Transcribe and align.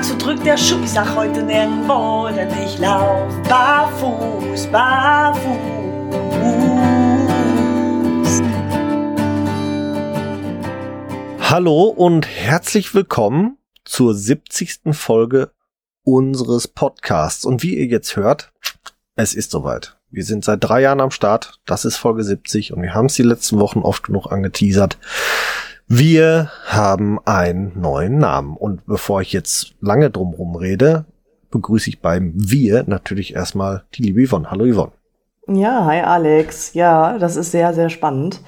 Tag, 0.00 0.18
drückt 0.18 0.46
der 0.46 0.56
Schuh. 0.56 0.82
Ich 0.82 0.90
sag 0.90 1.14
heute 1.14 1.42
nirgendwo, 1.42 2.28
denn 2.34 2.48
ich 2.64 2.78
lauf 2.78 3.30
barfuß, 3.42 4.66
barfuß. 4.68 5.42
Hallo 11.40 11.82
und 11.84 12.26
herzlich 12.26 12.94
willkommen 12.94 13.58
zur 13.84 14.14
70. 14.14 14.80
Folge 14.92 15.50
unseres 16.02 16.66
Podcasts. 16.68 17.44
Und 17.44 17.62
wie 17.62 17.76
ihr 17.76 17.86
jetzt 17.86 18.16
hört, 18.16 18.52
es 19.16 19.34
ist 19.34 19.50
soweit. 19.50 19.98
Wir 20.08 20.24
sind 20.24 20.44
seit 20.44 20.64
drei 20.64 20.80
Jahren 20.80 21.00
am 21.00 21.10
Start. 21.10 21.60
Das 21.66 21.84
ist 21.84 21.96
Folge 21.96 22.24
70 22.24 22.72
und 22.72 22.82
wir 22.82 22.94
haben 22.94 23.06
es 23.06 23.14
die 23.14 23.22
letzten 23.22 23.58
Wochen 23.58 23.80
oft 23.80 24.04
genug 24.04 24.32
angeteasert. 24.32 24.96
Wir 25.92 26.52
haben 26.66 27.18
einen 27.24 27.72
neuen 27.74 28.18
Namen. 28.18 28.56
Und 28.56 28.86
bevor 28.86 29.22
ich 29.22 29.32
jetzt 29.32 29.74
lange 29.80 30.08
drumherum 30.08 30.54
rede, 30.54 31.04
begrüße 31.50 31.90
ich 31.90 32.00
beim 32.00 32.32
Wir 32.36 32.84
natürlich 32.86 33.34
erstmal 33.34 33.82
die 33.94 34.02
liebe 34.02 34.24
Yvonne. 34.24 34.52
Hallo 34.52 34.72
Yvonne. 34.72 34.92
Ja, 35.48 35.84
hi 35.86 35.98
Alex. 35.98 36.74
Ja, 36.74 37.18
das 37.18 37.34
ist 37.34 37.50
sehr, 37.50 37.74
sehr 37.74 37.90
spannend. 37.90 38.40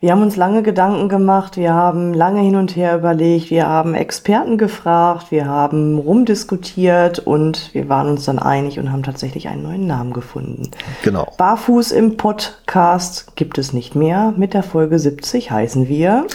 Wir 0.00 0.10
haben 0.10 0.22
uns 0.22 0.34
lange 0.34 0.64
Gedanken 0.64 1.08
gemacht, 1.08 1.56
wir 1.56 1.74
haben 1.74 2.12
lange 2.12 2.40
hin 2.40 2.56
und 2.56 2.74
her 2.74 2.96
überlegt, 2.96 3.50
wir 3.50 3.68
haben 3.68 3.94
Experten 3.94 4.58
gefragt, 4.58 5.30
wir 5.30 5.46
haben 5.46 5.96
rumdiskutiert 5.96 7.20
und 7.20 7.72
wir 7.72 7.88
waren 7.88 8.08
uns 8.08 8.24
dann 8.24 8.40
einig 8.40 8.80
und 8.80 8.90
haben 8.90 9.04
tatsächlich 9.04 9.46
einen 9.46 9.62
neuen 9.62 9.86
Namen 9.86 10.12
gefunden. 10.12 10.72
Genau. 11.04 11.32
Barfuß 11.38 11.92
im 11.92 12.16
Podcast 12.16 13.36
gibt 13.36 13.58
es 13.58 13.72
nicht 13.72 13.94
mehr. 13.94 14.34
Mit 14.36 14.54
der 14.54 14.64
Folge 14.64 14.98
70 14.98 15.52
heißen 15.52 15.86
wir 15.86 16.26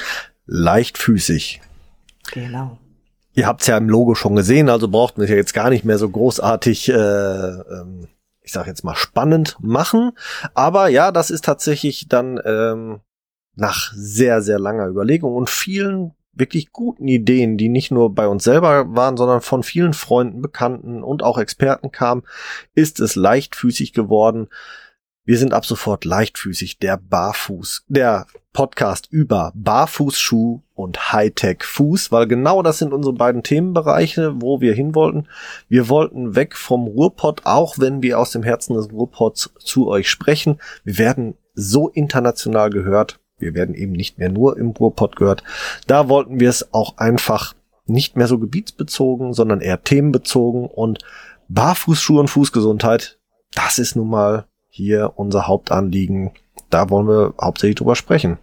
leichtfüßig. 0.47 1.61
Genau. 2.31 2.77
Ihr 3.33 3.45
habt 3.45 3.61
es 3.61 3.67
ja 3.67 3.77
im 3.77 3.89
Logo 3.89 4.15
schon 4.15 4.35
gesehen, 4.35 4.69
also 4.69 4.87
braucht 4.87 5.17
man 5.17 5.27
ja 5.27 5.35
jetzt 5.35 5.53
gar 5.53 5.69
nicht 5.69 5.85
mehr 5.85 5.99
so 5.99 6.09
großartig, 6.09 6.89
äh, 6.89 6.93
ähm, 6.93 8.07
ich 8.41 8.51
sag 8.51 8.65
jetzt 8.65 8.83
mal 8.83 8.95
spannend 8.95 9.57
machen. 9.59 10.13
Aber 10.55 10.87
ja, 10.87 11.11
das 11.11 11.29
ist 11.29 11.45
tatsächlich 11.45 12.07
dann 12.07 12.41
ähm, 12.43 13.01
nach 13.55 13.91
sehr, 13.93 14.41
sehr 14.41 14.57
langer 14.57 14.87
Überlegung 14.87 15.35
und 15.35 15.49
vielen 15.49 16.13
wirklich 16.33 16.71
guten 16.71 17.07
Ideen, 17.07 17.57
die 17.57 17.69
nicht 17.69 17.91
nur 17.91 18.13
bei 18.13 18.27
uns 18.27 18.43
selber 18.43 18.95
waren, 18.95 19.17
sondern 19.17 19.41
von 19.41 19.63
vielen 19.63 19.93
Freunden, 19.93 20.41
Bekannten 20.41 21.03
und 21.03 21.23
auch 21.23 21.37
Experten 21.37 21.91
kamen, 21.91 22.23
ist 22.75 22.99
es 22.99 23.15
leichtfüßig 23.15 23.93
geworden. 23.93 24.47
Wir 25.27 25.37
sind 25.37 25.53
ab 25.53 25.65
sofort 25.65 26.05
leichtfüßig, 26.05 26.79
der 26.79 26.95
Barfuß, 26.95 27.83
der 27.89 28.27
Podcast 28.53 29.09
über 29.11 29.51
Barfußschuh 29.55 30.61
und 30.73 31.11
Hightech-Fuß, 31.11 32.13
weil 32.13 32.27
genau 32.27 32.63
das 32.63 32.77
sind 32.79 32.93
unsere 32.93 33.13
beiden 33.13 33.43
Themenbereiche, 33.43 34.41
wo 34.41 34.61
wir 34.61 34.73
hin 34.73 34.95
wollten. 34.95 35.27
Wir 35.67 35.89
wollten 35.89 36.37
weg 36.37 36.55
vom 36.55 36.87
Ruhrpott, 36.87 37.41
auch 37.43 37.77
wenn 37.77 38.01
wir 38.01 38.19
aus 38.19 38.31
dem 38.31 38.41
Herzen 38.41 38.75
des 38.75 38.89
Ruhrpots 38.89 39.51
zu 39.59 39.89
euch 39.89 40.09
sprechen. 40.09 40.61
Wir 40.85 40.97
werden 40.97 41.35
so 41.55 41.89
international 41.89 42.69
gehört. 42.69 43.19
Wir 43.37 43.53
werden 43.53 43.75
eben 43.75 43.91
nicht 43.91 44.19
mehr 44.19 44.29
nur 44.29 44.57
im 44.57 44.69
Ruhrpott 44.69 45.17
gehört. 45.17 45.43
Da 45.87 46.07
wollten 46.07 46.39
wir 46.39 46.49
es 46.49 46.73
auch 46.73 46.99
einfach 46.99 47.53
nicht 47.85 48.15
mehr 48.15 48.27
so 48.27 48.39
gebietsbezogen, 48.39 49.33
sondern 49.33 49.59
eher 49.59 49.83
themenbezogen 49.83 50.67
und 50.67 50.99
Barfußschuhe 51.49 52.21
und 52.21 52.29
Fußgesundheit, 52.29 53.19
das 53.53 53.77
ist 53.77 53.97
nun 53.97 54.09
mal 54.09 54.47
hier 54.77 55.13
unser 55.15 55.47
Hauptanliegen. 55.47 56.31
Da 56.69 56.89
wollen 56.89 57.07
wir 57.07 57.33
hauptsächlich 57.41 57.75
drüber 57.75 57.95
sprechen. 57.95 58.37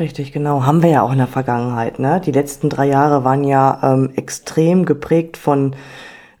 Richtig, 0.00 0.32
genau. 0.32 0.64
Haben 0.64 0.82
wir 0.82 0.90
ja 0.90 1.02
auch 1.02 1.12
in 1.12 1.18
der 1.18 1.28
Vergangenheit. 1.28 2.00
Ne? 2.00 2.20
Die 2.24 2.32
letzten 2.32 2.68
drei 2.68 2.86
Jahre 2.86 3.24
waren 3.24 3.44
ja 3.44 3.78
ähm, 3.82 4.10
extrem 4.16 4.84
geprägt 4.84 5.36
von 5.36 5.76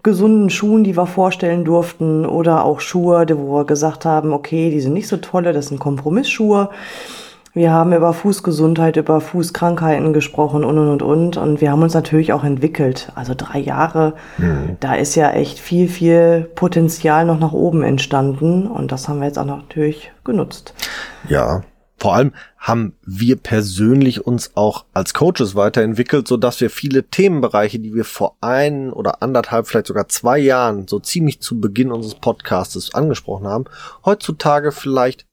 gesunden 0.02 0.50
Schuhen, 0.50 0.84
die 0.84 0.96
wir 0.96 1.06
vorstellen 1.06 1.64
durften, 1.64 2.26
oder 2.26 2.64
auch 2.64 2.80
Schuhe, 2.80 3.26
wo 3.30 3.56
wir 3.56 3.64
gesagt 3.64 4.04
haben, 4.04 4.32
okay, 4.32 4.70
die 4.70 4.80
sind 4.80 4.92
nicht 4.92 5.08
so 5.08 5.16
tolle, 5.16 5.52
das 5.52 5.68
sind 5.68 5.78
Kompromissschuhe. 5.78 6.68
Wir 7.54 7.70
haben 7.70 7.92
über 7.92 8.12
Fußgesundheit, 8.12 8.96
über 8.96 9.20
Fußkrankheiten 9.20 10.12
gesprochen 10.12 10.64
und 10.64 10.76
und 10.76 10.88
und 10.88 11.02
und. 11.02 11.36
Und 11.36 11.60
wir 11.60 11.70
haben 11.70 11.82
uns 11.82 11.94
natürlich 11.94 12.32
auch 12.32 12.42
entwickelt. 12.42 13.12
Also 13.14 13.34
drei 13.36 13.60
Jahre, 13.60 14.14
mhm. 14.38 14.76
da 14.80 14.94
ist 14.94 15.14
ja 15.14 15.30
echt 15.30 15.60
viel, 15.60 15.88
viel 15.88 16.50
Potenzial 16.56 17.24
noch 17.24 17.38
nach 17.38 17.52
oben 17.52 17.84
entstanden. 17.84 18.66
Und 18.66 18.90
das 18.90 19.08
haben 19.08 19.20
wir 19.20 19.26
jetzt 19.26 19.38
auch 19.38 19.44
natürlich 19.44 20.10
genutzt. 20.24 20.74
Ja, 21.28 21.62
vor 21.96 22.16
allem 22.16 22.32
haben 22.58 22.94
wir 23.06 23.36
persönlich 23.36 24.26
uns 24.26 24.50
auch 24.56 24.84
als 24.92 25.14
Coaches 25.14 25.54
weiterentwickelt, 25.54 26.26
so 26.26 26.36
dass 26.36 26.60
wir 26.60 26.70
viele 26.70 27.04
Themenbereiche, 27.04 27.78
die 27.78 27.94
wir 27.94 28.04
vor 28.04 28.36
ein 28.40 28.92
oder 28.92 29.22
anderthalb, 29.22 29.68
vielleicht 29.68 29.86
sogar 29.86 30.08
zwei 30.08 30.38
Jahren 30.38 30.88
so 30.88 30.98
ziemlich 30.98 31.40
zu 31.40 31.60
Beginn 31.60 31.92
unseres 31.92 32.16
Podcasts 32.16 32.92
angesprochen 32.94 33.46
haben, 33.46 33.66
heutzutage 34.04 34.72
vielleicht 34.72 35.26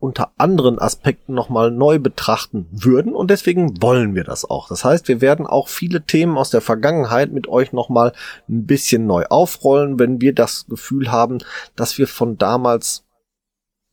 unter 0.00 0.32
anderen 0.38 0.78
Aspekten 0.78 1.34
nochmal 1.34 1.70
neu 1.70 1.98
betrachten 1.98 2.66
würden 2.72 3.14
und 3.14 3.30
deswegen 3.30 3.80
wollen 3.82 4.14
wir 4.14 4.24
das 4.24 4.48
auch. 4.48 4.68
Das 4.68 4.84
heißt, 4.84 5.06
wir 5.08 5.20
werden 5.20 5.46
auch 5.46 5.68
viele 5.68 6.02
Themen 6.02 6.38
aus 6.38 6.50
der 6.50 6.62
Vergangenheit 6.62 7.32
mit 7.32 7.48
euch 7.48 7.72
nochmal 7.72 8.12
ein 8.48 8.66
bisschen 8.66 9.06
neu 9.06 9.26
aufrollen, 9.26 9.98
wenn 9.98 10.20
wir 10.20 10.34
das 10.34 10.66
Gefühl 10.68 11.12
haben, 11.12 11.38
dass 11.76 11.98
wir 11.98 12.08
von 12.08 12.38
damals 12.38 13.04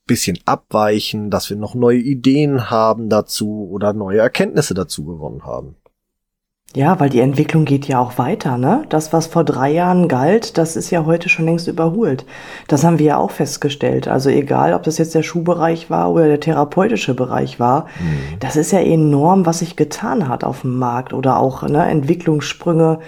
bisschen 0.07 0.39
abweichen, 0.45 1.29
dass 1.29 1.49
wir 1.49 1.57
noch 1.57 1.75
neue 1.75 1.99
Ideen 1.99 2.69
haben 2.69 3.09
dazu 3.09 3.67
oder 3.69 3.91
neue 3.91 4.19
Erkenntnisse 4.19 4.73
dazu 4.73 5.03
gewonnen 5.03 5.43
haben. 5.43 5.75
Ja, 6.75 6.99
weil 6.99 7.09
die 7.09 7.21
Entwicklung 7.21 7.65
geht 7.65 7.87
ja 7.87 7.99
auch 7.99 8.17
weiter, 8.17 8.57
ne? 8.57 8.83
Das, 8.89 9.13
was 9.13 9.25
vor 9.25 9.43
drei 9.43 9.71
Jahren 9.71 10.07
galt, 10.07 10.57
das 10.57 10.75
ist 10.75 10.91
ja 10.91 11.05
heute 11.05 11.29
schon 11.29 11.45
längst 11.45 11.67
überholt. 11.67 12.25
Das 12.67 12.83
haben 12.83 12.99
wir 12.99 13.05
ja 13.05 13.17
auch 13.17 13.31
festgestellt. 13.31 14.07
Also 14.07 14.29
egal, 14.29 14.73
ob 14.73 14.83
das 14.83 14.97
jetzt 14.97 15.15
der 15.15 15.23
Schuhbereich 15.23 15.89
war 15.89 16.11
oder 16.11 16.27
der 16.27 16.41
therapeutische 16.41 17.15
Bereich 17.15 17.59
war, 17.59 17.85
mhm. 17.99 18.39
das 18.41 18.57
ist 18.57 18.71
ja 18.71 18.79
enorm, 18.79 19.45
was 19.45 19.59
sich 19.59 19.75
getan 19.77 20.27
hat 20.27 20.43
auf 20.43 20.61
dem 20.61 20.77
Markt 20.77 21.13
oder 21.13 21.39
auch 21.39 21.63
ne, 21.63 21.85
Entwicklungssprünge 21.85 22.99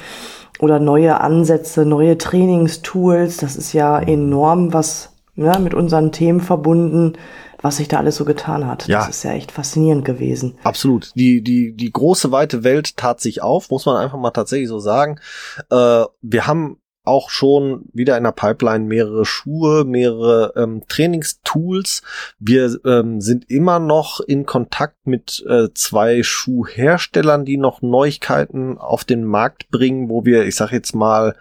oder 0.59 0.79
neue 0.79 1.19
Ansätze, 1.19 1.85
neue 1.85 2.17
Trainingstools. 2.17 3.37
Das 3.37 3.57
ist 3.57 3.73
ja 3.73 3.99
mhm. 3.99 4.07
enorm, 4.07 4.73
was 4.73 5.11
ne, 5.35 5.59
mit 5.59 5.73
unseren 5.73 6.13
Themen 6.13 6.39
verbunden, 6.39 7.13
was 7.61 7.77
sich 7.77 7.87
da 7.87 7.97
alles 7.97 8.15
so 8.15 8.25
getan 8.25 8.67
hat. 8.67 8.87
Ja. 8.87 8.99
Das 8.99 9.09
ist 9.09 9.23
ja 9.23 9.31
echt 9.31 9.51
faszinierend 9.51 10.05
gewesen. 10.05 10.57
Absolut. 10.63 11.11
Die, 11.15 11.41
die, 11.41 11.73
die 11.73 11.91
große, 11.91 12.31
weite 12.31 12.63
Welt 12.63 12.97
tat 12.97 13.19
sich 13.19 13.41
auf, 13.41 13.69
muss 13.69 13.85
man 13.85 13.97
einfach 13.97 14.17
mal 14.17 14.31
tatsächlich 14.31 14.69
so 14.69 14.79
sagen. 14.79 15.19
Äh, 15.69 16.05
wir 16.21 16.47
haben 16.47 16.77
auch 17.03 17.29
schon 17.29 17.85
wieder 17.91 18.17
in 18.17 18.23
der 18.23 18.31
Pipeline 18.31 18.85
mehrere 18.85 19.25
Schuhe, 19.25 19.83
mehrere 19.83 20.53
ähm, 20.55 20.83
Trainingstools. 20.87 22.03
Wir 22.37 22.79
ähm, 22.85 23.19
sind 23.19 23.49
immer 23.49 23.79
noch 23.79 24.19
in 24.19 24.45
Kontakt 24.45 25.07
mit 25.07 25.43
äh, 25.47 25.69
zwei 25.73 26.21
Schuhherstellern, 26.21 27.45
die 27.45 27.57
noch 27.57 27.81
Neuigkeiten 27.81 28.77
auf 28.77 29.05
den 29.05 29.23
Markt 29.23 29.69
bringen, 29.71 30.09
wo 30.09 30.23
wir, 30.23 30.45
ich 30.45 30.55
sag 30.55 30.71
jetzt 30.71 30.93
mal, 30.93 31.35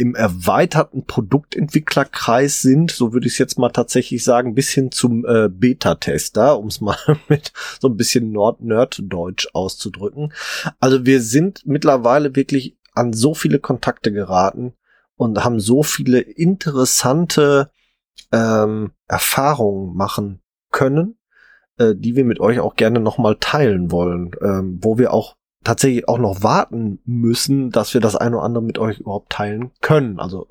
im 0.00 0.14
erweiterten 0.14 1.04
Produktentwicklerkreis 1.04 2.62
sind, 2.62 2.90
so 2.90 3.12
würde 3.12 3.26
ich 3.26 3.34
es 3.34 3.38
jetzt 3.38 3.58
mal 3.58 3.68
tatsächlich 3.68 4.24
sagen, 4.24 4.54
bis 4.54 4.70
hin 4.70 4.90
zum 4.90 5.26
äh, 5.26 5.48
Beta-Tester, 5.50 6.58
um 6.58 6.68
es 6.68 6.80
mal 6.80 6.96
mit 7.28 7.52
so 7.80 7.88
ein 7.88 7.96
bisschen 7.96 8.32
Nerd-Nerd-Deutsch 8.32 9.48
auszudrücken. 9.52 10.32
Also 10.80 11.04
wir 11.04 11.20
sind 11.20 11.66
mittlerweile 11.66 12.34
wirklich 12.34 12.78
an 12.94 13.12
so 13.12 13.34
viele 13.34 13.58
Kontakte 13.58 14.10
geraten 14.10 14.72
und 15.16 15.44
haben 15.44 15.60
so 15.60 15.82
viele 15.82 16.20
interessante 16.20 17.70
ähm, 18.32 18.92
Erfahrungen 19.06 19.94
machen 19.94 20.40
können, 20.70 21.18
äh, 21.76 21.94
die 21.94 22.16
wir 22.16 22.24
mit 22.24 22.40
euch 22.40 22.58
auch 22.58 22.74
gerne 22.74 23.00
nochmal 23.00 23.36
teilen 23.38 23.90
wollen, 23.90 24.30
ähm, 24.40 24.78
wo 24.80 24.96
wir 24.96 25.12
auch 25.12 25.36
tatsächlich 25.64 26.08
auch 26.08 26.18
noch 26.18 26.42
warten 26.42 27.00
müssen, 27.04 27.70
dass 27.70 27.94
wir 27.94 28.00
das 28.00 28.16
eine 28.16 28.36
oder 28.36 28.44
andere 28.44 28.64
mit 28.64 28.78
euch 28.78 29.00
überhaupt 29.00 29.30
teilen 29.30 29.70
können. 29.80 30.18
Also 30.18 30.46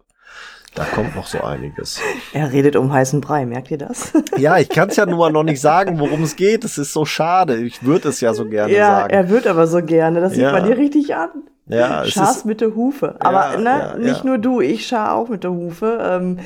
da 0.75 0.83
kommt 0.85 1.15
noch 1.15 1.25
so 1.25 1.41
einiges. 1.41 1.99
Er 2.31 2.51
redet 2.51 2.75
um 2.75 2.93
heißen 2.93 3.21
Brei, 3.21 3.45
merkt 3.45 3.71
ihr 3.71 3.77
das? 3.77 4.13
Ja, 4.37 4.57
ich 4.57 4.69
kann 4.69 4.89
es 4.89 4.95
ja 4.95 5.05
nur 5.05 5.29
noch 5.31 5.43
nicht 5.43 5.59
sagen, 5.59 5.99
worum 5.99 6.23
es 6.23 6.37
geht. 6.37 6.63
Es 6.63 6.77
ist 6.77 6.93
so 6.93 7.03
schade. 7.03 7.57
Ich 7.57 7.83
würde 7.83 8.09
es 8.09 8.21
ja 8.21 8.33
so 8.33 8.45
gerne 8.45 8.71
ja, 8.73 9.01
sagen. 9.01 9.13
Er 9.13 9.29
wird 9.29 9.47
aber 9.47 9.67
so 9.67 9.83
gerne. 9.83 10.21
Das 10.21 10.33
sieht 10.33 10.43
ja. 10.43 10.53
man 10.53 10.65
dir 10.65 10.77
richtig 10.77 11.13
an. 11.15 11.29
Ja, 11.67 12.05
Scharst 12.05 12.45
mit 12.45 12.61
der 12.61 12.73
Hufe. 12.75 13.15
Aber 13.19 13.53
ja, 13.53 13.57
ne, 13.59 13.69
ja, 13.69 13.97
nicht 13.97 14.23
nur 14.23 14.37
du, 14.37 14.61
ich 14.61 14.87
schar 14.87 15.15
auch 15.15 15.27
mit 15.27 15.43
der 15.43 15.51
Hufe. 15.51 15.99
Ähm, 16.01 16.39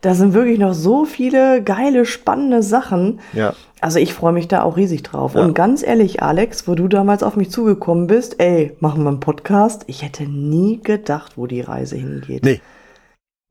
da 0.00 0.14
sind 0.14 0.32
wirklich 0.32 0.58
noch 0.58 0.74
so 0.74 1.04
viele 1.04 1.62
geile, 1.62 2.04
spannende 2.04 2.62
Sachen. 2.62 3.20
Ja. 3.32 3.54
Also 3.80 3.98
ich 3.98 4.14
freue 4.14 4.32
mich 4.32 4.48
da 4.48 4.62
auch 4.62 4.76
riesig 4.76 5.02
drauf. 5.02 5.34
Ja. 5.34 5.42
Und 5.42 5.54
ganz 5.54 5.82
ehrlich, 5.82 6.22
Alex, 6.22 6.68
wo 6.68 6.74
du 6.74 6.88
damals 6.88 7.22
auf 7.22 7.36
mich 7.36 7.50
zugekommen 7.50 8.06
bist, 8.06 8.40
ey, 8.40 8.76
machen 8.80 9.02
wir 9.02 9.08
einen 9.08 9.20
Podcast. 9.20 9.84
Ich 9.86 10.02
hätte 10.02 10.24
nie 10.24 10.80
gedacht, 10.82 11.36
wo 11.36 11.46
die 11.46 11.60
Reise 11.60 11.96
hingeht. 11.96 12.44
Nee. 12.44 12.60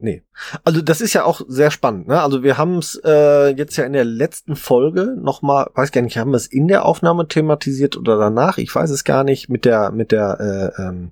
Nee. 0.02 0.24
Also 0.64 0.82
das 0.82 1.02
ist 1.02 1.14
ja 1.14 1.26
auch 1.26 1.42
sehr 1.50 1.72
spannend. 1.72 2.08
Ne? 2.08 2.22
Also 2.22 2.42
wir 2.42 2.58
haben 2.58 2.78
es 2.78 3.00
äh, 3.04 3.50
jetzt 3.50 3.76
ja 3.76 3.84
in 3.84 3.92
der 3.92 4.06
letzten 4.06 4.56
Folge 4.56 5.18
nochmal, 5.20 5.68
weiß 5.76 5.92
gar 5.92 6.02
nicht, 6.02 6.18
haben 6.18 6.32
wir 6.32 6.38
es 6.38 6.48
in 6.48 6.70
der 6.70 6.86
Aufnahme 6.86 7.28
thematisiert 7.28 7.98
oder 7.98 8.18
danach? 8.18 8.58
Ich 8.58 8.74
weiß 8.74 8.90
es 8.92 9.04
gar 9.04 9.26
nicht. 9.26 9.50
Mit 9.50 9.66
der 9.66 9.92
mit 9.92 10.14
der 10.14 10.74
äh, 10.78 10.82
ähm, 10.82 11.12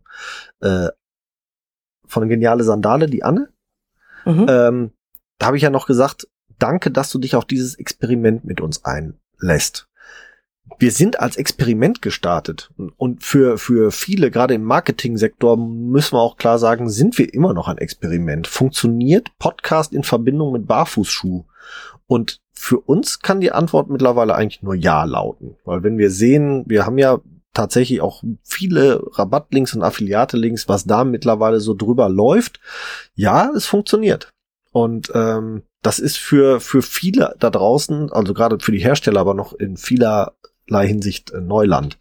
äh, 0.61 0.87
von 2.05 2.29
Geniale 2.29 2.63
Sandale, 2.63 3.07
die 3.07 3.23
Anne. 3.23 3.49
Mhm. 4.23 4.45
Ähm, 4.47 4.91
da 5.37 5.47
habe 5.47 5.57
ich 5.57 5.63
ja 5.63 5.69
noch 5.69 5.87
gesagt, 5.87 6.27
danke, 6.59 6.91
dass 6.91 7.11
du 7.11 7.19
dich 7.19 7.35
auf 7.35 7.45
dieses 7.45 7.75
Experiment 7.75 8.45
mit 8.45 8.61
uns 8.61 8.83
einlässt. 8.85 9.87
Wir 10.79 10.91
sind 10.91 11.19
als 11.19 11.37
Experiment 11.37 12.01
gestartet 12.01 12.71
und 12.97 13.23
für, 13.23 13.57
für 13.57 13.91
viele, 13.91 14.29
gerade 14.31 14.53
im 14.53 14.63
Marketingsektor, 14.63 15.55
müssen 15.57 16.15
wir 16.15 16.21
auch 16.21 16.37
klar 16.37 16.59
sagen, 16.59 16.89
sind 16.89 17.17
wir 17.17 17.33
immer 17.33 17.53
noch 17.53 17.67
ein 17.69 17.77
Experiment. 17.77 18.47
Funktioniert 18.47 19.31
Podcast 19.39 19.93
in 19.93 20.03
Verbindung 20.03 20.51
mit 20.51 20.67
Barfußschuh? 20.67 21.45
Und 22.05 22.41
für 22.51 22.79
uns 22.79 23.19
kann 23.19 23.39
die 23.39 23.51
Antwort 23.51 23.89
mittlerweile 23.89 24.35
eigentlich 24.35 24.61
nur 24.61 24.75
Ja 24.75 25.03
lauten. 25.05 25.55
Weil 25.63 25.83
wenn 25.83 25.97
wir 25.97 26.11
sehen, 26.11 26.63
wir 26.67 26.85
haben 26.85 26.97
ja 26.97 27.19
tatsächlich 27.53 28.01
auch 28.01 28.23
viele 28.43 29.01
Rabattlinks 29.13 29.73
und 29.73 29.83
Affiliate-Links, 29.83 30.67
was 30.67 30.85
da 30.85 31.03
mittlerweile 31.03 31.59
so 31.59 31.73
drüber 31.73 32.09
läuft. 32.09 32.59
Ja, 33.15 33.51
es 33.55 33.65
funktioniert. 33.65 34.33
Und 34.77 35.11
ähm, 35.15 35.63
das 35.81 35.97
ist 35.97 36.19
für, 36.19 36.59
für 36.59 36.83
viele 36.83 37.33
da 37.39 37.49
draußen, 37.49 38.11
also 38.11 38.35
gerade 38.35 38.59
für 38.59 38.71
die 38.71 38.77
Hersteller, 38.77 39.21
aber 39.21 39.33
noch 39.33 39.53
in 39.53 39.75
vielerlei 39.75 40.85
Hinsicht 40.85 41.31
äh, 41.31 41.41
Neuland. 41.41 41.97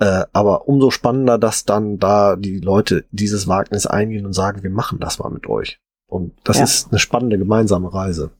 Äh, 0.00 0.24
aber 0.32 0.66
umso 0.66 0.90
spannender, 0.90 1.38
dass 1.38 1.66
dann 1.66 2.00
da 2.00 2.34
die 2.34 2.58
Leute 2.58 3.04
dieses 3.12 3.46
Wagnis 3.46 3.86
eingehen 3.86 4.26
und 4.26 4.32
sagen, 4.32 4.64
wir 4.64 4.70
machen 4.70 4.98
das 4.98 5.20
mal 5.20 5.30
mit 5.30 5.46
euch. 5.46 5.78
Und 6.08 6.32
das 6.42 6.58
ja. 6.58 6.64
ist 6.64 6.88
eine 6.90 6.98
spannende 6.98 7.38
gemeinsame 7.38 7.94
Reise. 7.94 8.32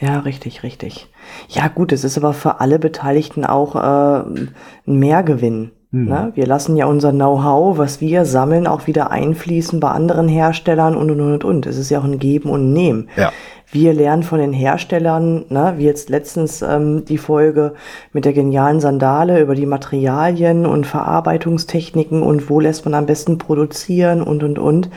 Ja, 0.00 0.20
richtig, 0.20 0.62
richtig. 0.62 1.12
Ja, 1.48 1.68
gut, 1.68 1.92
es 1.92 2.02
ist 2.02 2.16
aber 2.16 2.32
für 2.32 2.60
alle 2.60 2.78
Beteiligten 2.78 3.44
auch 3.44 3.76
äh, 3.76 4.24
ein 4.26 4.54
Mehrgewinn. 4.86 5.72
Mhm. 5.90 6.04
Ne? 6.08 6.32
Wir 6.34 6.46
lassen 6.46 6.76
ja 6.76 6.86
unser 6.86 7.12
Know-how, 7.12 7.78
was 7.78 8.00
wir 8.00 8.24
sammeln, 8.24 8.66
auch 8.66 8.86
wieder 8.86 9.10
einfließen 9.10 9.80
bei 9.80 9.90
anderen 9.90 10.28
Herstellern 10.28 10.96
und 10.96 11.10
und 11.10 11.20
und 11.20 11.44
und. 11.44 11.66
Es 11.66 11.78
ist 11.78 11.90
ja 11.90 12.00
auch 12.00 12.04
ein 12.04 12.18
Geben 12.18 12.50
und 12.50 12.72
Nehmen. 12.72 13.08
Ja. 13.16 13.32
Wir 13.70 13.92
lernen 13.92 14.22
von 14.22 14.38
den 14.38 14.54
Herstellern, 14.54 15.44
ne, 15.50 15.74
wie 15.76 15.84
jetzt 15.84 16.08
letztens 16.08 16.62
ähm, 16.62 17.04
die 17.04 17.18
Folge 17.18 17.74
mit 18.12 18.24
der 18.24 18.32
genialen 18.32 18.80
Sandale 18.80 19.40
über 19.40 19.54
die 19.54 19.66
Materialien 19.66 20.64
und 20.64 20.86
Verarbeitungstechniken 20.86 22.22
und 22.22 22.48
wo 22.48 22.60
lässt 22.60 22.86
man 22.86 22.94
am 22.94 23.06
besten 23.06 23.36
produzieren 23.36 24.22
und 24.22 24.42
und 24.42 24.58
und. 24.58 24.90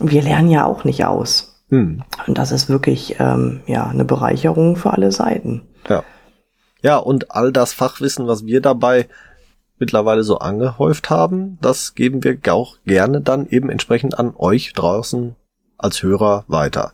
Wir 0.00 0.22
lernen 0.22 0.50
ja 0.50 0.64
auch 0.64 0.84
nicht 0.84 1.04
aus. 1.04 1.62
Mhm. 1.68 2.02
Und 2.26 2.38
das 2.38 2.52
ist 2.52 2.70
wirklich 2.70 3.16
ähm, 3.20 3.60
ja 3.66 3.86
eine 3.86 4.04
Bereicherung 4.04 4.76
für 4.76 4.92
alle 4.92 5.12
Seiten. 5.12 5.62
Ja. 5.88 6.02
Ja, 6.82 6.96
und 6.96 7.30
all 7.30 7.52
das 7.52 7.74
Fachwissen, 7.74 8.26
was 8.26 8.46
wir 8.46 8.62
dabei 8.62 9.06
mittlerweile 9.80 10.22
so 10.22 10.38
angehäuft 10.38 11.10
haben, 11.10 11.58
das 11.60 11.94
geben 11.94 12.22
wir 12.22 12.38
auch 12.52 12.76
gerne 12.86 13.20
dann 13.20 13.48
eben 13.48 13.70
entsprechend 13.70 14.18
an 14.18 14.34
euch 14.36 14.72
draußen 14.74 15.34
als 15.78 16.02
Hörer 16.02 16.44
weiter. 16.46 16.92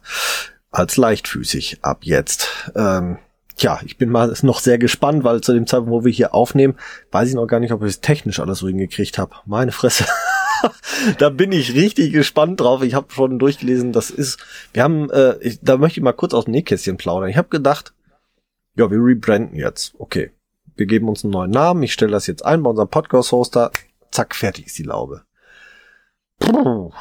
Als 0.71 0.97
leichtfüßig 0.97 1.79
ab 1.83 1.99
jetzt. 2.03 2.71
Ähm, 2.75 3.19
Tja, 3.57 3.81
ich 3.87 3.97
bin 3.97 4.11
mal 4.11 4.35
noch 4.43 4.61
sehr 4.61 4.77
gespannt, 4.77 5.25
weil 5.25 5.41
zu 5.41 5.55
dem 5.55 5.67
Zeitpunkt, 5.67 5.91
wo 5.91 6.05
wir 6.05 6.13
hier 6.13 6.35
aufnehmen, 6.35 6.77
weiß 7.11 7.31
ich 7.31 7.35
noch 7.35 7.47
gar 7.47 7.59
nicht, 7.59 7.73
ob 7.73 7.83
ich 7.83 7.89
es 7.89 8.01
technisch 8.03 8.39
alles 8.39 8.59
so 8.59 8.69
hingekriegt 8.69 9.17
habe. 9.17 9.35
Meine 9.47 9.73
Fresse. 9.73 10.05
da 11.19 11.31
bin 11.31 11.53
ich 11.53 11.75
richtig 11.75 12.13
gespannt 12.13 12.61
drauf. 12.61 12.83
Ich 12.83 12.93
habe 12.93 13.11
schon 13.11 13.39
durchgelesen, 13.39 13.93
das 13.93 14.11
ist, 14.11 14.39
wir 14.75 14.83
haben, 14.83 15.09
äh, 15.11 15.39
ich, 15.39 15.59
da 15.63 15.79
möchte 15.79 16.01
ich 16.01 16.05
mal 16.05 16.13
kurz 16.13 16.35
aus 16.35 16.45
dem 16.45 16.51
Nähkästchen 16.51 16.99
plaudern. 16.99 17.31
Ich 17.31 17.39
habe 17.39 17.49
gedacht, 17.49 17.95
ja, 18.75 18.91
wir 18.91 18.99
rebranden 18.99 19.57
jetzt. 19.57 19.95
Okay, 19.99 20.33
wir 20.77 20.87
geben 20.87 21.09
uns 21.09 21.25
einen 21.25 21.33
neuen 21.33 21.51
Namen, 21.51 21.83
ich 21.83 21.93
stelle 21.93 22.13
das 22.13 22.27
jetzt 22.27 22.45
ein 22.45 22.63
bei 22.63 22.71
unserem 22.71 22.89
Podcast-Hoster, 22.89 23.71
zack, 24.11 24.35
fertig 24.35 24.67
ist 24.67 24.79
die 24.79 24.85
Laube. 24.85 25.23
Puh. 26.39 26.93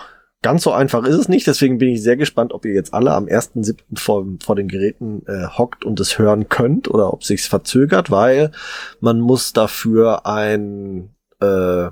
Ganz 0.41 0.61
so 0.61 0.71
einfach 0.71 1.05
ist 1.05 1.15
es 1.15 1.27
nicht, 1.27 1.47
deswegen 1.47 1.79
bin 1.79 1.89
ich 1.89 2.03
sehr 2.03 2.17
gespannt, 2.17 2.53
ob 2.53 2.65
ihr 2.65 2.73
jetzt 2.73 2.93
alle 2.93 3.13
am 3.13 3.25
1.7. 3.25 3.77
vor, 3.95 4.27
vor 4.43 4.55
den 4.55 4.67
Geräten 4.67 5.23
äh, 5.25 5.47
hockt 5.47 5.83
und 5.83 5.99
es 5.99 6.19
hören 6.19 6.49
könnt 6.49 6.87
oder 6.87 7.11
ob 7.11 7.23
sich's 7.23 7.47
verzögert, 7.47 8.11
weil 8.11 8.51
man 8.99 9.19
muss 9.19 9.53
dafür 9.53 10.27
ein 10.27 11.15
äh, 11.41 11.87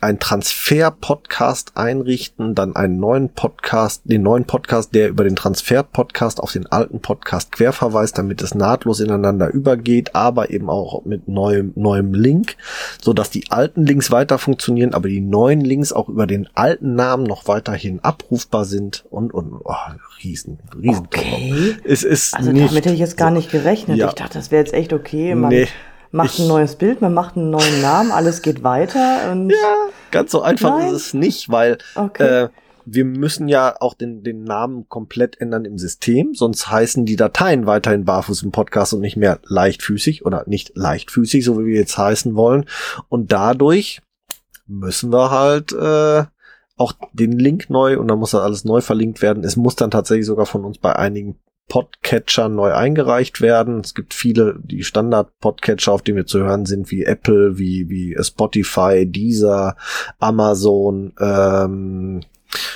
einen 0.00 0.18
Transfer-Podcast 0.18 1.76
einrichten, 1.76 2.54
dann 2.54 2.76
einen 2.76 2.98
neuen 2.98 3.30
Podcast, 3.30 4.02
den 4.04 4.22
neuen 4.22 4.44
Podcast, 4.44 4.94
der 4.94 5.08
über 5.08 5.24
den 5.24 5.36
Transfer-Podcast 5.36 6.40
auf 6.40 6.52
den 6.52 6.66
alten 6.66 7.00
Podcast 7.00 7.52
querverweist, 7.52 8.18
damit 8.18 8.42
es 8.42 8.54
nahtlos 8.54 9.00
ineinander 9.00 9.50
übergeht, 9.50 10.14
aber 10.14 10.50
eben 10.50 10.68
auch 10.68 11.04
mit 11.04 11.28
neuem, 11.28 11.72
neuem 11.76 12.12
Link, 12.14 12.56
so 13.00 13.12
dass 13.12 13.30
die 13.30 13.50
alten 13.50 13.86
Links 13.86 14.10
weiter 14.10 14.38
funktionieren, 14.38 14.94
aber 14.94 15.08
die 15.08 15.20
neuen 15.20 15.60
Links 15.60 15.92
auch 15.92 16.08
über 16.08 16.26
den 16.26 16.48
alten 16.54 16.94
Namen 16.94 17.24
noch 17.24 17.48
weiterhin 17.48 18.00
abrufbar 18.00 18.64
sind 18.64 19.04
und, 19.10 19.32
und, 19.32 19.52
oh, 19.64 19.74
riesen, 20.22 20.58
riesen. 20.80 21.06
Okay. 21.06 21.76
Es 21.84 22.02
ist 22.02 22.34
also 22.34 22.52
nicht 22.52 22.68
damit 22.68 22.84
hätte 22.84 22.94
ich 22.94 23.00
jetzt 23.00 23.16
gar 23.16 23.30
nicht 23.30 23.50
gerechnet. 23.50 23.96
Ja. 23.96 24.08
Ich 24.08 24.14
dachte, 24.14 24.38
das 24.38 24.50
wäre 24.50 24.62
jetzt 24.62 24.74
echt 24.74 24.92
okay. 24.92 25.34
Man 25.34 25.50
nee 25.50 25.68
macht 26.14 26.34
ich, 26.34 26.40
ein 26.40 26.48
neues 26.48 26.76
Bild, 26.76 27.00
man 27.00 27.12
macht 27.12 27.36
einen 27.36 27.50
neuen 27.50 27.82
Namen, 27.82 28.12
alles 28.12 28.40
geht 28.40 28.62
weiter. 28.62 29.32
Und 29.32 29.50
ja, 29.50 29.74
ganz 30.12 30.30
so 30.30 30.42
einfach 30.42 30.78
Nein? 30.78 30.88
ist 30.88 30.92
es 30.92 31.14
nicht, 31.14 31.50
weil 31.50 31.78
okay. 31.96 32.44
äh, 32.44 32.48
wir 32.86 33.04
müssen 33.04 33.48
ja 33.48 33.74
auch 33.80 33.94
den, 33.94 34.22
den 34.22 34.44
Namen 34.44 34.88
komplett 34.88 35.40
ändern 35.40 35.64
im 35.64 35.76
System, 35.76 36.34
sonst 36.34 36.70
heißen 36.70 37.04
die 37.04 37.16
Dateien 37.16 37.66
weiterhin 37.66 38.04
barfuß 38.04 38.42
im 38.44 38.52
Podcast 38.52 38.94
und 38.94 39.00
nicht 39.00 39.16
mehr 39.16 39.40
leichtfüßig 39.44 40.24
oder 40.24 40.44
nicht 40.46 40.72
leichtfüßig, 40.76 41.44
so 41.44 41.58
wie 41.58 41.66
wir 41.66 41.80
jetzt 41.80 41.98
heißen 41.98 42.36
wollen. 42.36 42.66
Und 43.08 43.32
dadurch 43.32 44.00
müssen 44.66 45.12
wir 45.12 45.30
halt 45.30 45.72
äh, 45.72 46.24
auch 46.76 46.92
den 47.12 47.32
Link 47.32 47.70
neu 47.70 47.98
und 47.98 48.06
dann 48.06 48.18
muss 48.18 48.30
das 48.30 48.42
alles 48.42 48.64
neu 48.64 48.80
verlinkt 48.80 49.20
werden. 49.20 49.42
Es 49.42 49.56
muss 49.56 49.74
dann 49.74 49.90
tatsächlich 49.90 50.26
sogar 50.26 50.46
von 50.46 50.64
uns 50.64 50.78
bei 50.78 50.94
einigen 50.94 51.40
Podcatcher 51.68 52.48
neu 52.48 52.72
eingereicht 52.72 53.40
werden. 53.40 53.80
Es 53.80 53.94
gibt 53.94 54.14
viele, 54.14 54.58
die 54.62 54.84
Standard-Podcatcher, 54.84 55.92
auf 55.92 56.02
denen 56.02 56.18
wir 56.18 56.26
zu 56.26 56.40
hören 56.40 56.66
sind, 56.66 56.90
wie 56.90 57.04
Apple, 57.04 57.58
wie, 57.58 57.88
wie 57.88 58.16
Spotify, 58.20 59.06
Deezer, 59.06 59.76
Amazon, 60.18 61.12
ähm, 61.18 62.20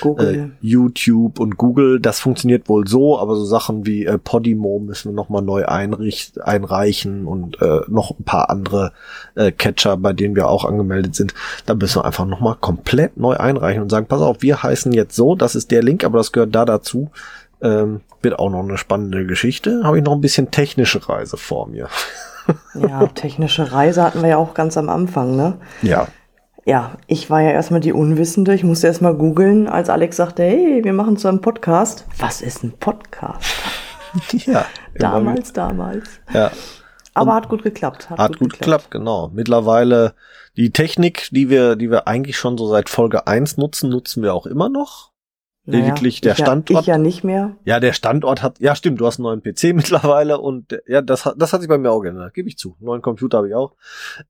Google. 0.01 0.35
Äh, 0.35 0.49
YouTube 0.61 1.39
und 1.39 1.57
Google, 1.57 1.99
das 1.99 2.19
funktioniert 2.19 2.69
wohl 2.69 2.87
so, 2.87 3.17
aber 3.17 3.35
so 3.35 3.45
Sachen 3.45 3.85
wie 3.85 4.05
äh, 4.05 4.17
Podimo 4.17 4.79
müssen 4.79 5.11
wir 5.11 5.15
nochmal 5.15 5.41
neu 5.41 5.65
einricht, 5.65 6.41
einreichen 6.41 7.25
und 7.25 7.61
äh, 7.61 7.81
noch 7.87 8.17
ein 8.17 8.23
paar 8.23 8.49
andere 8.49 8.91
äh, 9.35 9.51
Catcher, 9.51 9.97
bei 9.97 10.13
denen 10.13 10.35
wir 10.35 10.47
auch 10.47 10.65
angemeldet 10.65 11.15
sind. 11.15 11.33
Da 11.65 11.75
müssen 11.75 11.99
wir 11.99 12.05
einfach 12.05 12.25
nochmal 12.25 12.55
komplett 12.59 13.17
neu 13.17 13.35
einreichen 13.35 13.81
und 13.81 13.89
sagen, 13.89 14.07
pass 14.07 14.21
auf, 14.21 14.41
wir 14.41 14.63
heißen 14.63 14.91
jetzt 14.91 15.15
so, 15.15 15.35
das 15.35 15.55
ist 15.55 15.71
der 15.71 15.83
Link, 15.83 16.03
aber 16.03 16.17
das 16.17 16.31
gehört 16.31 16.55
da 16.55 16.65
dazu. 16.65 17.11
Ähm, 17.61 18.01
wird 18.21 18.39
auch 18.39 18.49
noch 18.49 18.63
eine 18.63 18.77
spannende 18.77 19.25
Geschichte. 19.25 19.81
Habe 19.83 19.97
ich 19.97 20.03
noch 20.03 20.13
ein 20.13 20.21
bisschen 20.21 20.51
technische 20.51 21.07
Reise 21.07 21.37
vor 21.37 21.67
mir. 21.67 21.89
ja, 22.73 23.05
technische 23.07 23.71
Reise 23.71 24.03
hatten 24.03 24.21
wir 24.21 24.29
ja 24.29 24.37
auch 24.37 24.53
ganz 24.53 24.77
am 24.77 24.89
Anfang, 24.89 25.35
ne? 25.35 25.57
Ja. 25.81 26.07
Ja, 26.65 26.97
ich 27.07 27.29
war 27.29 27.41
ja 27.41 27.51
erstmal 27.51 27.79
die 27.79 27.93
Unwissende. 27.93 28.53
Ich 28.53 28.63
musste 28.63 28.87
erstmal 28.87 29.15
googeln, 29.15 29.67
als 29.67 29.89
Alex 29.89 30.17
sagte, 30.17 30.43
hey, 30.43 30.83
wir 30.83 30.93
machen 30.93 31.17
so 31.17 31.27
einen 31.27 31.41
Podcast. 31.41 32.05
Was 32.19 32.41
ist 32.41 32.63
ein 32.63 32.73
Podcast? 32.77 33.43
ja. 34.45 34.65
damals, 34.95 35.53
damals. 35.53 36.07
Ja. 36.33 36.51
Aber 37.13 37.31
Und 37.31 37.37
hat 37.37 37.49
gut 37.49 37.63
geklappt. 37.63 38.09
Hat, 38.09 38.19
hat 38.19 38.31
gut, 38.33 38.39
gut 38.39 38.51
geklappt. 38.51 38.59
geklappt, 38.59 38.91
genau. 38.91 39.29
Mittlerweile 39.33 40.13
die 40.57 40.71
Technik, 40.71 41.29
die 41.31 41.49
wir, 41.49 41.75
die 41.75 41.89
wir 41.89 42.07
eigentlich 42.07 42.37
schon 42.37 42.57
so 42.57 42.67
seit 42.67 42.89
Folge 42.89 43.27
1 43.27 43.57
nutzen, 43.57 43.89
nutzen 43.89 44.23
wir 44.23 44.33
auch 44.33 44.45
immer 44.45 44.69
noch. 44.69 45.08
Naja, 45.69 45.85
Lediglich 45.85 46.21
der 46.21 46.35
Standort. 46.35 46.69
Ja, 46.69 46.79
ich 46.79 46.87
ja 46.87 46.97
nicht 46.97 47.23
mehr. 47.23 47.55
Ja, 47.63 47.79
der 47.79 47.93
Standort 47.93 48.41
hat, 48.41 48.59
ja 48.59 48.75
stimmt, 48.75 48.99
du 48.99 49.05
hast 49.05 49.19
einen 49.19 49.23
neuen 49.23 49.41
PC 49.41 49.63
mittlerweile 49.75 50.39
und 50.39 50.81
ja, 50.87 51.01
das, 51.01 51.25
hat 51.25 51.35
das 51.37 51.53
hat 51.53 51.61
sich 51.61 51.69
bei 51.69 51.77
mir 51.77 51.91
auch 51.91 52.01
geändert, 52.01 52.33
gebe 52.33 52.49
ich 52.49 52.57
zu. 52.57 52.75
Einen 52.79 52.85
neuen 52.85 53.01
Computer 53.01 53.37
habe 53.37 53.49
ich 53.49 53.55
auch. 53.55 53.75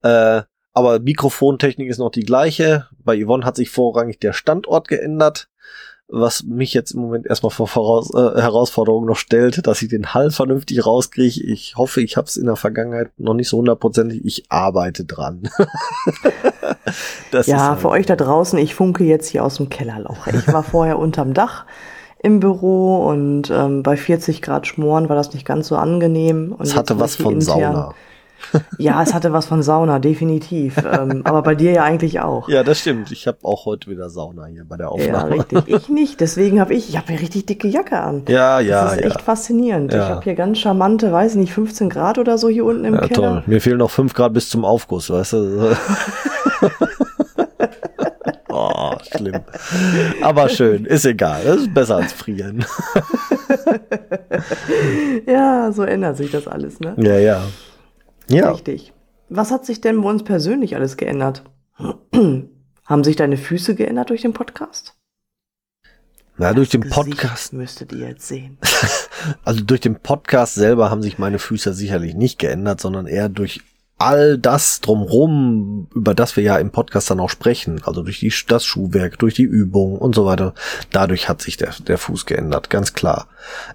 Äh, 0.01 0.41
aber 0.73 0.99
Mikrofontechnik 0.99 1.89
ist 1.89 1.97
noch 1.97 2.11
die 2.11 2.23
gleiche. 2.23 2.87
Bei 3.03 3.21
Yvonne 3.21 3.45
hat 3.45 3.55
sich 3.55 3.69
vorrangig 3.69 4.19
der 4.19 4.33
Standort 4.33 4.87
geändert 4.87 5.49
was 6.11 6.43
mich 6.43 6.73
jetzt 6.73 6.91
im 6.91 7.01
Moment 7.01 7.27
erstmal 7.27 7.51
vor 7.51 7.67
Voraus 7.67 8.11
äh, 8.13 8.41
Herausforderungen 8.41 9.05
noch 9.05 9.15
stellt, 9.15 9.65
dass 9.67 9.81
ich 9.83 9.89
den 9.89 10.13
Hall 10.13 10.31
vernünftig 10.31 10.83
rauskriege. 10.83 11.43
Ich 11.43 11.75
hoffe, 11.77 12.01
ich 12.01 12.17
habe 12.17 12.25
es 12.25 12.35
in 12.35 12.47
der 12.47 12.55
Vergangenheit 12.55 13.11
noch 13.17 13.35
nicht 13.35 13.47
so 13.47 13.57
hundertprozentig. 13.59 14.25
Ich 14.25 14.45
arbeite 14.49 15.05
dran. 15.05 15.43
ja, 17.45 17.69
halt 17.69 17.79
für 17.79 17.89
euch 17.89 18.07
da 18.07 18.15
draußen, 18.15 18.57
ich 18.57 18.73
funke 18.73 19.03
jetzt 19.03 19.27
hier 19.27 19.43
aus 19.45 19.57
dem 19.57 19.69
Kellerloch. 19.69 20.25
Ich 20.27 20.51
war 20.51 20.63
vorher 20.63 20.97
unterm 20.97 21.35
Dach 21.35 21.65
im 22.17 22.39
Büro 22.39 23.07
und 23.07 23.51
ähm, 23.51 23.83
bei 23.83 23.95
40 23.95 24.41
Grad 24.41 24.65
Schmoren 24.65 25.09
war 25.09 25.15
das 25.15 25.33
nicht 25.33 25.45
ganz 25.45 25.67
so 25.67 25.75
angenehm. 25.75 26.55
Es 26.59 26.75
hatte 26.75 26.99
was 26.99 27.15
von 27.15 27.35
intern. 27.35 27.45
Sauna. 27.45 27.93
Ja, 28.77 29.03
es 29.03 29.13
hatte 29.13 29.33
was 29.33 29.45
von 29.45 29.61
Sauna, 29.61 29.99
definitiv. 29.99 30.77
ähm, 30.77 31.21
aber 31.25 31.41
bei 31.41 31.55
dir 31.55 31.71
ja 31.71 31.83
eigentlich 31.83 32.19
auch. 32.21 32.47
Ja, 32.47 32.63
das 32.63 32.79
stimmt. 32.79 33.11
Ich 33.11 33.27
habe 33.27 33.39
auch 33.43 33.65
heute 33.65 33.89
wieder 33.89 34.09
Sauna 34.09 34.45
hier 34.45 34.63
bei 34.65 34.77
der 34.77 34.91
Aufnahme. 34.91 35.35
Ja, 35.35 35.41
richtig. 35.41 35.59
Ich 35.67 35.89
nicht. 35.89 36.21
Deswegen 36.21 36.59
habe 36.59 36.73
ich, 36.73 36.89
ich 36.89 36.97
habe 36.97 37.07
hier 37.11 37.21
richtig 37.21 37.45
dicke 37.45 37.67
Jacke 37.67 37.99
an. 37.99 38.23
Ja, 38.27 38.59
ja. 38.59 38.85
Das 38.85 38.93
ist 38.93 39.01
echt 39.03 39.21
faszinierend. 39.21 39.93
Ja. 39.93 40.03
Ich 40.03 40.09
habe 40.09 40.23
hier 40.23 40.35
ganz 40.35 40.59
charmante, 40.59 41.11
weiß 41.11 41.35
nicht, 41.35 41.53
15 41.53 41.89
Grad 41.89 42.17
oder 42.17 42.37
so 42.37 42.49
hier 42.49 42.65
unten 42.65 42.85
im 42.85 42.95
ja, 42.95 43.01
Keller. 43.01 43.29
Toll. 43.29 43.43
Mir 43.45 43.61
fehlen 43.61 43.77
noch 43.77 43.91
5 43.91 44.13
Grad 44.13 44.33
bis 44.33 44.49
zum 44.49 44.65
Aufguss, 44.65 45.09
weißt 45.09 45.33
du? 45.33 45.71
oh, 48.49 48.91
schlimm. 49.11 49.41
Aber 50.21 50.49
schön, 50.49 50.85
ist 50.85 51.05
egal. 51.05 51.41
Das 51.45 51.57
ist 51.57 51.73
besser 51.73 51.97
als 51.97 52.13
frieren. 52.13 52.65
ja, 55.27 55.71
so 55.71 55.83
ändert 55.83 56.17
sich 56.17 56.31
das 56.31 56.47
alles, 56.47 56.79
ne? 56.79 56.95
Ja, 56.97 57.17
ja. 57.19 57.41
Ja. 58.29 58.51
Richtig. 58.51 58.93
Was 59.29 59.51
hat 59.51 59.65
sich 59.65 59.81
denn 59.81 60.01
bei 60.01 60.09
uns 60.09 60.23
persönlich 60.23 60.75
alles 60.75 60.97
geändert? 60.97 61.43
Haben 62.85 63.03
sich 63.03 63.15
deine 63.15 63.37
Füße 63.37 63.75
geändert 63.75 64.09
durch 64.09 64.21
den 64.21 64.33
Podcast? 64.33 64.95
Na, 66.37 66.53
durch 66.53 66.69
den 66.69 66.81
Gesicht 66.81 66.95
Podcast. 66.95 67.53
müsstet 67.53 67.91
ihr 67.91 68.07
jetzt 68.07 68.27
sehen. 68.27 68.57
Also 69.43 69.61
durch 69.61 69.81
den 69.81 69.95
Podcast 69.99 70.55
selber 70.55 70.89
haben 70.89 71.01
sich 71.01 71.17
meine 71.19 71.39
Füße 71.39 71.73
sicherlich 71.73 72.13
nicht 72.13 72.39
geändert, 72.39 72.79
sondern 72.79 73.05
eher 73.05 73.27
durch 73.27 73.59
all 73.97 74.37
das 74.37 74.79
drumrum, 74.79 75.89
über 75.93 76.15
das 76.15 76.37
wir 76.37 76.43
ja 76.43 76.57
im 76.57 76.71
Podcast 76.71 77.11
dann 77.11 77.19
auch 77.19 77.29
sprechen, 77.29 77.81
also 77.83 78.01
durch 78.01 78.19
die, 78.19 78.33
das 78.47 78.63
Schuhwerk, 78.63 79.19
durch 79.19 79.33
die 79.33 79.43
Übung 79.43 79.97
und 79.97 80.15
so 80.15 80.25
weiter, 80.25 80.53
dadurch 80.91 81.27
hat 81.27 81.41
sich 81.41 81.57
der, 81.57 81.73
der 81.85 81.97
Fuß 81.97 82.25
geändert, 82.25 82.69
ganz 82.69 82.93
klar. 82.93 83.27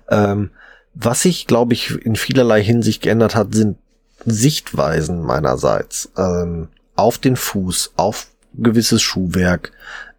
Ähm, 0.08 0.50
was 0.94 1.20
sich, 1.20 1.46
glaube 1.46 1.74
ich, 1.74 1.90
in 1.90 2.16
vielerlei 2.16 2.62
Hinsicht 2.62 3.02
geändert 3.02 3.34
hat, 3.36 3.54
sind 3.54 3.76
Sichtweisen 4.24 5.22
meinerseits 5.22 6.10
ähm, 6.16 6.68
auf 6.96 7.18
den 7.18 7.36
Fuß, 7.36 7.92
auf 7.96 8.28
gewisses 8.54 9.02
Schuhwerk. 9.02 9.72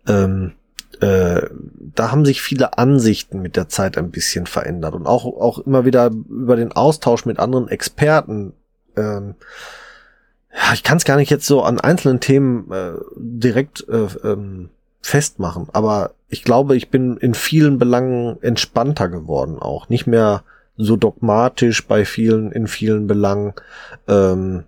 Ähm, 0.07 0.53
äh, 1.01 1.41
da 1.95 2.11
haben 2.11 2.25
sich 2.25 2.41
viele 2.41 2.77
Ansichten 2.77 3.41
mit 3.41 3.55
der 3.55 3.69
Zeit 3.69 3.97
ein 3.97 4.11
bisschen 4.11 4.45
verändert 4.45 4.93
und 4.93 5.07
auch, 5.07 5.25
auch 5.25 5.59
immer 5.59 5.85
wieder 5.85 6.07
über 6.07 6.55
den 6.55 6.71
Austausch 6.71 7.25
mit 7.25 7.39
anderen 7.39 7.67
Experten. 7.67 8.53
Ähm, 8.95 9.35
ja, 10.53 10.73
ich 10.73 10.83
kann 10.83 10.97
es 10.97 11.05
gar 11.05 11.17
nicht 11.17 11.29
jetzt 11.29 11.47
so 11.47 11.63
an 11.63 11.79
einzelnen 11.79 12.19
Themen 12.19 12.71
äh, 12.71 12.93
direkt 13.17 13.87
äh, 13.89 14.07
ähm, 14.23 14.69
festmachen, 15.01 15.67
aber 15.73 16.11
ich 16.29 16.43
glaube, 16.43 16.75
ich 16.75 16.89
bin 16.89 17.17
in 17.17 17.33
vielen 17.33 17.77
Belangen 17.77 18.41
entspannter 18.41 19.09
geworden 19.09 19.59
auch. 19.59 19.89
Nicht 19.89 20.07
mehr 20.07 20.43
so 20.77 20.95
dogmatisch 20.95 21.87
bei 21.87 22.05
vielen, 22.05 22.51
in 22.51 22.67
vielen 22.67 23.07
Belangen. 23.07 23.53
Ähm, 24.07 24.63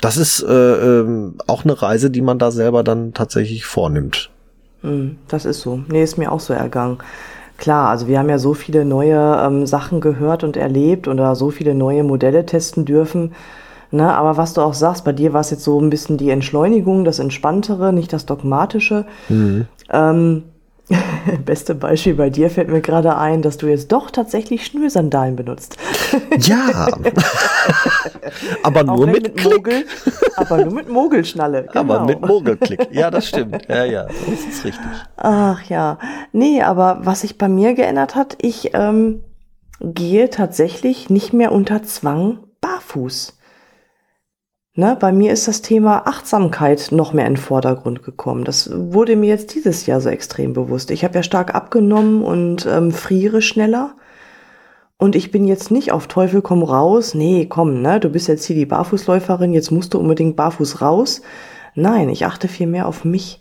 das 0.00 0.16
ist 0.16 0.42
äh, 0.42 1.00
ähm, 1.00 1.34
auch 1.46 1.64
eine 1.64 1.80
Reise, 1.80 2.10
die 2.10 2.22
man 2.22 2.38
da 2.38 2.50
selber 2.50 2.84
dann 2.84 3.14
tatsächlich 3.14 3.64
vornimmt. 3.64 4.30
Hm, 4.82 5.18
das 5.26 5.44
ist 5.44 5.60
so. 5.60 5.80
Nee, 5.88 6.02
ist 6.02 6.18
mir 6.18 6.30
auch 6.30 6.40
so 6.40 6.52
ergangen. 6.52 6.98
Klar, 7.56 7.88
also 7.88 8.06
wir 8.06 8.20
haben 8.20 8.28
ja 8.28 8.38
so 8.38 8.54
viele 8.54 8.84
neue 8.84 9.42
ähm, 9.44 9.66
Sachen 9.66 10.00
gehört 10.00 10.44
und 10.44 10.56
erlebt 10.56 11.08
oder 11.08 11.34
so 11.34 11.50
viele 11.50 11.74
neue 11.74 12.04
Modelle 12.04 12.46
testen 12.46 12.84
dürfen. 12.84 13.32
Ne, 13.90 14.14
aber 14.14 14.36
was 14.36 14.52
du 14.52 14.60
auch 14.60 14.74
sagst, 14.74 15.04
bei 15.04 15.12
dir 15.12 15.32
war 15.32 15.40
es 15.40 15.50
jetzt 15.50 15.64
so 15.64 15.80
ein 15.80 15.88
bisschen 15.88 16.18
die 16.18 16.28
Entschleunigung, 16.28 17.04
das 17.04 17.18
Entspanntere, 17.18 17.92
nicht 17.92 18.12
das 18.12 18.26
Dogmatische. 18.26 19.06
Mhm. 19.30 19.66
Ähm, 19.90 20.42
beste 21.44 21.74
Beispiel 21.74 22.14
bei 22.14 22.30
dir 22.30 22.50
fällt 22.50 22.68
mir 22.68 22.80
gerade 22.80 23.16
ein, 23.16 23.42
dass 23.42 23.56
du 23.58 23.66
jetzt 23.66 23.92
doch 23.92 24.10
tatsächlich 24.10 24.64
Schnürsandalen 24.66 25.36
benutzt. 25.36 25.76
Ja, 26.38 26.88
aber 28.62 28.84
nur 28.84 29.06
mit, 29.06 29.36
Klick. 29.36 29.52
Mogel, 29.54 29.86
aber 30.36 30.64
nur 30.64 30.74
mit 30.74 30.88
Mogelschnalle. 30.88 31.68
Genau. 31.78 31.94
Aber 31.94 32.06
mit 32.06 32.20
Mogelklick. 32.20 32.88
Ja, 32.92 33.10
das 33.10 33.28
stimmt. 33.28 33.66
Ja, 33.68 33.84
ja, 33.84 34.04
das 34.04 34.46
ist 34.48 34.64
richtig. 34.64 34.86
Ach 35.16 35.62
ja. 35.64 35.98
Nee, 36.32 36.62
aber 36.62 37.00
was 37.02 37.20
sich 37.20 37.36
bei 37.36 37.48
mir 37.48 37.74
geändert 37.74 38.14
hat, 38.14 38.36
ich 38.40 38.70
ähm, 38.74 39.22
gehe 39.80 40.30
tatsächlich 40.30 41.10
nicht 41.10 41.32
mehr 41.32 41.52
unter 41.52 41.82
Zwang 41.82 42.38
barfuß. 42.60 43.37
Ne, 44.78 44.96
bei 45.00 45.10
mir 45.10 45.32
ist 45.32 45.48
das 45.48 45.60
Thema 45.60 46.06
Achtsamkeit 46.06 46.92
noch 46.92 47.12
mehr 47.12 47.26
in 47.26 47.32
den 47.34 47.36
Vordergrund 47.40 48.04
gekommen. 48.04 48.44
Das 48.44 48.70
wurde 48.72 49.16
mir 49.16 49.28
jetzt 49.28 49.56
dieses 49.56 49.86
Jahr 49.86 50.00
so 50.00 50.08
extrem 50.08 50.52
bewusst. 50.52 50.92
Ich 50.92 51.02
habe 51.02 51.16
ja 51.16 51.24
stark 51.24 51.52
abgenommen 51.52 52.22
und 52.22 52.64
ähm, 52.64 52.92
friere 52.92 53.42
schneller. 53.42 53.94
Und 54.96 55.16
ich 55.16 55.32
bin 55.32 55.48
jetzt 55.48 55.72
nicht 55.72 55.90
auf 55.90 56.06
Teufel 56.06 56.42
komm 56.42 56.62
raus. 56.62 57.14
Nee, 57.14 57.46
komm, 57.46 57.82
ne, 57.82 57.98
du 57.98 58.08
bist 58.08 58.28
jetzt 58.28 58.44
hier 58.44 58.54
die 58.54 58.66
Barfußläuferin, 58.66 59.52
jetzt 59.52 59.72
musst 59.72 59.94
du 59.94 59.98
unbedingt 59.98 60.36
barfuß 60.36 60.80
raus. 60.80 61.22
Nein, 61.74 62.08
ich 62.08 62.24
achte 62.24 62.46
viel 62.46 62.68
mehr 62.68 62.86
auf 62.86 63.04
mich. 63.04 63.40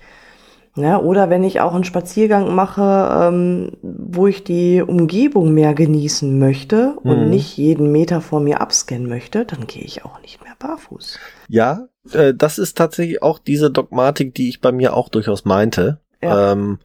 Ja, 0.75 0.99
oder 0.99 1.29
wenn 1.29 1.43
ich 1.43 1.61
auch 1.61 1.75
einen 1.75 1.83
Spaziergang 1.83 2.55
mache, 2.55 3.09
ähm, 3.11 3.73
wo 3.83 4.25
ich 4.25 4.43
die 4.43 4.81
Umgebung 4.81 5.53
mehr 5.53 5.75
genießen 5.75 6.39
möchte 6.39 6.95
und 7.03 7.25
Mhm. 7.25 7.29
nicht 7.29 7.57
jeden 7.57 7.91
Meter 7.91 8.21
vor 8.21 8.39
mir 8.39 8.59
abscannen 8.59 9.07
möchte, 9.07 9.45
dann 9.45 9.67
gehe 9.67 9.83
ich 9.83 10.03
auch 10.03 10.19
nicht 10.21 10.43
mehr 10.43 10.46
barfuß. 10.59 11.19
Ja, 11.47 11.87
äh, 12.11 12.33
das 12.33 12.57
ist 12.57 12.77
tatsächlich 12.77 13.21
auch 13.21 13.39
diese 13.39 13.71
Dogmatik, 13.71 14.33
die 14.35 14.49
ich 14.49 14.61
bei 14.61 14.71
mir 14.71 14.93
auch 14.95 15.09
durchaus 15.09 15.45
meinte. 15.45 16.01
Ja. 16.21 16.51
Ähm, 16.53 16.79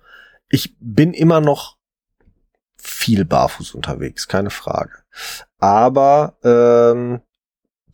ich 0.48 0.76
bin 0.80 1.14
immer 1.14 1.40
noch 1.40 1.78
viel 2.76 3.24
barfuß 3.24 3.74
unterwegs, 3.74 4.28
keine 4.28 4.50
Frage. 4.50 4.92
Aber 5.58 6.36
ähm, 6.42 7.20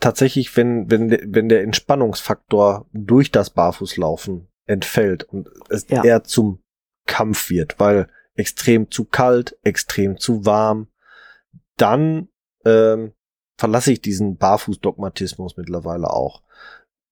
tatsächlich, 0.00 0.56
wenn, 0.56 0.90
wenn, 0.90 1.10
wenn 1.10 1.48
der 1.48 1.62
Entspannungsfaktor 1.62 2.86
durch 2.92 3.30
das 3.30 3.50
Barfußlaufen 3.50 4.48
entfällt 4.66 5.24
und 5.24 5.48
es 5.68 5.86
Ja. 5.88 6.04
eher 6.04 6.24
zum 6.24 6.62
Kampf 7.06 7.50
wird, 7.50 7.78
weil 7.78 8.08
extrem 8.34 8.90
zu 8.90 9.04
kalt, 9.04 9.56
extrem 9.62 10.18
zu 10.18 10.44
warm, 10.46 10.88
dann 11.76 12.28
ähm, 12.64 13.12
verlasse 13.58 13.92
ich 13.92 14.00
diesen 14.00 14.36
Barfuß-Dogmatismus 14.36 15.56
mittlerweile 15.56 16.10
auch 16.10 16.42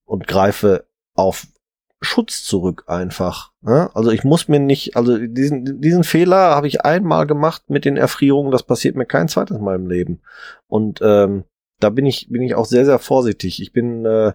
und 0.07 0.26
greife 0.26 0.87
auf 1.15 1.47
Schutz 2.00 2.45
zurück 2.45 2.85
einfach. 2.87 3.53
Ne? 3.62 3.91
Also 3.95 4.11
ich 4.11 4.23
muss 4.23 4.49
mir 4.49 4.61
nicht, 4.61 4.97
also 4.97 5.19
diesen, 5.19 5.81
diesen 5.81 6.05
Fehler 6.05 6.55
habe 6.55 6.69
ich 6.69 6.83
einmal 6.83 7.26
gemacht 7.26 7.65
mit 7.69 7.85
den 7.85 7.97
Erfrierungen, 7.97 8.53
das 8.53 8.62
passiert 8.62 8.97
mir 8.97 9.07
kein 9.07 9.29
zweites 9.29 9.59
Mal 9.59 9.75
im 9.75 9.88
Leben. 9.88 10.23
Und 10.69 11.00
ähm, 11.03 11.45
da 11.81 11.91
bin 11.91 12.07
ich, 12.07 12.29
bin 12.31 12.43
ich 12.43 12.55
auch 12.55 12.67
sehr, 12.67 12.85
sehr 12.85 12.99
vorsichtig. 12.99 13.61
Ich 13.61 13.73
bin, 13.73 14.07
äh, 14.07 14.33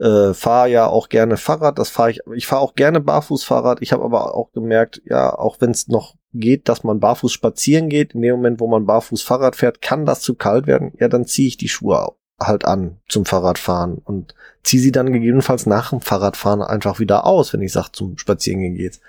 äh, 0.00 0.32
fahre 0.34 0.70
ja 0.70 0.86
auch 0.86 1.08
gerne 1.08 1.36
Fahrrad, 1.36 1.78
das 1.78 1.90
fahre 1.90 2.10
ich, 2.10 2.20
ich 2.34 2.46
fahre 2.46 2.62
auch 2.62 2.74
gerne 2.74 3.00
Barfußfahrrad. 3.00 3.82
Ich 3.82 3.92
habe 3.92 4.04
aber 4.04 4.34
auch 4.34 4.52
gemerkt, 4.52 5.02
ja, 5.04 5.36
auch 5.36 5.56
wenn 5.60 5.70
es 5.70 5.88
noch 5.88 6.14
geht, 6.32 6.68
dass 6.68 6.84
man 6.84 7.00
barfuß 7.00 7.32
spazieren 7.32 7.88
geht, 7.88 8.14
in 8.14 8.22
dem 8.22 8.36
Moment, 8.36 8.60
wo 8.60 8.66
man 8.68 8.86
barfuß 8.86 9.22
Fahrrad 9.22 9.56
fährt, 9.56 9.82
kann 9.82 10.06
das 10.06 10.20
zu 10.20 10.34
kalt 10.34 10.66
werden. 10.66 10.92
Ja, 10.98 11.08
dann 11.08 11.26
ziehe 11.26 11.48
ich 11.48 11.56
die 11.56 11.68
Schuhe 11.68 12.12
halt 12.38 12.64
an 12.64 12.96
zum 13.08 13.26
Fahrradfahren 13.26 13.98
und 13.98 14.34
ziehe 14.62 14.82
sie 14.82 14.92
dann 14.92 15.12
gegebenenfalls 15.12 15.66
nach 15.66 15.90
dem 15.90 16.00
Fahrradfahren 16.00 16.62
einfach 16.62 16.98
wieder 16.98 17.26
aus, 17.26 17.52
wenn 17.52 17.62
ich 17.62 17.72
sage, 17.72 17.92
zum 17.92 18.16
Spazierengehen 18.16 18.76
geht's. 18.76 19.00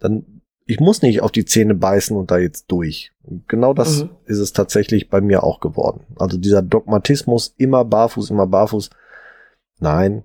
Dann, 0.00 0.42
ich 0.66 0.80
muss 0.80 1.02
nicht 1.02 1.20
auf 1.22 1.30
die 1.30 1.44
Zähne 1.44 1.74
beißen 1.74 2.16
und 2.16 2.30
da 2.30 2.38
jetzt 2.38 2.66
durch. 2.68 3.12
Und 3.22 3.48
genau 3.48 3.74
das 3.74 4.04
Mhm. 4.04 4.10
ist 4.24 4.38
es 4.38 4.52
tatsächlich 4.52 5.08
bei 5.08 5.20
mir 5.20 5.44
auch 5.44 5.60
geworden. 5.60 6.04
Also 6.16 6.36
dieser 6.36 6.62
Dogmatismus, 6.62 7.54
immer 7.58 7.84
barfuß, 7.84 8.30
immer 8.30 8.46
barfuß. 8.46 8.90
Nein, 9.78 10.24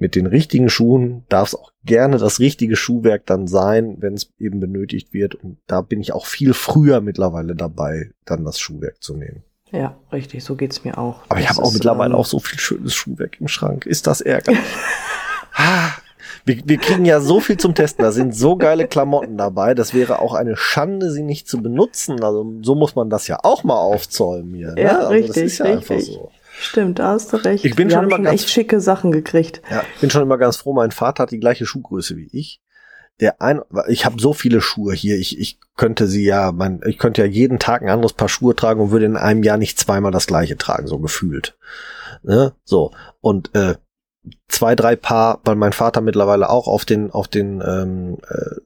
mit 0.00 0.14
den 0.14 0.26
richtigen 0.26 0.70
Schuhen 0.70 1.24
darf 1.28 1.48
es 1.48 1.54
auch 1.54 1.72
gerne 1.84 2.18
das 2.18 2.40
richtige 2.40 2.74
Schuhwerk 2.74 3.26
dann 3.26 3.46
sein, 3.46 3.96
wenn 4.00 4.14
es 4.14 4.32
eben 4.38 4.58
benötigt 4.58 5.12
wird. 5.12 5.34
Und 5.34 5.58
da 5.66 5.82
bin 5.82 6.00
ich 6.00 6.12
auch 6.12 6.26
viel 6.26 6.54
früher 6.54 7.00
mittlerweile 7.00 7.54
dabei, 7.54 8.10
dann 8.24 8.44
das 8.44 8.58
Schuhwerk 8.58 9.02
zu 9.02 9.14
nehmen. 9.14 9.44
Ja, 9.72 9.96
richtig, 10.10 10.42
so 10.42 10.56
geht's 10.56 10.84
mir 10.84 10.98
auch. 10.98 11.22
Aber 11.28 11.38
ich 11.38 11.46
Das 11.46 11.56
habe 11.56 11.66
auch 11.66 11.72
mittlerweile 11.72 12.14
ähm, 12.14 12.18
auch 12.18 12.24
so 12.24 12.40
viel 12.40 12.58
schönes 12.58 12.94
Schuhwerk 12.94 13.40
im 13.40 13.48
Schrank. 13.48 13.86
Ist 13.86 14.06
das 14.06 14.20
ärgerlich? 14.20 14.60
Ah, 15.52 15.90
wir, 16.44 16.62
wir 16.64 16.78
kriegen 16.78 17.04
ja 17.04 17.20
so 17.20 17.40
viel 17.40 17.56
zum 17.56 17.74
Testen. 17.74 18.04
Da 18.04 18.12
sind 18.12 18.34
so 18.34 18.56
geile 18.56 18.86
Klamotten 18.86 19.36
dabei. 19.36 19.74
Das 19.74 19.92
wäre 19.92 20.20
auch 20.20 20.32
eine 20.32 20.56
Schande, 20.56 21.10
sie 21.10 21.22
nicht 21.22 21.48
zu 21.48 21.60
benutzen. 21.60 22.22
Also 22.22 22.54
so 22.62 22.76
muss 22.76 22.94
man 22.94 23.10
das 23.10 23.26
ja 23.26 23.40
auch 23.42 23.64
mal 23.64 23.76
aufzäumen 23.76 24.54
hier. 24.54 24.72
Ne? 24.72 24.82
Ja, 24.82 24.98
also 24.98 25.08
richtig, 25.08 25.34
das 25.34 25.36
ist 25.44 25.58
ja 25.58 25.64
einfach 25.66 25.96
richtig. 25.96 26.14
so. 26.14 26.30
Stimmt, 26.60 26.98
da 26.98 27.12
hast 27.12 27.32
du 27.32 27.38
recht. 27.38 27.64
Ich 27.64 27.74
bin 27.74 27.88
Wir 27.88 27.96
schon 27.96 28.04
immer 28.04 28.16
schon 28.16 28.24
ganz- 28.24 28.42
echt 28.42 28.50
schicke 28.50 28.80
Sachen 28.80 29.12
gekriegt. 29.12 29.62
Ja, 29.70 29.82
ich 29.94 30.00
bin 30.00 30.10
schon 30.10 30.22
immer 30.22 30.38
ganz 30.38 30.56
froh. 30.56 30.72
Mein 30.74 30.90
Vater 30.90 31.22
hat 31.22 31.30
die 31.30 31.40
gleiche 31.40 31.64
Schuhgröße 31.66 32.16
wie 32.16 32.28
ich. 32.32 32.60
Der 33.20 33.40
ein, 33.42 33.60
ich 33.88 34.04
habe 34.06 34.20
so 34.20 34.32
viele 34.32 34.60
Schuhe 34.60 34.94
hier. 34.94 35.16
Ich, 35.18 35.38
ich 35.38 35.58
könnte 35.76 36.06
sie 36.06 36.24
ja, 36.24 36.52
mein, 36.52 36.80
ich 36.86 36.98
könnte 36.98 37.22
ja 37.22 37.26
jeden 37.28 37.58
Tag 37.58 37.82
ein 37.82 37.88
anderes 37.88 38.12
Paar 38.12 38.28
Schuhe 38.28 38.54
tragen 38.54 38.80
und 38.80 38.90
würde 38.90 39.04
in 39.06 39.16
einem 39.16 39.42
Jahr 39.42 39.56
nicht 39.58 39.78
zweimal 39.78 40.12
das 40.12 40.26
gleiche 40.26 40.56
tragen, 40.56 40.86
so 40.86 40.98
gefühlt. 40.98 41.56
Ne? 42.22 42.54
So 42.64 42.92
und 43.20 43.54
äh, 43.54 43.76
zwei, 44.48 44.74
drei 44.74 44.96
Paar, 44.96 45.40
weil 45.44 45.56
mein 45.56 45.72
Vater 45.72 46.00
mittlerweile 46.00 46.50
auch 46.50 46.66
auf 46.66 46.84
den 46.84 47.10
auf 47.10 47.28
den 47.28 47.62
ähm, 47.66 48.18
äh, 48.28 48.56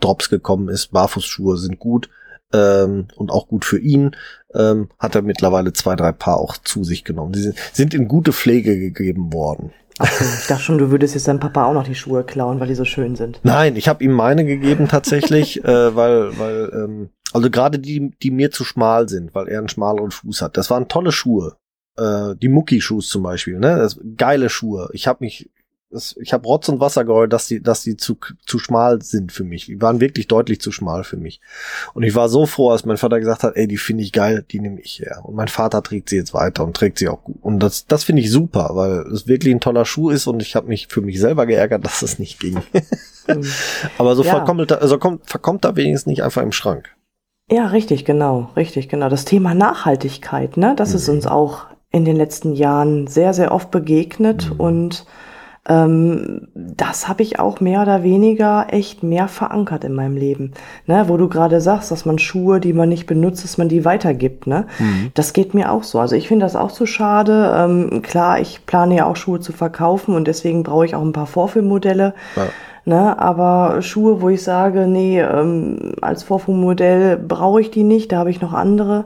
Drops 0.00 0.28
gekommen 0.30 0.68
ist. 0.68 0.92
Barfußschuhe 0.92 1.56
sind 1.56 1.78
gut 1.78 2.08
ähm, 2.52 3.08
und 3.16 3.30
auch 3.30 3.48
gut 3.48 3.64
für 3.64 3.78
ihn. 3.78 4.16
Ähm, 4.54 4.88
hat 4.98 5.14
er 5.14 5.22
mittlerweile 5.22 5.72
zwei, 5.72 5.94
drei 5.94 6.12
Paar 6.12 6.38
auch 6.38 6.56
zu 6.56 6.84
sich 6.84 7.04
genommen. 7.04 7.32
Die 7.32 7.52
sind, 7.72 7.94
in 7.94 8.08
gute 8.08 8.32
Pflege 8.32 8.78
gegeben 8.78 9.32
worden. 9.32 9.72
Ach 9.98 10.10
so, 10.10 10.24
ich 10.24 10.46
dachte 10.46 10.62
schon, 10.62 10.78
du 10.78 10.90
würdest 10.90 11.14
jetzt 11.14 11.28
deinem 11.28 11.40
Papa 11.40 11.66
auch 11.66 11.74
noch 11.74 11.84
die 11.84 11.94
Schuhe 11.94 12.24
klauen, 12.24 12.60
weil 12.60 12.68
die 12.68 12.74
so 12.74 12.84
schön 12.84 13.16
sind. 13.16 13.40
Nein, 13.42 13.76
ich 13.76 13.88
habe 13.88 14.02
ihm 14.04 14.12
meine 14.12 14.44
gegeben 14.44 14.88
tatsächlich, 14.88 15.62
äh, 15.64 15.96
weil, 15.96 16.38
weil, 16.38 16.70
ähm, 16.72 17.10
also 17.32 17.50
gerade 17.50 17.78
die, 17.78 18.12
die 18.22 18.30
mir 18.30 18.50
zu 18.50 18.64
schmal 18.64 19.08
sind, 19.08 19.34
weil 19.34 19.48
er 19.48 19.58
einen 19.58 19.68
schmaleren 19.68 20.10
Fuß 20.10 20.40
hat. 20.40 20.56
Das 20.56 20.70
waren 20.70 20.88
tolle 20.88 21.12
Schuhe. 21.12 21.56
Äh, 21.98 22.36
die 22.36 22.48
Mucki-Schuhe 22.48 23.02
zum 23.02 23.24
Beispiel, 23.24 23.58
ne? 23.58 23.76
Das, 23.76 23.98
geile 24.16 24.48
Schuhe. 24.48 24.88
Ich 24.92 25.08
habe 25.08 25.24
mich 25.24 25.50
ich 25.90 26.32
habe 26.34 26.46
Rotz 26.46 26.68
und 26.68 26.80
Wasser 26.80 27.04
geheult, 27.04 27.32
dass 27.32 27.46
die, 27.46 27.62
dass 27.62 27.82
die 27.82 27.96
zu, 27.96 28.18
zu 28.44 28.58
schmal 28.58 29.00
sind 29.00 29.32
für 29.32 29.44
mich. 29.44 29.66
Die 29.66 29.80
waren 29.80 30.00
wirklich 30.00 30.28
deutlich 30.28 30.60
zu 30.60 30.70
schmal 30.70 31.02
für 31.02 31.16
mich. 31.16 31.40
Und 31.94 32.02
ich 32.02 32.14
war 32.14 32.28
so 32.28 32.44
froh, 32.44 32.70
als 32.70 32.84
mein 32.84 32.98
Vater 32.98 33.18
gesagt 33.18 33.42
hat, 33.42 33.56
ey, 33.56 33.66
die 33.66 33.78
finde 33.78 34.02
ich 34.02 34.12
geil, 34.12 34.44
die 34.50 34.60
nehme 34.60 34.80
ich 34.80 35.00
her. 35.00 35.22
Und 35.22 35.34
mein 35.34 35.48
Vater 35.48 35.82
trägt 35.82 36.10
sie 36.10 36.16
jetzt 36.16 36.34
weiter 36.34 36.64
und 36.64 36.76
trägt 36.76 36.98
sie 36.98 37.08
auch 37.08 37.24
gut. 37.24 37.38
Und 37.40 37.60
das, 37.60 37.86
das 37.86 38.04
finde 38.04 38.20
ich 38.20 38.30
super, 38.30 38.70
weil 38.74 39.10
es 39.12 39.26
wirklich 39.26 39.54
ein 39.54 39.60
toller 39.60 39.86
Schuh 39.86 40.10
ist 40.10 40.26
und 40.26 40.42
ich 40.42 40.56
habe 40.56 40.68
mich 40.68 40.88
für 40.88 41.00
mich 41.00 41.18
selber 41.18 41.46
geärgert, 41.46 41.84
dass 41.84 42.02
es 42.02 42.18
nicht 42.18 42.38
ging. 42.38 42.60
Mhm. 43.26 43.44
Aber 43.98 44.14
so 44.14 44.22
ja. 44.22 44.30
verkommt, 44.30 44.70
also 44.70 44.98
kommt, 44.98 45.28
verkommt 45.28 45.64
da 45.64 45.74
wenigstens 45.74 46.06
nicht 46.06 46.22
einfach 46.22 46.42
im 46.42 46.52
Schrank. 46.52 46.94
Ja, 47.50 47.68
richtig, 47.68 48.04
genau, 48.04 48.50
richtig, 48.56 48.90
genau. 48.90 49.08
Das 49.08 49.24
Thema 49.24 49.54
Nachhaltigkeit, 49.54 50.58
ne, 50.58 50.74
das 50.76 50.90
mhm. 50.90 50.96
ist 50.96 51.08
uns 51.08 51.26
auch 51.26 51.66
in 51.90 52.04
den 52.04 52.16
letzten 52.16 52.52
Jahren 52.52 53.06
sehr, 53.06 53.32
sehr 53.32 53.52
oft 53.52 53.70
begegnet 53.70 54.50
mhm. 54.50 54.60
und 54.60 55.06
ähm, 55.68 56.48
das 56.54 57.08
habe 57.08 57.22
ich 57.22 57.38
auch 57.38 57.60
mehr 57.60 57.82
oder 57.82 58.02
weniger 58.02 58.66
echt 58.70 59.02
mehr 59.02 59.28
verankert 59.28 59.84
in 59.84 59.94
meinem 59.94 60.16
Leben. 60.16 60.52
Ne, 60.86 61.04
wo 61.08 61.16
du 61.16 61.28
gerade 61.28 61.60
sagst, 61.60 61.90
dass 61.90 62.06
man 62.06 62.18
Schuhe, 62.18 62.58
die 62.58 62.72
man 62.72 62.88
nicht 62.88 63.06
benutzt, 63.06 63.44
dass 63.44 63.58
man 63.58 63.68
die 63.68 63.84
weitergibt. 63.84 64.46
Ne? 64.46 64.66
Mhm. 64.78 65.10
Das 65.14 65.32
geht 65.32 65.54
mir 65.54 65.70
auch 65.70 65.82
so. 65.82 66.00
Also 66.00 66.16
ich 66.16 66.28
finde 66.28 66.46
das 66.46 66.56
auch 66.56 66.70
so 66.70 66.86
schade. 66.86 67.52
Ähm, 67.54 68.02
klar, 68.02 68.40
ich 68.40 68.64
plane 68.66 68.96
ja 68.96 69.06
auch 69.06 69.16
Schuhe 69.16 69.40
zu 69.40 69.52
verkaufen 69.52 70.14
und 70.14 70.26
deswegen 70.26 70.62
brauche 70.62 70.86
ich 70.86 70.94
auch 70.94 71.02
ein 71.02 71.12
paar 71.12 71.26
Vorführmodelle. 71.26 72.14
Ja. 72.36 72.46
Ne, 72.86 73.18
aber 73.18 73.82
Schuhe, 73.82 74.22
wo 74.22 74.30
ich 74.30 74.42
sage, 74.42 74.86
nee, 74.86 75.20
ähm, 75.20 75.92
als 76.00 76.22
Vorführmodell 76.22 77.18
brauche 77.18 77.60
ich 77.60 77.70
die 77.70 77.82
nicht, 77.82 78.12
da 78.12 78.18
habe 78.18 78.30
ich 78.30 78.40
noch 78.40 78.54
andere. 78.54 79.04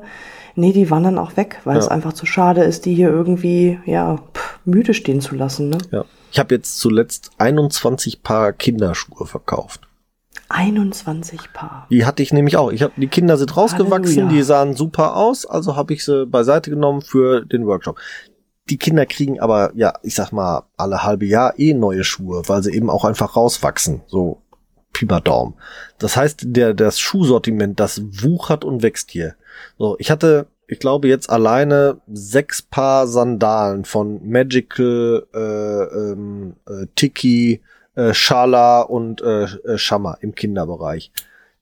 Nee, 0.54 0.73
die 0.73 0.90
wandern 0.90 1.19
auch 1.19 1.37
weg, 1.37 1.61
weil 1.64 1.75
ja. 1.75 1.81
es 1.81 1.88
einfach 1.88 2.12
zu 2.12 2.25
schade 2.25 2.62
ist, 2.62 2.85
die 2.87 2.95
hier 2.95 3.09
irgendwie, 3.09 3.81
ja, 3.85 4.19
pff, 4.35 4.61
müde 4.64 4.95
stehen 4.95 5.21
zu 5.21 5.35
lassen. 5.35 5.71
Ne? 5.71 5.78
Ja. 5.90 6.04
Ich 6.32 6.38
habe 6.38 6.54
jetzt 6.54 6.78
zuletzt 6.78 7.30
21 7.36 8.22
Paar 8.22 8.54
Kinderschuhe 8.54 9.26
verkauft. 9.26 9.82
21 10.48 11.52
Paar. 11.52 11.86
Die 11.90 12.06
hatte 12.06 12.22
ich 12.22 12.32
nämlich 12.32 12.56
auch. 12.56 12.72
Ich 12.72 12.82
habe 12.82 12.94
die 12.96 13.06
Kinder 13.06 13.36
sind 13.36 13.54
rausgewachsen, 13.54 14.16
Halleluja. 14.16 14.32
die 14.32 14.42
sahen 14.42 14.74
super 14.74 15.14
aus, 15.16 15.44
also 15.44 15.76
habe 15.76 15.92
ich 15.92 16.04
sie 16.04 16.26
beiseite 16.26 16.70
genommen 16.70 17.02
für 17.02 17.44
den 17.44 17.66
Workshop. 17.66 17.98
Die 18.70 18.78
Kinder 18.78 19.04
kriegen 19.04 19.40
aber 19.40 19.72
ja, 19.74 19.92
ich 20.02 20.14
sag 20.14 20.32
mal, 20.32 20.64
alle 20.78 21.02
halbe 21.02 21.26
Jahr 21.26 21.58
eh 21.58 21.74
neue 21.74 22.02
Schuhe, 22.02 22.42
weil 22.46 22.62
sie 22.62 22.72
eben 22.72 22.88
auch 22.88 23.04
einfach 23.04 23.36
rauswachsen, 23.36 24.00
so 24.06 24.40
Pieperdaum. 24.94 25.54
Das 25.98 26.16
heißt, 26.16 26.44
der 26.46 26.72
das 26.72 26.98
Schuhsortiment, 26.98 27.78
das 27.78 28.02
wuchert 28.22 28.64
und 28.64 28.82
wächst 28.82 29.10
hier. 29.10 29.34
So, 29.78 29.96
ich 29.98 30.10
hatte 30.10 30.46
ich 30.66 30.78
glaube, 30.78 31.09
jetzt 31.09 31.28
alleine 31.28 32.00
sechs 32.11 32.62
Paar 32.62 33.07
Sandalen 33.07 33.85
von 33.85 34.26
Magical, 34.28 35.26
äh, 35.35 35.38
ähm, 35.38 36.57
äh, 36.66 36.87
Tiki, 36.95 37.61
äh, 37.95 38.14
Schala 38.14 38.83
und 38.83 39.21
äh, 39.21 39.45
äh, 39.45 39.78
Shammer 39.78 40.19
im 40.21 40.35
Kinderbereich. 40.35 41.12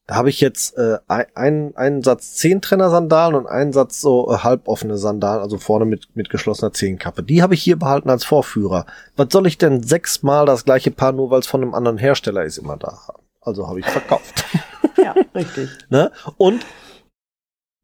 Da 0.07 0.17
habe 0.17 0.29
ich 0.29 0.41
jetzt 0.41 0.77
äh, 0.77 0.99
ein, 1.09 1.77
einen 1.77 2.03
Satz 2.03 2.35
Zehntrenner-Sandalen 2.35 3.37
und 3.37 3.47
einen 3.47 3.73
Satz 3.73 4.01
so 4.01 4.33
äh, 4.33 4.39
halboffene 4.39 4.99
Sandalen, 4.99 5.41
also 5.41 5.57
vorne 5.57 5.85
mit, 5.85 6.17
mit 6.17 6.31
geschlossener 6.31 6.73
Zehenkappe. 6.73 7.23
Die 7.23 7.43
habe 7.43 7.55
ich 7.55 7.63
hier 7.63 7.79
behalten 7.79 8.11
als 8.11 8.25
Vorführer. 8.25 8.87
Was 9.17 9.29
soll 9.31 9.47
ich 9.47 9.57
denn 9.57 9.85
sechsmal 9.85 10.47
das 10.47 10.65
gleiche 10.65 10.91
Paar, 10.91 11.13
nur 11.13 11.31
weil 11.31 11.39
es 11.39 11.47
von 11.47 11.63
einem 11.63 11.75
anderen 11.75 11.97
Hersteller 11.97 12.45
ist, 12.45 12.59
immer 12.59 12.77
da 12.77 13.07
haben? 13.07 13.23
Also 13.41 13.69
habe 13.69 13.79
ich 13.79 13.87
verkauft. 13.87 14.45
ja, 14.97 15.15
richtig. 15.35 15.71
ne? 15.91 16.11
Und 16.37 16.67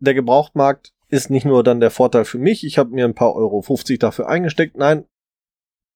der 0.01 0.15
Gebrauchtmarkt 0.15 0.93
ist 1.09 1.31
nicht 1.31 1.45
nur 1.45 1.63
dann 1.63 1.81
der 1.81 1.91
Vorteil 1.91 2.25
für 2.25 2.39
mich, 2.39 2.65
ich 2.65 2.79
habe 2.79 2.91
mir 2.91 3.05
ein 3.05 3.15
paar 3.15 3.35
Euro 3.35 3.63
50 3.63 3.99
dafür 3.99 4.29
eingesteckt, 4.29 4.77
nein, 4.77 5.05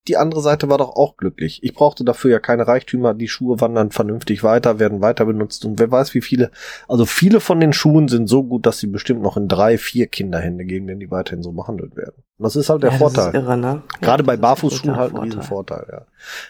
die 0.08 0.16
andere 0.16 0.40
Seite 0.40 0.68
war 0.70 0.78
doch 0.78 0.96
auch 0.96 1.16
glücklich. 1.16 1.62
Ich 1.62 1.74
brauchte 1.74 2.04
dafür 2.04 2.30
ja 2.30 2.38
keine 2.38 2.66
Reichtümer, 2.66 3.12
die 3.12 3.28
Schuhe 3.28 3.60
wandern 3.60 3.90
vernünftig 3.90 4.42
weiter, 4.42 4.78
werden 4.78 5.02
weiter 5.02 5.26
benutzt 5.26 5.64
und 5.64 5.78
wer 5.78 5.90
weiß 5.90 6.14
wie 6.14 6.22
viele, 6.22 6.50
also 6.88 7.04
viele 7.04 7.40
von 7.40 7.60
den 7.60 7.72
Schuhen 7.72 8.08
sind 8.08 8.26
so 8.26 8.42
gut, 8.42 8.64
dass 8.64 8.78
sie 8.78 8.86
bestimmt 8.86 9.22
noch 9.22 9.36
in 9.36 9.46
drei, 9.46 9.76
vier 9.76 10.06
Kinderhände 10.06 10.64
gehen, 10.64 10.86
wenn 10.86 11.00
die 11.00 11.10
weiterhin 11.10 11.42
so 11.42 11.52
behandelt 11.52 11.96
werden. 11.96 12.22
Und 12.38 12.44
das 12.44 12.56
ist 12.56 12.70
halt 12.70 12.82
der 12.82 12.92
ja, 12.92 12.96
Vorteil. 12.96 13.34
Irre, 13.34 13.56
ne? 13.58 13.82
Gerade 14.00 14.22
ja, 14.22 14.26
bei 14.26 14.36
Barfußschuhen 14.36 14.96
halt 14.96 15.14
ein 15.14 15.20
riesen 15.20 15.42
Vorteil, 15.42 15.86
ja. 15.90 16.06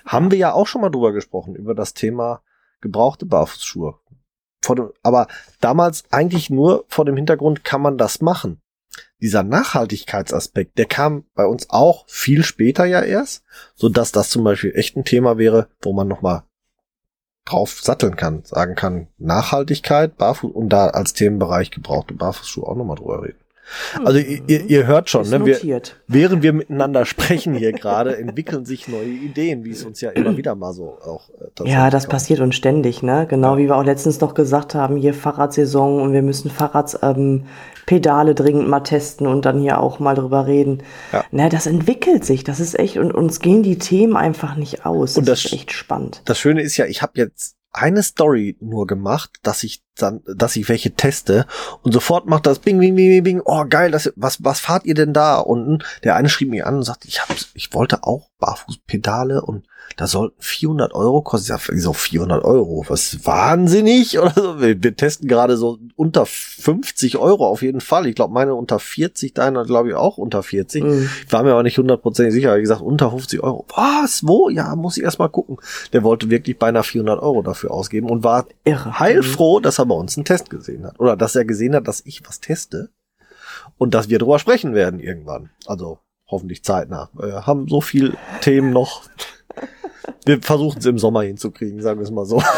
Haben 0.07 0.31
wir 0.31 0.39
ja 0.39 0.53
auch 0.53 0.67
schon 0.67 0.83
mal 0.83 0.91
drüber 0.91 1.13
gesprochen, 1.13 1.57
über 1.57 1.75
das 1.75 1.93
Thema 1.93 2.43
gebrauchte 2.81 3.27
Barfußschuhe 3.27 3.97
dem, 4.69 4.91
aber 5.03 5.27
damals 5.61 6.05
eigentlich 6.11 6.51
nur 6.51 6.85
vor 6.89 7.05
dem 7.05 7.17
Hintergrund 7.17 7.65
kann 7.65 7.83
man 7.83 7.99
das 7.99 8.21
machen. 8.21 8.61
Dieser 9.21 9.43
Nachhaltigkeitsaspekt, 9.43 10.79
der 10.79 10.87
kam 10.87 11.25
bei 11.35 11.45
uns 11.47 11.69
auch 11.71 12.05
viel 12.09 12.43
später 12.43 12.85
ja 12.87 13.03
erst, 13.03 13.45
so 13.75 13.89
dass 13.89 14.13
das 14.13 14.31
zum 14.31 14.45
Beispiel 14.45 14.73
echt 14.75 14.97
ein 14.97 15.05
Thema 15.05 15.39
wäre, 15.39 15.69
wo 15.83 15.93
man 15.93 16.09
nochmal 16.09 16.45
drauf 17.45 17.81
satteln 17.81 18.17
kann, 18.17 18.45
sagen 18.45 18.75
kann, 18.75 19.09
Nachhaltigkeit, 19.19 20.17
Barfuß 20.17 20.53
und 20.53 20.69
da 20.69 20.89
als 20.89 21.15
Themenbereich 21.15 21.71
gebrauchte 21.71 22.15
Barfußschuhe 22.15 22.67
auch 22.67 22.77
nochmal 22.77 22.97
drüber 22.97 23.23
reden. 23.23 23.39
Also 24.05 24.19
ihr, 24.19 24.65
ihr 24.67 24.87
hört 24.87 25.11
schon, 25.11 25.29
ne, 25.29 25.45
wir, 25.45 25.83
während 26.07 26.43
wir 26.43 26.53
miteinander 26.53 27.05
sprechen 27.05 27.55
hier 27.55 27.73
gerade, 27.73 28.17
entwickeln 28.17 28.65
sich 28.65 28.89
neue 28.89 29.09
Ideen, 29.09 29.65
wie 29.65 29.71
es 29.71 29.85
uns 29.85 30.01
ja 30.01 30.11
immer 30.11 30.37
wieder 30.37 30.55
mal 30.55 30.73
so 30.73 30.99
auch 31.05 31.29
äh, 31.41 31.71
Ja, 31.71 31.91
das 31.91 32.05
kommt. 32.05 32.13
passiert 32.13 32.41
uns 32.41 32.57
ständig, 32.57 33.03
ne? 33.03 33.27
Genau 33.29 33.57
wie 33.57 33.67
wir 33.67 33.77
auch 33.77 33.85
letztens 33.85 34.21
noch 34.21 34.35
gesagt 34.35 34.75
haben, 34.75 34.97
hier 34.97 35.15
Fahrradsaison 35.15 36.01
und 36.03 36.13
wir 36.13 36.23
müssen 36.23 36.51
Fahrradspedale 36.51 38.31
ähm, 38.31 38.37
dringend 38.37 38.69
mal 38.69 38.81
testen 38.81 39.27
und 39.27 39.45
dann 39.45 39.61
hier 39.61 39.81
auch 39.81 39.99
mal 39.99 40.15
drüber 40.15 40.47
reden. 40.47 40.83
Ja. 41.13 41.25
Na, 41.31 41.49
das 41.49 41.67
entwickelt 41.67 42.25
sich, 42.25 42.45
das 42.45 42.61
ist 42.61 42.79
echt 42.79 42.97
und 42.97 43.13
uns 43.13 43.41
gehen 43.41 43.63
die 43.63 43.79
Themen 43.79 44.17
einfach 44.17 44.57
nicht 44.57 44.87
aus. 44.87 45.11
Das, 45.11 45.19
und 45.19 45.29
das 45.29 45.45
ist 45.45 45.53
echt 45.53 45.73
spannend. 45.73 46.23
Das 46.25 46.39
Schöne 46.39 46.63
ist 46.63 46.77
ja, 46.77 46.87
ich 46.87 47.03
habe 47.03 47.13
jetzt 47.17 47.57
eine 47.73 48.03
Story 48.03 48.57
nur 48.61 48.87
gemacht, 48.87 49.31
dass 49.43 49.63
ich 49.63 49.83
dann, 49.97 50.23
dass 50.27 50.57
ich 50.57 50.69
welche 50.69 50.93
teste 50.93 51.47
und 51.83 51.93
sofort 51.93 52.27
macht 52.27 52.47
das 52.47 52.59
Bing, 52.59 52.79
Bing, 52.79 52.97
Bing, 52.97 53.23
Bing, 53.23 53.43
oh 53.45 53.65
geil, 53.69 53.91
das, 53.91 54.13
was, 54.17 54.43
was 54.43 54.61
fahrt 54.61 54.85
ihr 54.85 54.95
denn 54.95 55.13
da 55.13 55.39
unten? 55.39 55.85
Der 56.03 56.17
eine 56.17 56.29
schrieb 56.29 56.51
mir 56.51 56.67
an 56.67 56.77
und 56.77 56.83
sagt, 56.83 57.05
ich 57.05 57.21
hab, 57.21 57.35
ich 57.55 57.73
wollte 57.73 58.03
auch 58.05 58.31
Barfußpedale 58.39 59.43
und 59.43 59.67
da 59.97 60.07
sollten 60.07 60.37
400 60.41 60.95
Euro 60.95 61.23
kosten. 61.23 61.43
Ich 61.43 61.49
sag, 61.49 61.69
wieso 61.75 61.93
400 61.93 62.45
Euro? 62.45 62.85
Was 62.89 63.25
wahnsinnig 63.27 64.19
oder 64.21 64.33
so? 64.35 64.61
Wir, 64.61 64.83
wir 64.83 64.97
testen 64.97 65.29
gerade 65.29 65.57
so 65.57 65.79
unter 65.97 66.27
50 66.27 67.19
Euro 67.19 67.47
auf 67.47 67.63
jeden 67.63 67.81
Fall. 67.81 68.07
Ich 68.07 68.15
glaube, 68.15 68.33
meine 68.33 68.55
unter 68.55 68.79
40, 68.79 69.35
deine 69.35 69.65
glaube 69.65 69.91
ich 69.91 69.95
auch 69.95 70.19
unter 70.19 70.43
40. 70.43 70.83
Mhm. 70.85 71.11
Ich 71.27 71.33
war 71.33 71.43
mir 71.43 71.53
aber 71.53 71.63
nicht 71.63 71.79
hundertprozentig 71.79 72.35
sicher. 72.35 72.57
Wie 72.57 72.61
gesagt, 72.63 72.81
unter 72.83 73.11
50 73.11 73.43
Euro. 73.43 73.67
Was? 73.77 74.27
Wo? 74.27 74.49
Ja, 74.49 74.75
muss 74.77 74.97
ich 74.97 75.03
erst 75.03 75.19
mal 75.19 75.29
gucken. 75.29 75.59
Der 75.93 76.03
wollte 76.03 76.31
wirklich 76.31 76.59
beinahe 76.59 76.83
400 76.85 77.21
Euro 77.21 77.43
dafür 77.43 77.71
ausgeben 77.71 78.09
und 78.11 78.25
war 78.25 78.47
Irre. 78.65 78.99
heilfroh, 78.99 79.61
dass 79.61 79.79
er 79.79 79.87
bei 79.87 79.95
uns 79.95 80.17
einen 80.17 80.25
Test 80.25 80.51
gesehen 80.51 80.87
hat. 80.87 80.99
Oder 80.99 81.17
dass 81.17 81.37
er 81.37 81.45
gesehen 81.45 81.75
hat, 81.75 81.87
dass 81.89 82.03
ich 82.05 82.27
was 82.27 82.41
teste 82.41 82.91
und 83.79 83.95
dass 83.95 84.09
wir 84.09 84.19
drüber 84.19 84.39
sprechen 84.39 84.75
werden 84.75 85.01
irgendwann. 85.01 85.51
Also 85.67 85.99
hoffentlich 86.29 86.63
zeitnah. 86.65 87.11
Wir 87.15 87.47
haben 87.47 87.69
so 87.69 87.81
viel 87.81 88.17
Themen 88.41 88.73
noch. 88.73 89.03
Wir 90.25 90.41
versuchen 90.43 90.79
es 90.79 90.87
im 90.87 90.99
Sommer 90.99 91.23
hinzukriegen, 91.23 91.81
sagen 91.81 92.01
wir 92.01 92.05
es 92.05 92.11
mal 92.11 92.25
so. 92.25 92.43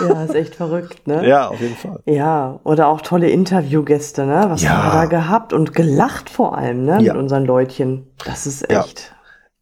Ja, 0.00 0.22
ist 0.22 0.34
echt 0.34 0.54
verrückt, 0.54 1.06
ne? 1.08 1.28
Ja, 1.28 1.48
auf 1.48 1.60
jeden 1.60 1.74
Fall. 1.74 2.00
Ja, 2.06 2.60
oder 2.62 2.88
auch 2.88 3.00
tolle 3.00 3.28
Interviewgäste, 3.28 4.24
ne? 4.24 4.46
Was 4.48 4.62
ja. 4.62 4.70
haben 4.70 4.86
wir 4.86 5.00
da 5.00 5.06
gehabt 5.06 5.52
und 5.52 5.74
gelacht 5.74 6.30
vor 6.30 6.56
allem, 6.56 6.84
ne? 6.84 7.02
Ja. 7.02 7.12
Mit 7.12 7.22
unseren 7.22 7.44
Leutchen. 7.44 8.06
Das 8.24 8.46
ist 8.46 8.70
echt. 8.70 9.12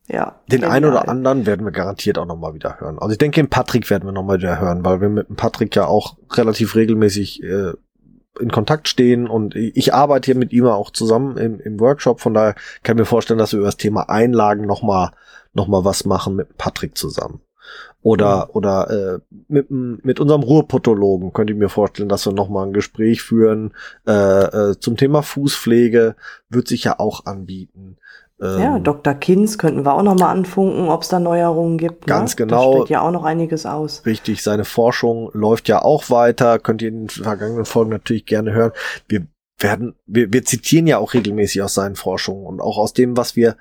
Ja. 0.06 0.16
ja 0.16 0.40
den 0.52 0.64
einen 0.64 0.84
oder 0.84 1.08
anderen 1.08 1.46
werden 1.46 1.64
wir 1.64 1.72
garantiert 1.72 2.18
auch 2.18 2.26
nochmal 2.26 2.54
wieder 2.54 2.78
hören. 2.78 2.98
Also 2.98 3.12
ich 3.12 3.18
denke, 3.18 3.40
den 3.40 3.48
Patrick 3.48 3.88
werden 3.88 4.04
wir 4.06 4.12
nochmal 4.12 4.38
wieder 4.38 4.60
hören, 4.60 4.84
weil 4.84 5.00
wir 5.00 5.08
mit 5.08 5.28
dem 5.28 5.36
Patrick 5.36 5.74
ja 5.74 5.86
auch 5.86 6.18
relativ 6.30 6.74
regelmäßig 6.74 7.42
äh, 7.42 7.72
in 8.38 8.50
Kontakt 8.50 8.88
stehen 8.88 9.26
und 9.26 9.54
ich 9.56 9.94
arbeite 9.94 10.26
hier 10.26 10.36
mit 10.36 10.52
ihm 10.52 10.66
auch 10.66 10.90
zusammen 10.90 11.36
im, 11.36 11.60
im 11.60 11.80
Workshop. 11.80 12.20
Von 12.20 12.34
daher 12.34 12.54
kann 12.82 12.96
ich 12.96 13.00
mir 13.00 13.06
vorstellen, 13.06 13.38
dass 13.38 13.52
wir 13.52 13.58
über 13.58 13.68
das 13.68 13.76
Thema 13.76 14.08
Einlagen 14.08 14.66
nochmal 14.66 15.10
noch 15.52 15.68
mal 15.68 15.84
was 15.84 16.04
machen 16.04 16.36
mit 16.36 16.56
Patrick 16.56 16.96
zusammen. 16.96 17.40
Oder, 18.00 18.46
mhm. 18.46 18.50
oder 18.52 18.90
äh, 18.90 19.34
mit, 19.48 19.70
mit 19.70 20.20
unserem 20.20 20.42
Ruhrpotologen 20.42 21.32
könnte 21.32 21.52
ich 21.52 21.58
mir 21.58 21.68
vorstellen, 21.68 22.08
dass 22.08 22.26
wir 22.26 22.32
noch 22.32 22.48
mal 22.48 22.66
ein 22.66 22.72
Gespräch 22.72 23.22
führen 23.22 23.74
äh, 24.06 24.12
äh, 24.12 24.78
zum 24.78 24.96
Thema 24.96 25.22
Fußpflege, 25.22 26.14
wird 26.48 26.68
sich 26.68 26.84
ja 26.84 26.98
auch 26.98 27.26
anbieten. 27.26 27.98
Ähm, 28.40 28.60
ja, 28.60 28.78
Dr. 28.78 29.14
Kinz 29.14 29.58
könnten 29.58 29.84
wir 29.84 29.94
auch 29.94 30.02
noch 30.02 30.18
mal 30.18 30.30
anfunken, 30.30 30.88
ob 30.88 31.02
es 31.02 31.08
da 31.08 31.18
Neuerungen 31.18 31.76
gibt. 31.76 32.06
Ne? 32.06 32.12
Ganz 32.12 32.32
ne? 32.32 32.46
genau. 32.46 32.72
Da 32.72 32.78
steht 32.78 32.90
ja 32.90 33.00
auch 33.00 33.10
noch 33.10 33.24
einiges 33.24 33.66
aus. 33.66 34.06
Richtig, 34.06 34.42
seine 34.42 34.64
Forschung 34.64 35.30
läuft 35.32 35.68
ja 35.68 35.82
auch 35.82 36.08
weiter. 36.08 36.60
Könnt 36.60 36.82
ihr 36.82 36.88
in 36.88 37.06
den 37.06 37.08
vergangenen 37.08 37.64
Folgen 37.64 37.90
natürlich 37.90 38.26
gerne 38.26 38.52
hören. 38.52 38.72
Wir 39.08 39.26
werden, 39.58 39.96
wir, 40.06 40.32
wir 40.32 40.44
zitieren 40.44 40.86
ja 40.86 40.98
auch 40.98 41.14
regelmäßig 41.14 41.62
aus 41.62 41.74
seinen 41.74 41.96
Forschungen 41.96 42.46
und 42.46 42.60
auch 42.60 42.78
aus 42.78 42.92
dem, 42.92 43.16
was 43.16 43.34
wir 43.34 43.56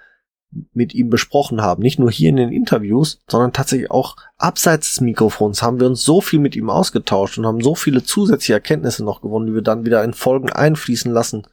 mit 0.73 0.93
ihm 0.93 1.10
besprochen 1.10 1.62
haben. 1.62 1.83
Nicht 1.83 1.99
nur 1.99 2.12
hier 2.12 2.29
in 2.29 2.38
den 2.38 2.51
Interviews, 2.51 3.19
sondern 3.29 3.53
tatsächlich 3.53 3.91
auch 3.91 4.15
abseits 4.38 4.89
des 4.89 5.01
Mikrofons 5.01 5.62
haben 5.62 5.79
wir 5.79 5.88
uns 5.88 6.03
so 6.03 6.21
viel 6.21 6.39
mit 6.39 6.55
ihm 6.55 6.69
ausgetauscht 6.69 7.38
und 7.38 7.45
haben 7.45 7.62
so 7.62 7.75
viele 7.75 8.03
zusätzliche 8.03 8.53
Erkenntnisse 8.53 9.03
noch 9.03 9.21
gewonnen, 9.21 9.47
die 9.47 9.53
wir 9.53 9.62
dann 9.62 9.86
wieder 9.86 10.03
in 10.03 10.13
Folgen 10.13 10.49
einfließen 10.49 11.12
lassen 11.12 11.47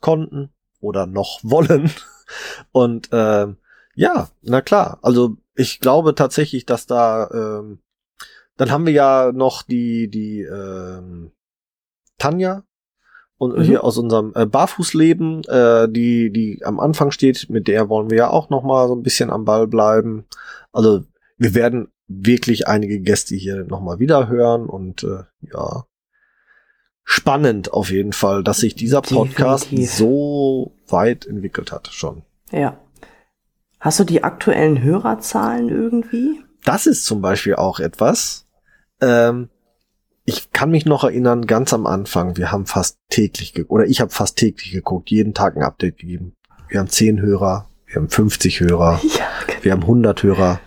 konnten 0.00 0.50
oder 0.80 1.06
noch 1.06 1.40
wollen. 1.42 1.90
Und 2.72 3.12
äh, 3.12 3.46
ja, 3.94 4.28
na 4.42 4.60
klar, 4.60 4.98
also 5.02 5.36
ich 5.54 5.80
glaube 5.80 6.14
tatsächlich, 6.14 6.66
dass 6.66 6.86
da, 6.86 7.28
ähm, 7.32 7.80
dann 8.56 8.70
haben 8.70 8.86
wir 8.86 8.92
ja 8.92 9.32
noch 9.32 9.62
die, 9.62 10.08
die 10.08 10.42
ähm, 10.42 11.32
Tanja 12.16 12.64
und 13.38 13.56
mhm. 13.56 13.62
hier 13.62 13.84
aus 13.84 13.96
unserem 13.96 14.32
äh, 14.34 14.46
Barfußleben, 14.46 15.44
äh, 15.44 15.88
die, 15.88 16.30
die 16.30 16.60
am 16.64 16.78
Anfang 16.80 17.12
steht, 17.12 17.48
mit 17.48 17.68
der 17.68 17.88
wollen 17.88 18.10
wir 18.10 18.18
ja 18.18 18.30
auch 18.30 18.50
noch 18.50 18.62
mal 18.62 18.88
so 18.88 18.94
ein 18.94 19.02
bisschen 19.02 19.30
am 19.30 19.44
Ball 19.44 19.66
bleiben. 19.66 20.26
Also 20.72 21.04
wir 21.38 21.54
werden 21.54 21.88
wirklich 22.08 22.66
einige 22.66 23.00
Gäste 23.00 23.36
hier 23.36 23.64
noch 23.64 23.80
mal 23.80 23.98
wieder 24.00 24.28
hören 24.28 24.66
und 24.66 25.04
äh, 25.04 25.22
ja, 25.52 25.84
spannend 27.04 27.72
auf 27.72 27.90
jeden 27.90 28.12
Fall, 28.12 28.42
dass 28.42 28.58
sich 28.58 28.74
dieser 28.74 29.02
Podcast 29.02 29.66
Definitiv. 29.66 29.94
so 29.94 30.72
weit 30.88 31.26
entwickelt 31.26 31.70
hat 31.70 31.88
schon. 31.88 32.22
Ja. 32.50 32.78
Hast 33.80 34.00
du 34.00 34.04
die 34.04 34.24
aktuellen 34.24 34.82
Hörerzahlen 34.82 35.68
irgendwie? 35.68 36.40
Das 36.64 36.86
ist 36.86 37.06
zum 37.06 37.20
Beispiel 37.20 37.54
auch 37.54 37.78
etwas. 37.78 38.46
Ähm, 39.00 39.48
ich 40.28 40.52
kann 40.52 40.70
mich 40.70 40.84
noch 40.84 41.04
erinnern, 41.04 41.46
ganz 41.46 41.72
am 41.72 41.86
Anfang, 41.86 42.36
wir 42.36 42.52
haben 42.52 42.66
fast 42.66 42.98
täglich 43.08 43.54
oder 43.70 43.86
ich 43.86 44.02
habe 44.02 44.10
fast 44.10 44.36
täglich 44.36 44.72
geguckt, 44.72 45.08
jeden 45.08 45.32
Tag 45.32 45.56
ein 45.56 45.62
Update 45.62 45.96
gegeben. 45.96 46.34
Wir 46.68 46.80
haben 46.80 46.90
10 46.90 47.22
Hörer, 47.22 47.66
wir 47.86 47.96
haben 47.96 48.10
50 48.10 48.60
Hörer, 48.60 49.00
ja, 49.18 49.24
genau. 49.46 49.64
wir 49.64 49.72
haben 49.72 49.82
100 49.82 50.22
Hörer. 50.22 50.60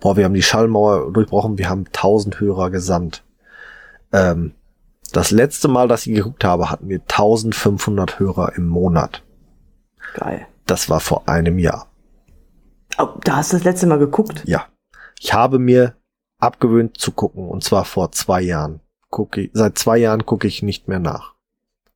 Boah, 0.00 0.18
wir 0.18 0.26
haben 0.26 0.34
die 0.34 0.42
Schallmauer 0.42 1.10
durchbrochen, 1.14 1.56
wir 1.56 1.70
haben 1.70 1.86
1000 1.86 2.40
Hörer 2.40 2.68
gesamt. 2.68 3.24
Ähm, 4.12 4.52
das 5.14 5.30
letzte 5.30 5.68
Mal, 5.68 5.88
dass 5.88 6.06
ich 6.06 6.14
geguckt 6.14 6.44
habe, 6.44 6.70
hatten 6.70 6.90
wir 6.90 7.00
1500 7.00 8.18
Hörer 8.18 8.52
im 8.56 8.68
Monat. 8.68 9.22
Geil. 10.12 10.46
Das 10.66 10.90
war 10.90 11.00
vor 11.00 11.26
einem 11.26 11.58
Jahr. 11.58 11.86
Oh, 12.98 13.08
da 13.24 13.36
hast 13.36 13.54
du 13.54 13.56
das 13.56 13.64
letzte 13.64 13.86
Mal 13.86 13.98
geguckt? 13.98 14.42
Ja. 14.44 14.66
Ich 15.18 15.32
habe 15.32 15.58
mir 15.58 15.94
abgewöhnt 16.38 16.98
zu 16.98 17.12
gucken, 17.12 17.48
und 17.48 17.64
zwar 17.64 17.86
vor 17.86 18.12
zwei 18.12 18.42
Jahren. 18.42 18.80
Gucke 19.16 19.40
ich, 19.40 19.50
seit 19.54 19.78
zwei 19.78 19.96
Jahren 19.96 20.26
gucke 20.26 20.46
ich 20.46 20.62
nicht 20.62 20.88
mehr 20.88 20.98
nach. 20.98 21.32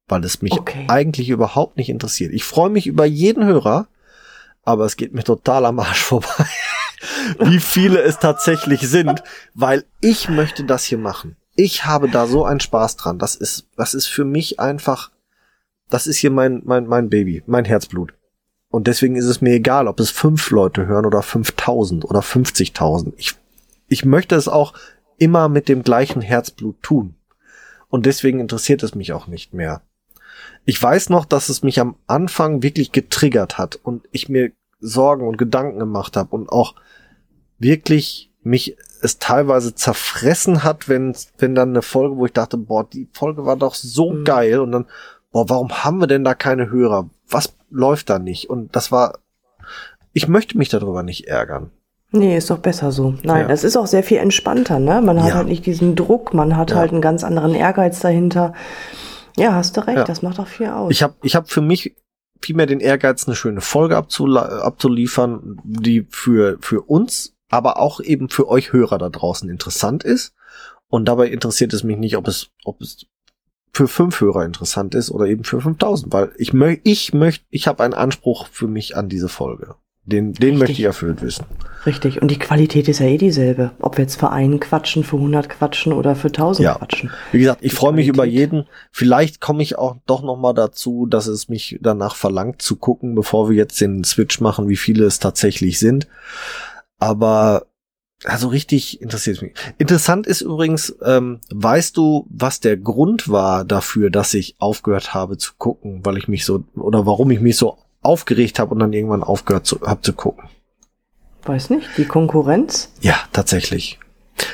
Weil 0.09 0.25
es 0.25 0.41
mich 0.41 0.53
okay. 0.53 0.87
eigentlich 0.89 1.29
überhaupt 1.29 1.77
nicht 1.77 1.91
interessiert. 1.91 2.33
Ich 2.33 2.45
freue 2.45 2.71
mich 2.71 2.87
über 2.87 3.05
jeden 3.05 3.45
Hörer, 3.45 3.89
aber 4.63 4.87
es 4.87 4.97
geht 4.97 5.13
mir 5.13 5.23
total 5.23 5.67
am 5.67 5.81
Arsch 5.81 6.03
vorbei, 6.03 6.47
wie 7.39 7.61
viele 7.61 8.01
es 8.01 8.21
tatsächlich 8.21 8.89
sind, 8.89 9.23
weil 9.53 9.85
ich 10.01 10.31
möchte 10.31 10.65
das 10.65 10.85
hier 10.85 10.97
machen. 10.97 11.37
Ich 11.57 11.85
habe 11.85 12.09
da 12.09 12.27
so 12.27 12.47
einen 12.47 12.61
Spaß 12.61 12.97
dran. 12.97 13.19
Das 13.19 13.35
ist, 13.35 13.67
das 13.77 13.93
ist 13.93 14.07
für 14.07 14.25
mich 14.25 14.59
einfach, 14.59 15.11
das 15.91 16.07
ist 16.07 16.17
hier 16.17 16.31
mein, 16.31 16.63
mein, 16.65 16.87
mein 16.87 17.11
Baby, 17.11 17.43
mein 17.45 17.67
Herzblut. 17.67 18.15
Und 18.71 18.87
deswegen 18.87 19.17
ist 19.17 19.27
es 19.27 19.43
mir 19.43 19.53
egal, 19.53 19.89
ob 19.89 20.01
es 20.01 20.09
fünf 20.09 20.49
Leute 20.49 20.87
hören 20.87 21.05
oder 21.05 21.21
5000 21.21 22.03
oder 22.07 22.21
50.000. 22.21 23.13
Ich, 23.19 23.35
ich 23.89 24.07
möchte 24.07 24.37
es 24.37 24.49
auch 24.49 24.73
immer 25.21 25.49
mit 25.49 25.69
dem 25.69 25.85
gleichen 25.85 26.23
Herzblut 26.23 26.83
tun. 26.83 27.15
Und 27.89 28.07
deswegen 28.07 28.41
interessiert 28.41 28.83
es 28.83 28.95
mich 28.95 29.13
auch 29.13 29.27
nicht 29.27 29.53
mehr. 29.55 29.83
Ich 30.65 30.83
weiß 30.83 31.11
noch, 31.11 31.25
dass 31.25 31.49
es 31.49 31.63
mich 31.63 31.79
am 31.79 31.97
Anfang 32.07 32.63
wirklich 32.63 32.91
getriggert 32.91 33.59
hat 33.59 33.77
und 33.77 34.09
ich 34.11 34.29
mir 34.29 34.53
Sorgen 34.81 35.29
und 35.29 35.37
Gedanken 35.37 35.79
gemacht 35.79 36.17
habe 36.17 36.35
und 36.35 36.49
auch 36.49 36.75
wirklich 37.59 38.33
mich 38.43 38.77
es 39.03 39.19
teilweise 39.19 39.75
zerfressen 39.75 40.65
hat, 40.65 40.89
wenn, 40.89 41.15
wenn 41.39 41.55
dann 41.55 41.71
eine 41.71 41.83
Folge, 41.83 42.17
wo 42.17 42.25
ich 42.25 42.33
dachte, 42.33 42.57
boah, 42.57 42.89
die 42.89 43.09
Folge 43.13 43.45
war 43.45 43.57
doch 43.57 43.75
so 43.75 44.13
mhm. 44.13 44.25
geil 44.25 44.61
und 44.61 44.73
dann, 44.73 44.87
boah, 45.33 45.51
warum 45.51 45.71
haben 45.85 45.99
wir 45.99 46.07
denn 46.07 46.25
da 46.25 46.35
keine 46.35 46.71
Hörer? 46.71 47.11
Was 47.29 47.55
läuft 47.69 48.09
da 48.09 48.19
nicht? 48.19 48.49
Und 48.49 48.75
das 48.75 48.91
war, 48.91 49.19
ich 50.15 50.29
möchte 50.29 50.57
mich 50.57 50.71
darüber 50.71 51.03
nicht 51.03 51.29
ärgern. 51.29 51.71
Nee, 52.13 52.37
ist 52.37 52.51
doch 52.51 52.59
besser 52.59 52.91
so. 52.91 53.15
Nein, 53.23 53.43
ja. 53.43 53.49
das 53.49 53.63
ist 53.63 53.77
auch 53.77 53.87
sehr 53.87 54.03
viel 54.03 54.19
entspannter, 54.19 54.79
ne? 54.79 55.01
Man 55.01 55.23
hat 55.23 55.31
ja. 55.31 55.35
halt 55.37 55.49
nicht 55.49 55.65
diesen 55.65 55.95
Druck, 55.95 56.35
man 56.35 56.57
hat 56.57 56.71
ja. 56.71 56.77
halt 56.77 56.93
einen 56.93 57.01
ganz 57.01 57.23
anderen 57.23 57.55
Ehrgeiz 57.55 58.01
dahinter. 58.01 58.53
Ja, 59.37 59.55
hast 59.55 59.77
du 59.77 59.87
recht, 59.87 60.09
das 60.09 60.23
macht 60.23 60.41
auch 60.41 60.49
viel 60.49 60.67
aus. 60.67 60.91
Ich 60.91 61.03
habe 61.03 61.15
ich 61.23 61.37
hab 61.37 61.49
für 61.49 61.61
mich 61.61 61.95
vielmehr 62.43 62.67
den 62.67 62.81
Ehrgeiz, 62.81 63.27
eine 63.27 63.37
schöne 63.37 63.61
Folge 63.61 63.97
abzuliefern, 63.97 65.61
die 65.65 66.07
für, 66.11 66.59
für 66.61 66.83
uns 66.83 67.35
aber 67.51 67.79
auch 67.79 68.01
eben 68.01 68.29
für 68.29 68.49
euch 68.49 68.73
Hörer 68.73 68.99
da 68.99 69.09
draußen 69.09 69.49
interessant 69.51 70.05
ist. 70.05 70.35
Und 70.89 71.07
dabei 71.07 71.29
interessiert 71.29 71.73
es 71.73 71.85
mich 71.85 71.99
nicht, 71.99 72.17
ob 72.17 72.27
es, 72.29 72.51
ob 72.65 72.81
es 72.81 73.07
für 73.73 73.87
fünf 73.87 74.21
Hörer 74.21 74.45
interessant 74.45 74.95
ist 74.95 75.11
oder 75.11 75.27
eben 75.27 75.45
für 75.45 75.61
5000, 75.61 76.13
weil 76.13 76.33
ich 76.37 76.53
möchte, 76.53 76.89
ich 76.89 77.13
möchte, 77.13 77.45
ich 77.51 77.69
habe 77.69 77.85
einen 77.85 77.95
Anspruch 77.95 78.49
für 78.49 78.67
mich 78.67 78.97
an 78.97 79.09
diese 79.09 79.29
Folge. 79.29 79.77
Den, 80.05 80.33
den 80.33 80.59
möchte 80.59 80.73
ich 80.73 80.83
erfüllt 80.83 81.23
wissen. 81.23 81.45
Richtig. 81.87 82.21
Und 82.21 82.31
die 82.31 82.39
Qualität 82.39 82.89
ist 82.89 83.01
ja 83.01 83.07
eh 83.07 83.19
dieselbe. 83.19 83.73
Ob 83.81 83.97
wir 83.97 84.05
jetzt 84.05 84.19
für 84.19 84.31
einen 84.31 84.59
quatschen, 84.59 85.05
für 85.05 85.17
100 85.17 85.49
quatschen 85.49 85.93
oder 85.93 86.17
für 86.17 86.29
1000 86.29 86.65
ja. 86.65 86.75
quatschen. 86.75 87.11
Wie 87.33 87.39
gesagt, 87.39 87.61
ich 87.63 87.73
freue 87.73 87.93
mich 87.93 88.09
über 88.09 88.25
jeden. 88.25 88.67
Vielleicht 88.91 89.41
komme 89.41 89.63
ich 89.63 89.79
auch 89.79 89.97
doch 90.07 90.23
noch 90.23 90.37
mal 90.37 90.53
dazu, 90.53 91.07
dass 91.07 91.27
es 91.27 91.49
mich 91.49 91.79
danach 91.81 92.17
verlangt 92.17 92.63
zu 92.63 92.77
gucken, 92.77 93.15
bevor 93.15 93.49
wir 93.51 93.57
jetzt 93.57 93.81
den 93.81 94.05
Switch 94.05 94.41
machen, 94.41 94.69
wie 94.69 94.77
viele 94.77 95.05
es 95.05 95.19
tatsächlich 95.19 95.79
sind. 95.79 96.09
Aber 96.99 97.67
also 98.25 98.49
richtig 98.49 99.01
interessiert 99.01 99.41
mich. 99.41 99.55
Interessant 99.79 100.27
ist 100.27 100.43
übrigens, 100.43 100.95
ähm, 101.03 101.41
weißt 101.51 101.97
du, 101.97 102.27
was 102.29 102.61
der 102.61 102.77
Grund 102.77 103.31
war 103.31 103.65
dafür, 103.65 104.11
dass 104.11 104.35
ich 104.35 104.57
aufgehört 104.59 105.15
habe 105.15 105.39
zu 105.39 105.53
gucken, 105.57 106.01
weil 106.05 106.19
ich 106.19 106.29
mich 106.29 106.45
so 106.45 106.65
oder 106.75 107.07
warum 107.07 107.31
ich 107.31 107.41
mich 107.41 107.57
so 107.57 107.79
aufgeregt 108.03 108.59
habe 108.59 108.73
und 108.73 108.81
dann 108.81 108.93
irgendwann 108.93 109.23
aufgehört 109.23 109.67
zu, 109.67 109.81
hab 109.83 110.05
zu 110.05 110.13
gucken? 110.13 110.49
Weiß 111.43 111.71
nicht, 111.71 111.89
die 111.97 112.05
Konkurrenz? 112.05 112.93
Ja, 113.01 113.17
tatsächlich. 113.33 113.99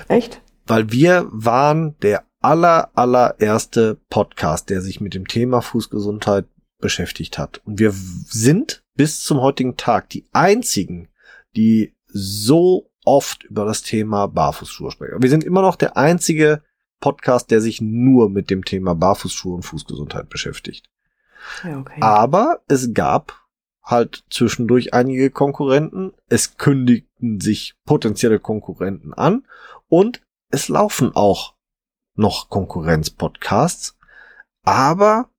Echt? 0.09 0.41
Weil 0.67 0.91
wir 0.91 1.27
waren 1.31 1.97
der 2.03 2.25
aller 2.41 2.91
allererste 2.95 3.99
Podcast, 4.09 4.71
der 4.71 4.81
sich 4.81 5.01
mit 5.01 5.15
dem 5.15 5.27
Thema 5.27 5.63
Fußgesundheit 5.63 6.47
beschäftigt 6.79 7.39
hat. 7.39 7.61
Und 7.65 7.79
wir 7.79 7.93
sind 7.93 8.85
bis 8.95 9.23
zum 9.23 9.41
heutigen 9.41 9.77
Tag 9.77 10.11
die 10.11 10.27
einzigen, 10.33 11.09
die 11.57 11.95
so 12.07 12.91
oft 13.05 13.45
über 13.45 13.65
das 13.65 13.83
Thema 13.83 14.27
Barfußschuhe 14.27 14.91
sprechen. 14.91 15.23
Wir 15.23 15.31
sind 15.31 15.45
immer 15.45 15.63
noch 15.63 15.77
der 15.77 15.97
einzige 15.97 16.63
Podcast, 17.01 17.51
der 17.51 17.61
sich 17.61 17.81
nur 17.81 18.29
mit 18.31 18.51
dem 18.51 18.65
Thema 18.65 18.95
Barfußschuhe 18.95 19.55
und 19.55 19.63
Fußgesundheit 19.63 20.29
beschäftigt. 20.29 20.89
Okay. 21.65 22.01
Aber 22.01 22.61
es 22.69 22.93
gab 22.95 23.47
halt 23.83 24.25
zwischendurch 24.31 24.93
einige 24.93 25.31
Konkurrenten. 25.31 26.13
Es 26.29 26.57
kündigten 26.57 27.41
sich 27.41 27.75
potenzielle 27.85 28.41
Konkurrenten 28.41 29.15
an 29.15 29.47
und 29.89 30.23
es 30.51 30.69
laufen 30.69 31.15
auch 31.15 31.55
noch 32.15 32.49
Konkurrenz-Podcasts. 32.49 33.97
Aber 34.65 35.31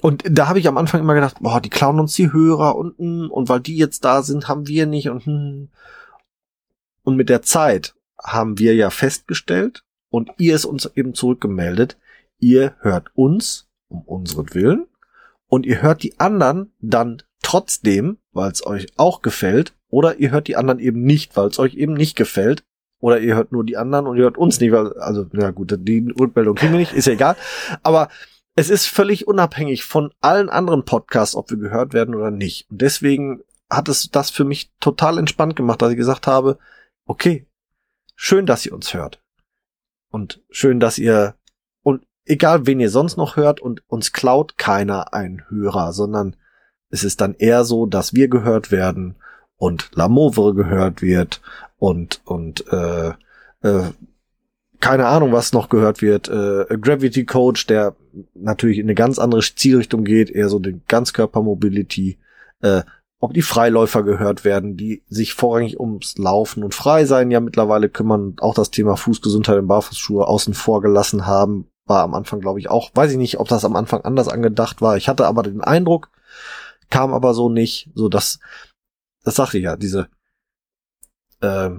und 0.00 0.22
da 0.30 0.48
habe 0.48 0.60
ich 0.60 0.68
am 0.68 0.78
Anfang 0.78 1.00
immer 1.00 1.14
gedacht, 1.14 1.38
boah, 1.40 1.60
die 1.60 1.70
klauen 1.70 1.98
uns 1.98 2.14
die 2.14 2.32
Hörer 2.32 2.76
und 2.76 2.98
und 2.98 3.48
weil 3.48 3.60
die 3.60 3.76
jetzt 3.76 4.04
da 4.04 4.22
sind, 4.22 4.48
haben 4.48 4.66
wir 4.68 4.86
nicht 4.86 5.08
und 5.10 5.26
hm. 5.26 5.68
und 7.02 7.16
mit 7.16 7.28
der 7.28 7.42
Zeit 7.42 7.94
haben 8.22 8.58
wir 8.58 8.74
ja 8.74 8.90
festgestellt 8.90 9.84
und 10.08 10.30
ihr 10.38 10.54
es 10.54 10.64
uns 10.64 10.86
eben 10.94 11.14
zurückgemeldet, 11.14 11.98
ihr 12.38 12.76
hört 12.80 13.10
uns 13.14 13.68
um 13.88 14.02
unseren 14.02 14.54
Willen 14.54 14.86
und 15.48 15.66
ihr 15.66 15.82
hört 15.82 16.02
die 16.02 16.18
anderen 16.20 16.72
dann 16.80 17.22
trotzdem, 17.42 18.18
weil 18.32 18.50
es 18.50 18.64
euch 18.64 18.86
auch 18.96 19.22
gefällt, 19.22 19.74
oder 19.88 20.18
ihr 20.18 20.30
hört 20.30 20.48
die 20.48 20.56
anderen 20.56 20.78
eben 20.78 21.02
nicht, 21.02 21.36
weil 21.36 21.48
es 21.48 21.58
euch 21.58 21.74
eben 21.74 21.94
nicht 21.94 22.16
gefällt, 22.16 22.64
oder 23.00 23.20
ihr 23.20 23.36
hört 23.36 23.52
nur 23.52 23.64
die 23.64 23.76
anderen 23.76 24.06
und 24.06 24.16
ihr 24.16 24.24
hört 24.24 24.38
uns 24.38 24.60
nicht, 24.60 24.72
weil, 24.72 24.92
also, 24.94 25.26
na 25.32 25.50
gut, 25.50 25.74
die 25.78 26.12
Rückmeldung 26.18 26.54
kriegen 26.54 26.72
wir 26.72 26.80
nicht, 26.80 26.92
ist 26.92 27.06
ja 27.06 27.12
egal. 27.12 27.36
Aber 27.82 28.08
es 28.54 28.70
ist 28.70 28.86
völlig 28.86 29.28
unabhängig 29.28 29.84
von 29.84 30.12
allen 30.20 30.48
anderen 30.48 30.84
Podcasts, 30.84 31.36
ob 31.36 31.50
wir 31.50 31.58
gehört 31.58 31.92
werden 31.92 32.14
oder 32.14 32.32
nicht. 32.32 32.68
Und 32.70 32.82
deswegen 32.82 33.40
hat 33.70 33.88
es 33.88 34.10
das 34.10 34.30
für 34.30 34.44
mich 34.44 34.72
total 34.80 35.18
entspannt 35.18 35.54
gemacht, 35.54 35.80
dass 35.80 35.92
ich 35.92 35.96
gesagt 35.96 36.26
habe, 36.26 36.58
okay, 37.06 37.46
schön, 38.16 38.46
dass 38.46 38.66
ihr 38.66 38.72
uns 38.72 38.94
hört. 38.94 39.22
Und 40.10 40.42
schön, 40.50 40.80
dass 40.80 40.98
ihr, 40.98 41.36
egal 42.28 42.66
wen 42.66 42.80
ihr 42.80 42.90
sonst 42.90 43.16
noch 43.16 43.36
hört, 43.36 43.60
und 43.60 43.82
uns 43.88 44.12
klaut 44.12 44.58
keiner 44.58 45.14
einen 45.14 45.42
Hörer, 45.48 45.92
sondern 45.92 46.36
es 46.90 47.04
ist 47.04 47.20
dann 47.20 47.34
eher 47.34 47.64
so, 47.64 47.86
dass 47.86 48.14
wir 48.14 48.28
gehört 48.28 48.70
werden 48.70 49.16
und 49.56 49.90
Lamovre 49.94 50.54
gehört 50.54 51.02
wird 51.02 51.40
und, 51.78 52.20
und, 52.24 52.64
äh, 52.72 53.08
äh, 53.62 53.90
keine 54.80 55.06
Ahnung, 55.06 55.32
was 55.32 55.52
noch 55.52 55.68
gehört 55.68 56.02
wird. 56.02 56.28
Äh, 56.28 56.78
Gravity 56.80 57.24
Coach, 57.24 57.66
der 57.66 57.96
natürlich 58.34 58.78
in 58.78 58.86
eine 58.86 58.94
ganz 58.94 59.18
andere 59.18 59.40
Zielrichtung 59.40 60.04
geht, 60.04 60.30
eher 60.30 60.48
so 60.48 60.60
den 60.60 60.82
Ganzkörper-Mobility. 60.86 62.18
Äh, 62.60 62.82
ob 63.20 63.34
die 63.34 63.42
Freiläufer 63.42 64.04
gehört 64.04 64.44
werden, 64.44 64.76
die 64.76 65.02
sich 65.08 65.34
vorrangig 65.34 65.80
ums 65.80 66.16
Laufen 66.18 66.62
und 66.62 66.74
Freisein 66.74 67.32
ja 67.32 67.40
mittlerweile 67.40 67.88
kümmern, 67.88 68.36
auch 68.38 68.54
das 68.54 68.70
Thema 68.70 68.96
Fußgesundheit 68.96 69.58
und 69.58 69.66
Barfußschuhe 69.66 70.28
außen 70.28 70.54
vor 70.54 70.80
gelassen 70.80 71.26
haben, 71.26 71.68
war 71.88 72.02
am 72.02 72.14
Anfang, 72.14 72.40
glaube 72.40 72.60
ich, 72.60 72.70
auch, 72.70 72.90
weiß 72.94 73.12
ich 73.12 73.16
nicht, 73.16 73.38
ob 73.38 73.48
das 73.48 73.64
am 73.64 73.76
Anfang 73.76 74.02
anders 74.02 74.28
angedacht 74.28 74.80
war. 74.80 74.96
Ich 74.96 75.08
hatte 75.08 75.26
aber 75.26 75.42
den 75.42 75.62
Eindruck, 75.62 76.10
kam 76.90 77.12
aber 77.12 77.34
so 77.34 77.48
nicht, 77.48 77.90
so 77.94 78.08
dass, 78.08 78.40
das 79.24 79.36
sagte 79.36 79.58
ich 79.58 79.64
ja, 79.64 79.76
diese 79.76 80.08
äh, 81.40 81.70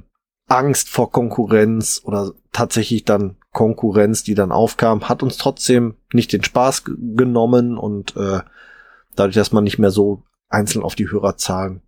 Angst 0.48 0.90
vor 0.90 1.12
Konkurrenz 1.12 2.02
oder 2.04 2.34
tatsächlich 2.52 3.06
dann 3.06 3.38
Konkurrenz, 3.52 4.24
die 4.24 4.36
dann 4.36 4.52
aufkam, 4.52 5.08
hat 5.08 5.24
uns 5.24 5.38
trotzdem 5.38 5.96
nicht 6.14 6.34
den 6.34 6.44
Spaß 6.44 6.84
genommen 6.86 7.78
und 7.78 8.16
äh, 8.16 8.42
dadurch, 9.16 9.36
dass 9.36 9.52
man 9.52 9.64
nicht 9.64 9.80
mehr 9.80 9.92
so 9.92 10.24
einzeln 10.50 10.84
auf 10.84 10.96
die 10.96 11.10
Hörerzahlen 11.10 11.82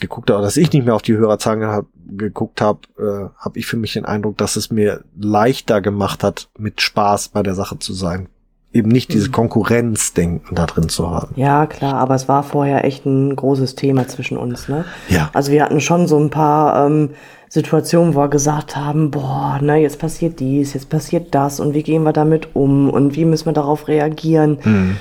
geguckt 0.00 0.30
habe, 0.30 0.42
dass 0.42 0.56
ich 0.56 0.72
nicht 0.72 0.84
mehr 0.84 0.94
auf 0.94 1.02
die 1.02 1.16
Hörerzahlen 1.16 1.64
hab, 1.64 1.86
geguckt 2.06 2.60
habe, 2.60 2.80
äh, 2.98 3.28
habe 3.38 3.58
ich 3.58 3.66
für 3.66 3.76
mich 3.76 3.94
den 3.94 4.04
Eindruck, 4.04 4.36
dass 4.36 4.56
es 4.56 4.70
mir 4.70 5.04
leichter 5.18 5.80
gemacht 5.80 6.22
hat, 6.22 6.48
mit 6.58 6.80
Spaß 6.80 7.28
bei 7.28 7.42
der 7.42 7.54
Sache 7.54 7.78
zu 7.78 7.92
sein. 7.92 8.28
Eben 8.72 8.88
nicht 8.88 9.12
diese 9.12 9.28
mhm. 9.28 9.32
Konkurrenzdenken 9.32 10.56
da 10.56 10.66
drin 10.66 10.88
zu 10.88 11.08
haben. 11.08 11.32
Ja, 11.36 11.66
klar, 11.66 11.94
aber 11.94 12.16
es 12.16 12.28
war 12.28 12.42
vorher 12.42 12.84
echt 12.84 13.06
ein 13.06 13.36
großes 13.36 13.76
Thema 13.76 14.08
zwischen 14.08 14.36
uns, 14.36 14.68
ne? 14.68 14.84
Ja. 15.08 15.30
Also 15.32 15.52
wir 15.52 15.62
hatten 15.62 15.80
schon 15.80 16.08
so 16.08 16.18
ein 16.18 16.30
paar 16.30 16.84
ähm, 16.84 17.10
Situationen, 17.48 18.16
wo 18.16 18.18
wir 18.18 18.28
gesagt 18.28 18.74
haben, 18.74 19.12
boah, 19.12 19.60
ne, 19.62 19.76
jetzt 19.76 20.00
passiert 20.00 20.40
dies, 20.40 20.74
jetzt 20.74 20.88
passiert 20.88 21.36
das 21.36 21.60
und 21.60 21.72
wie 21.72 21.84
gehen 21.84 22.02
wir 22.02 22.12
damit 22.12 22.48
um 22.54 22.90
und 22.90 23.14
wie 23.14 23.24
müssen 23.24 23.46
wir 23.46 23.52
darauf 23.52 23.86
reagieren? 23.86 24.58
Mhm 24.64 24.96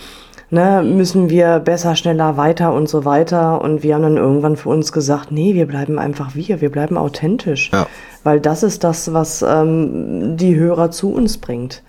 ne, 0.54 0.84
müssen 0.84 1.30
wir 1.30 1.60
besser, 1.60 1.96
schneller, 1.96 2.38
weiter 2.38 2.74
und 2.74 2.88
so 2.88 3.04
weiter. 3.04 3.62
Und 3.62 3.84
wir 3.84 3.96
haben 3.96 4.04
dann 4.04 4.18
irgendwann 4.18 4.56
für 4.56 4.70
uns 4.70 4.92
gesagt, 4.92 5.32
nee, 5.32 5.56
wir 5.56 5.68
bleiben 5.68 6.00
einfach 6.00 6.36
wir, 6.36 6.62
wir 6.62 6.72
bleiben 6.72 6.98
authentisch. 6.98 7.72
Ja. 7.74 7.88
Weil 8.24 8.40
das 8.40 8.64
ist 8.64 8.84
das, 8.84 9.12
was 9.14 9.42
ähm, 9.42 10.38
die 10.38 10.56
Hörer 10.56 10.92
zu 10.92 11.12
uns 11.12 11.40
bringt. 11.40 11.82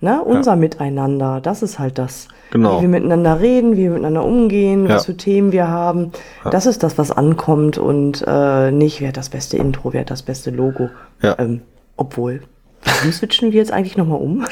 Ne? 0.00 0.22
Unser 0.22 0.52
ja. 0.52 0.56
Miteinander, 0.56 1.40
das 1.40 1.62
ist 1.62 1.78
halt 1.78 1.98
das. 1.98 2.28
Genau. 2.50 2.78
Wie 2.78 2.82
wir 2.82 2.88
miteinander 2.88 3.40
reden, 3.40 3.72
wie 3.72 3.82
wir 3.82 3.90
miteinander 3.90 4.24
umgehen, 4.24 4.86
ja. 4.86 4.94
was 4.94 5.06
für 5.06 5.16
Themen 5.16 5.52
wir 5.52 5.68
haben. 5.68 6.12
Ja. 6.44 6.50
Das 6.50 6.64
ist 6.66 6.82
das, 6.82 6.96
was 6.96 7.10
ankommt 7.10 7.76
und 7.76 8.24
äh, 8.26 8.70
nicht, 8.70 9.00
wer 9.00 9.08
hat 9.08 9.18
das 9.18 9.28
beste 9.28 9.58
Intro, 9.58 9.92
wer 9.92 10.00
hat 10.00 10.10
das 10.10 10.22
beste 10.22 10.50
Logo. 10.50 10.88
Ja. 11.20 11.36
Ähm, 11.38 11.60
obwohl, 11.96 12.42
Warum 12.84 13.12
switchen 13.12 13.52
wir 13.52 13.58
jetzt 13.58 13.72
eigentlich 13.72 13.96
nochmal 13.96 14.20
um? 14.20 14.42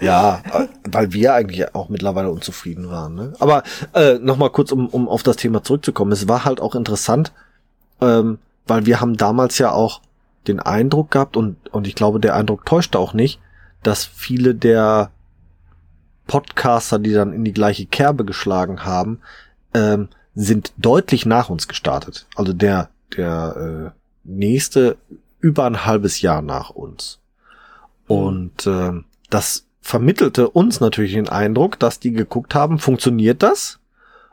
ja, 0.00 0.42
weil 0.88 1.12
wir 1.12 1.34
eigentlich 1.34 1.74
auch 1.74 1.88
mittlerweile 1.88 2.30
unzufrieden 2.30 2.90
waren. 2.90 3.14
Ne? 3.14 3.32
Aber 3.38 3.62
äh, 3.94 4.18
nochmal 4.18 4.50
kurz, 4.50 4.72
um, 4.72 4.88
um 4.88 5.08
auf 5.08 5.22
das 5.22 5.36
Thema 5.36 5.62
zurückzukommen. 5.62 6.12
Es 6.12 6.28
war 6.28 6.44
halt 6.44 6.60
auch 6.60 6.74
interessant, 6.74 7.32
ähm, 8.00 8.38
weil 8.66 8.86
wir 8.86 9.00
haben 9.00 9.16
damals 9.16 9.58
ja 9.58 9.72
auch 9.72 10.00
den 10.48 10.60
Eindruck 10.60 11.10
gehabt, 11.10 11.36
und, 11.36 11.56
und 11.72 11.86
ich 11.86 11.94
glaube, 11.94 12.20
der 12.20 12.34
Eindruck 12.34 12.64
täuschte 12.64 12.98
auch 12.98 13.14
nicht, 13.14 13.40
dass 13.82 14.04
viele 14.04 14.54
der 14.54 15.10
Podcaster, 16.26 16.98
die 16.98 17.12
dann 17.12 17.32
in 17.32 17.44
die 17.44 17.52
gleiche 17.52 17.86
Kerbe 17.86 18.24
geschlagen 18.24 18.84
haben, 18.84 19.20
ähm, 19.74 20.08
sind 20.34 20.72
deutlich 20.76 21.24
nach 21.24 21.50
uns 21.50 21.68
gestartet. 21.68 22.26
Also 22.34 22.52
der, 22.52 22.90
der 23.16 23.92
äh, 23.94 23.98
nächste 24.24 24.96
über 25.46 25.64
ein 25.64 25.86
halbes 25.86 26.20
Jahr 26.20 26.42
nach 26.42 26.70
uns. 26.70 27.20
Und 28.08 28.66
äh, 28.66 28.92
das 29.30 29.66
vermittelte 29.80 30.48
uns 30.48 30.80
natürlich 30.80 31.12
den 31.12 31.28
Eindruck, 31.28 31.78
dass 31.78 32.00
die 32.00 32.10
geguckt 32.10 32.56
haben, 32.56 32.80
funktioniert 32.80 33.44
das? 33.44 33.78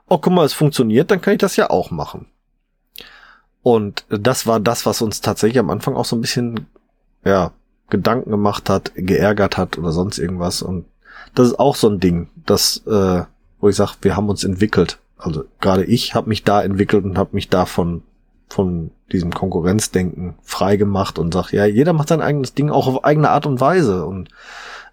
Oh, 0.08 0.18
guck 0.18 0.34
mal, 0.34 0.46
es 0.46 0.54
funktioniert, 0.54 1.12
dann 1.12 1.22
kann 1.22 1.34
ich 1.34 1.40
das 1.40 1.56
ja 1.56 1.70
auch 1.70 1.92
machen. 1.92 2.26
Und 3.62 4.06
das 4.10 4.48
war 4.48 4.60
das, 4.60 4.88
was 4.88 5.04
uns 5.04 5.22
tatsächlich 5.22 5.60
am 5.60 5.70
Anfang 5.70 5.96
auch 5.96 6.06
so 6.06 6.16
ein 6.16 6.22
bisschen, 6.22 6.66
ja, 7.24 7.52
Gedanken 7.90 8.32
gemacht 8.32 8.70
hat, 8.70 8.92
geärgert 8.96 9.58
hat 9.58 9.78
oder 9.78 9.92
sonst 9.92 10.18
irgendwas. 10.18 10.64
Und 10.64 10.86
das 11.36 11.48
ist 11.50 11.60
auch 11.60 11.76
so 11.76 11.88
ein 11.90 12.00
Ding, 12.00 12.30
das, 12.48 12.82
äh, 12.88 13.24
wo 13.60 13.70
ich 13.70 13.76
sage, 13.76 13.94
wir 14.02 14.16
haben 14.16 14.30
uns 14.30 14.44
entwickelt. 14.44 14.98
Also 15.18 15.46
gerade 15.62 15.86
ich 15.86 16.16
habe 16.16 16.30
mich 16.30 16.44
da 16.44 16.64
entwickelt 16.64 17.06
und 17.06 17.18
habe 17.18 17.30
mich 17.34 17.50
davon 17.50 18.02
von 18.50 18.90
diesem 19.14 19.34
Konkurrenzdenken 19.34 20.36
frei 20.44 20.76
gemacht 20.76 21.18
und 21.18 21.34
sagt, 21.34 21.54
ja, 21.54 21.66
jeder 21.66 21.94
macht 21.94 22.10
sein 22.10 22.22
eigenes 22.22 22.54
Ding 22.54 22.70
auch 22.70 22.88
auf 22.88 23.06
eigene 23.06 23.30
Art 23.30 23.46
und 23.46 23.62
Weise 23.62 24.06
und 24.06 24.30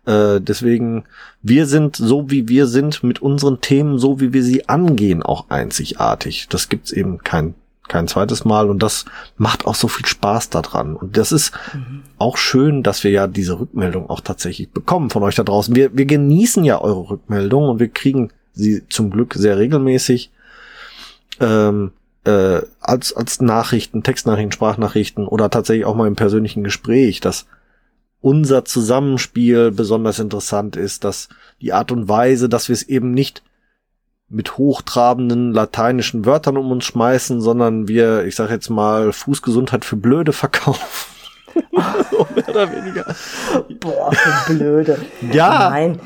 äh, 0.06 0.40
deswegen, 0.40 1.04
wir 1.42 1.66
sind 1.66 1.96
so 1.96 2.30
wie 2.30 2.48
wir 2.48 2.66
sind 2.66 3.02
mit 3.02 3.20
unseren 3.20 3.60
Themen, 3.60 3.98
so 3.98 4.20
wie 4.20 4.32
wir 4.32 4.42
sie 4.42 4.68
angehen, 4.68 5.22
auch 5.22 5.50
einzigartig. 5.50 6.48
Das 6.48 6.68
gibt's 6.68 6.92
eben 6.92 7.18
kein 7.18 7.54
kein 7.90 8.06
zweites 8.06 8.44
Mal 8.44 8.70
und 8.70 8.84
das 8.84 9.04
macht 9.36 9.66
auch 9.66 9.74
so 9.74 9.88
viel 9.88 10.06
Spaß 10.06 10.48
daran. 10.50 10.94
Und 10.94 11.16
das 11.16 11.32
ist 11.32 11.52
mhm. 11.74 12.02
auch 12.18 12.36
schön, 12.36 12.84
dass 12.84 13.02
wir 13.02 13.10
ja 13.10 13.26
diese 13.26 13.58
Rückmeldung 13.58 14.08
auch 14.08 14.20
tatsächlich 14.20 14.70
bekommen 14.70 15.10
von 15.10 15.24
euch 15.24 15.34
da 15.34 15.42
draußen. 15.42 15.74
Wir, 15.74 15.96
wir 15.96 16.06
genießen 16.06 16.64
ja 16.64 16.80
eure 16.80 17.10
Rückmeldung 17.10 17.68
und 17.68 17.80
wir 17.80 17.88
kriegen 17.88 18.30
sie 18.52 18.86
zum 18.88 19.10
Glück 19.10 19.34
sehr 19.34 19.58
regelmäßig. 19.58 20.30
Ähm, 21.40 21.90
äh, 22.24 22.60
als, 22.80 23.14
als 23.14 23.40
Nachrichten, 23.40 24.02
Textnachrichten, 24.02 24.52
Sprachnachrichten 24.52 25.26
oder 25.26 25.50
tatsächlich 25.50 25.86
auch 25.86 25.94
mal 25.94 26.06
im 26.06 26.16
persönlichen 26.16 26.64
Gespräch, 26.64 27.20
dass 27.20 27.46
unser 28.20 28.64
Zusammenspiel 28.64 29.70
besonders 29.70 30.18
interessant 30.18 30.76
ist, 30.76 31.04
dass 31.04 31.28
die 31.60 31.72
Art 31.72 31.90
und 31.90 32.08
Weise, 32.08 32.48
dass 32.48 32.68
wir 32.68 32.74
es 32.74 32.82
eben 32.82 33.12
nicht 33.12 33.42
mit 34.28 34.58
hochtrabenden 34.58 35.52
lateinischen 35.52 36.26
Wörtern 36.26 36.56
um 36.56 36.70
uns 36.70 36.84
schmeißen, 36.84 37.40
sondern 37.40 37.88
wir, 37.88 38.24
ich 38.24 38.36
sag 38.36 38.50
jetzt 38.50 38.68
mal, 38.68 39.12
Fußgesundheit 39.12 39.84
für 39.84 39.96
Blöde 39.96 40.32
verkaufen. 40.32 40.86
so 42.10 42.28
mehr 42.34 42.48
oder 42.48 42.70
weniger. 42.70 43.16
Boah, 43.80 44.12
für 44.12 44.54
Blöde. 44.54 44.98
Ja. 45.32 45.70
Nein 45.70 46.00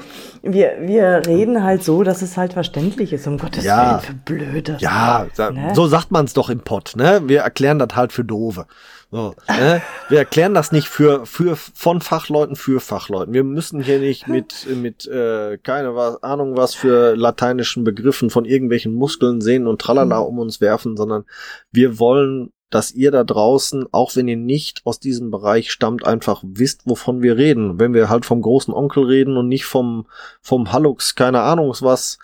wir, 0.44 0.76
wir 0.80 1.22
reden 1.26 1.62
halt 1.62 1.82
so, 1.82 2.02
dass 2.02 2.22
es 2.22 2.36
halt 2.36 2.52
verständlich 2.52 3.12
ist, 3.12 3.26
um 3.26 3.38
Gottes 3.38 3.64
ja. 3.64 3.90
Willen, 3.90 4.00
für 4.00 4.14
Blöde. 4.14 4.76
Ja, 4.80 5.26
ne? 5.38 5.72
so 5.74 5.86
sagt 5.86 6.10
man 6.10 6.26
es 6.26 6.34
doch 6.34 6.50
im 6.50 6.60
Pott, 6.60 6.92
ne? 6.96 7.22
Wir 7.26 7.40
erklären 7.40 7.78
das 7.78 7.96
halt 7.96 8.12
für 8.12 8.24
Doofe. 8.24 8.66
So, 9.10 9.34
ne? 9.48 9.80
Wir 10.08 10.18
erklären 10.18 10.54
das 10.54 10.72
nicht 10.72 10.88
für, 10.88 11.24
für 11.24 11.56
von 11.56 12.00
Fachleuten 12.00 12.56
für 12.56 12.80
Fachleuten. 12.80 13.32
Wir 13.32 13.44
müssen 13.44 13.80
hier 13.80 14.00
nicht 14.00 14.28
mit, 14.28 14.66
mit 14.74 15.06
äh, 15.06 15.56
keine 15.58 15.94
was, 15.94 16.22
Ahnung 16.22 16.56
was 16.56 16.74
für 16.74 17.14
lateinischen 17.16 17.84
Begriffen 17.84 18.28
von 18.28 18.44
irgendwelchen 18.44 18.92
Muskeln 18.92 19.40
sehen 19.40 19.66
und 19.66 19.80
tralala 19.80 20.20
mhm. 20.20 20.26
um 20.26 20.38
uns 20.40 20.60
werfen, 20.60 20.96
sondern 20.96 21.24
wir 21.70 21.98
wollen 21.98 22.50
dass 22.70 22.90
ihr 22.90 23.10
da 23.10 23.24
draußen, 23.24 23.86
auch 23.92 24.16
wenn 24.16 24.26
ihr 24.26 24.36
nicht 24.36 24.82
aus 24.84 24.98
diesem 24.98 25.30
Bereich 25.30 25.70
stammt, 25.70 26.06
einfach 26.06 26.42
wisst, 26.44 26.86
wovon 26.86 27.22
wir 27.22 27.36
reden. 27.36 27.78
Wenn 27.78 27.94
wir 27.94 28.08
halt 28.08 28.26
vom 28.26 28.42
großen 28.42 28.74
Onkel 28.74 29.04
reden 29.04 29.36
und 29.36 29.48
nicht 29.48 29.64
vom, 29.64 30.06
vom 30.40 30.72
Hallux, 30.72 31.14
keine 31.14 31.42
Ahnung 31.42 31.74
was, 31.80 32.18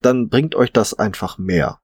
dann 0.00 0.28
bringt 0.28 0.54
euch 0.54 0.72
das 0.72 0.94
einfach 0.94 1.38
mehr. 1.38 1.80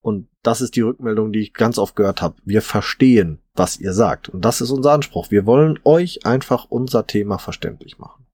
Und 0.00 0.28
das 0.42 0.60
ist 0.60 0.76
die 0.76 0.82
Rückmeldung, 0.82 1.32
die 1.32 1.40
ich 1.40 1.54
ganz 1.54 1.78
oft 1.78 1.96
gehört 1.96 2.20
habe. 2.20 2.36
Wir 2.44 2.60
verstehen, 2.60 3.40
was 3.54 3.78
ihr 3.78 3.94
sagt. 3.94 4.28
Und 4.28 4.44
das 4.44 4.60
ist 4.60 4.70
unser 4.70 4.92
Anspruch. 4.92 5.30
Wir 5.30 5.46
wollen 5.46 5.78
euch 5.84 6.26
einfach 6.26 6.66
unser 6.68 7.06
Thema 7.06 7.38
verständlich 7.38 7.98
machen. 7.98 8.26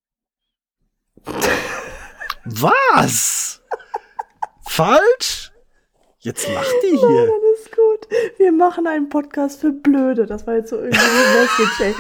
was? 2.45 3.63
Falsch? 4.67 5.53
Jetzt 6.19 6.49
lacht 6.53 6.75
ihr 6.83 6.99
hier. 6.99 7.31
Gut. 8.01 8.11
Wir 8.39 8.53
machen 8.53 8.87
einen 8.87 9.09
Podcast 9.09 9.61
für 9.61 9.73
Blöde. 9.73 10.27
Das 10.27 10.47
war 10.47 10.55
jetzt 10.55 10.71
so 10.71 10.77
irgendwie 10.77 10.99
eine 10.99 11.41
Message, 11.41 11.81
ey. 11.81 11.95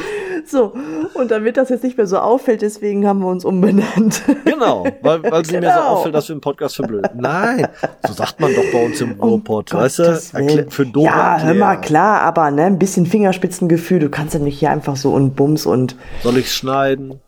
So, 0.46 0.72
und 1.14 1.30
damit 1.30 1.56
das 1.56 1.68
jetzt 1.68 1.84
nicht 1.84 1.96
mehr 1.96 2.06
so 2.06 2.18
auffällt, 2.18 2.62
deswegen 2.62 3.06
haben 3.06 3.20
wir 3.20 3.28
uns 3.28 3.44
umbenannt. 3.44 4.22
Genau, 4.44 4.84
weil, 5.02 5.22
weil 5.22 5.42
es 5.42 5.48
genau. 5.48 5.60
nicht 5.60 5.60
mehr 5.60 5.74
so 5.74 5.80
auffällt, 5.80 6.14
dass 6.14 6.28
wir 6.28 6.34
einen 6.34 6.40
Podcast 6.40 6.76
für 6.76 6.82
Blöde. 6.82 7.10
Nein, 7.14 7.68
so 8.06 8.12
sagt 8.12 8.40
man 8.40 8.54
doch 8.54 8.64
bei 8.72 8.84
uns 8.84 9.00
im 9.00 9.12
Ruhrpott, 9.20 9.72
um 9.72 9.80
weißt 9.80 9.98
du? 9.98 10.16
Für 10.70 10.86
doof. 10.86 11.04
Ja, 11.04 11.40
hör 11.40 11.54
mal, 11.54 11.76
klar, 11.76 12.20
aber 12.22 12.50
ne, 12.50 12.64
ein 12.64 12.78
bisschen 12.78 13.06
Fingerspitzengefühl. 13.06 14.00
Du 14.00 14.08
kannst 14.08 14.34
ja 14.34 14.40
nicht 14.40 14.58
hier 14.58 14.70
einfach 14.70 14.96
so 14.96 15.12
und 15.12 15.36
Bums 15.36 15.66
und. 15.66 15.96
Soll 16.22 16.38
ich's 16.38 16.54
schneiden? 16.54 17.20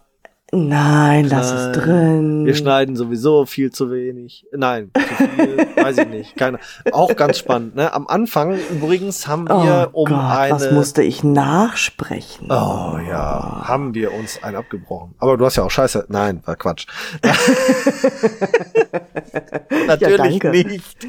Nein, 0.55 1.29
lass 1.31 1.51
Nein. 1.51 1.71
es 1.71 1.79
drin. 1.79 2.45
Wir 2.45 2.55
schneiden 2.55 2.95
sowieso 2.95 3.47
viel 3.47 3.71
zu 3.71 3.91
wenig. 3.91 4.45
Nein, 4.55 4.91
zu 4.95 5.27
viel, 5.29 5.57
weiß 5.83 5.97
ich 5.97 6.09
nicht. 6.09 6.37
Keine. 6.37 6.59
Auch 6.93 7.17
ganz 7.17 7.39
spannend. 7.39 7.75
Ne? 7.75 7.91
Am 7.95 8.07
Anfang 8.07 8.59
übrigens 8.71 9.27
haben 9.27 9.49
wir 9.49 9.89
oh 9.95 10.03
um 10.03 10.11
Gott, 10.11 10.19
eine. 10.21 10.55
Was 10.55 10.71
musste 10.71 11.03
ich 11.03 11.25
nachsprechen? 11.25 12.49
Oh 12.51 12.99
ja, 13.09 13.63
haben 13.67 13.95
wir 13.95 14.13
uns 14.13 14.43
einen 14.43 14.57
abgebrochen. 14.57 15.15
Aber 15.19 15.39
du 15.39 15.47
hast 15.47 15.57
ja 15.57 15.63
auch 15.63 15.71
Scheiße. 15.71 16.05
Nein, 16.09 16.43
war 16.45 16.57
Quatsch. 16.57 16.87
Natürlich 19.87 20.43
ja, 20.43 20.51
nicht. 20.51 21.07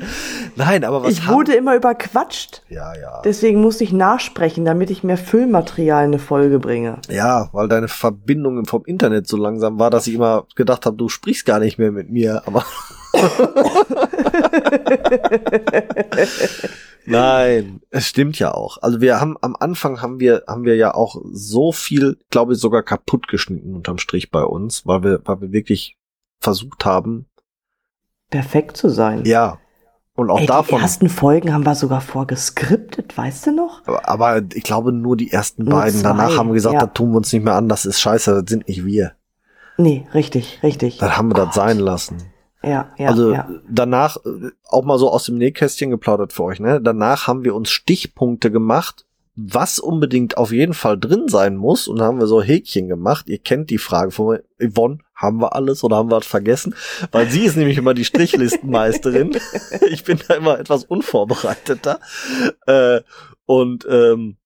Nein, 0.56 0.86
aber 0.86 1.04
was 1.04 1.12
Ich 1.12 1.26
haben... 1.26 1.36
wurde 1.36 1.54
immer 1.54 1.76
überquatscht. 1.76 2.62
Ja, 2.70 2.96
ja. 2.96 3.22
Deswegen 3.26 3.60
musste 3.62 3.84
ich 3.84 3.92
nachsprechen, 3.92 4.64
damit 4.64 4.90
ich 4.90 5.04
mehr 5.04 5.18
Füllmaterial 5.18 6.06
in 6.06 6.12
eine 6.12 6.20
Folge 6.20 6.60
bringe. 6.60 7.00
Ja, 7.10 7.50
weil 7.52 7.68
deine 7.68 7.90
Verbindung 7.90 8.64
vom 8.66 8.86
Internet 8.86 9.28
so 9.28 9.33
langsam 9.38 9.80
war, 9.80 9.90
dass 9.90 10.08
ich 10.08 10.14
immer 10.14 10.46
gedacht 10.56 10.86
habe, 10.86 10.98
du 10.98 11.10
sprichst 11.10 11.46
gar 11.46 11.60
nicht 11.60 11.78
mehr 11.78 11.92
mit 11.92 12.10
mir, 12.10 12.44
aber. 12.46 12.66
Nein, 17.06 17.82
es 17.90 18.08
stimmt 18.08 18.40
ja 18.40 18.54
auch. 18.54 18.78
Also 18.82 19.02
wir 19.02 19.20
haben 19.20 19.36
am 19.42 19.56
Anfang 19.60 20.02
haben 20.02 20.20
wir 20.20 20.44
haben 20.48 20.64
wir 20.64 20.76
ja 20.76 20.94
auch 20.94 21.22
so 21.32 21.72
viel, 21.72 22.18
glaube 22.30 22.54
ich, 22.54 22.60
sogar 22.60 22.82
kaputt 22.82 23.28
geschnitten 23.28 23.76
unterm 23.76 23.98
Strich 23.98 24.32
bei 24.32 24.44
uns, 24.44 24.86
weil 24.86 25.04
wir 25.04 25.22
weil 25.26 25.42
wir 25.42 25.52
wirklich 25.52 25.98
versucht 26.40 26.86
haben, 26.86 27.28
perfekt 28.34 28.78
zu 28.78 28.90
sein. 28.90 29.26
Ja. 29.26 29.60
Und 30.16 30.30
auch 30.30 30.40
Ey, 30.40 30.46
davon. 30.46 30.78
Die 30.78 30.84
ersten 30.84 31.10
Folgen 31.10 31.54
haben 31.54 31.66
wir 31.66 31.76
sogar 31.76 32.02
vorgeskriptet, 32.02 33.18
weißt 33.18 33.48
du 33.48 33.52
noch? 33.52 33.82
Aber, 33.86 34.10
aber 34.10 34.42
ich 34.54 34.64
glaube 34.64 34.92
nur 34.92 35.18
die 35.18 35.32
ersten 35.32 35.64
Nur 35.66 35.80
beiden. 35.80 36.00
zwei, 36.00 36.10
Danach 36.10 36.38
haben 36.38 36.50
wir 36.50 36.54
gesagt, 36.54 36.76
ja. 36.76 36.86
das 36.86 36.94
tun 36.94 37.12
wir 37.12 37.18
uns 37.18 37.34
nicht 37.34 37.44
mehr 37.44 37.56
an, 37.56 37.70
das 37.70 37.86
ist 37.86 38.00
scheiße, 38.00 38.42
das 38.42 38.50
sind 38.50 38.68
nicht 38.68 38.86
wir. 38.86 39.14
Nee, 39.78 40.08
richtig, 40.14 40.60
richtig. 40.64 40.98
Dann 40.98 41.18
haben 41.18 41.30
wir 41.30 41.36
das 41.36 41.56
sein 41.56 41.80
lassen. 41.80 42.34
Ja, 42.64 42.94
ja, 42.98 43.10
also 43.10 43.34
ja. 43.34 43.50
danach, 43.70 44.18
äh, 44.26 44.52
auch 44.70 44.84
mal 44.84 44.98
so 44.98 45.12
aus 45.12 45.26
dem 45.26 45.38
Nähkästchen 45.38 45.90
geplaudert 45.90 46.32
für 46.32 46.44
euch, 46.44 46.60
ne? 46.60 46.80
Danach 46.82 47.28
haben 47.28 47.44
wir 47.44 47.56
uns 47.56 47.70
Stichpunkte 47.70 48.52
gemacht, 48.52 49.06
was 49.36 49.80
unbedingt 49.80 50.38
auf 50.38 50.52
jeden 50.52 50.74
Fall 50.74 50.98
drin 50.98 51.28
sein 51.28 51.58
muss. 51.58 51.88
Und 51.88 52.02
haben 52.02 52.20
wir 52.20 52.28
so 52.28 52.42
Häkchen 52.42 52.88
gemacht. 52.88 53.28
Ihr 53.28 53.40
kennt 53.40 53.70
die 53.70 53.80
Frage 53.80 54.12
von 54.12 54.40
Yvonne, 54.60 55.00
haben 55.16 55.42
wir 55.42 55.56
alles 55.56 55.84
oder 55.84 55.98
haben 55.98 56.10
wir 56.10 56.18
was 56.18 56.28
vergessen? 56.28 56.76
Weil 57.12 57.30
sie 57.30 57.44
ist 57.44 57.58
nämlich 57.58 57.78
immer 57.78 57.94
die 57.94 58.06
Strichlistenmeisterin. 58.06 59.38
ich 59.90 60.04
bin 60.04 60.20
da 60.28 60.36
immer 60.36 60.60
etwas 60.60 60.86
unvorbereiteter. 60.86 62.00
Äh, 62.68 63.02
und 63.46 63.86
ähm, 63.90 64.38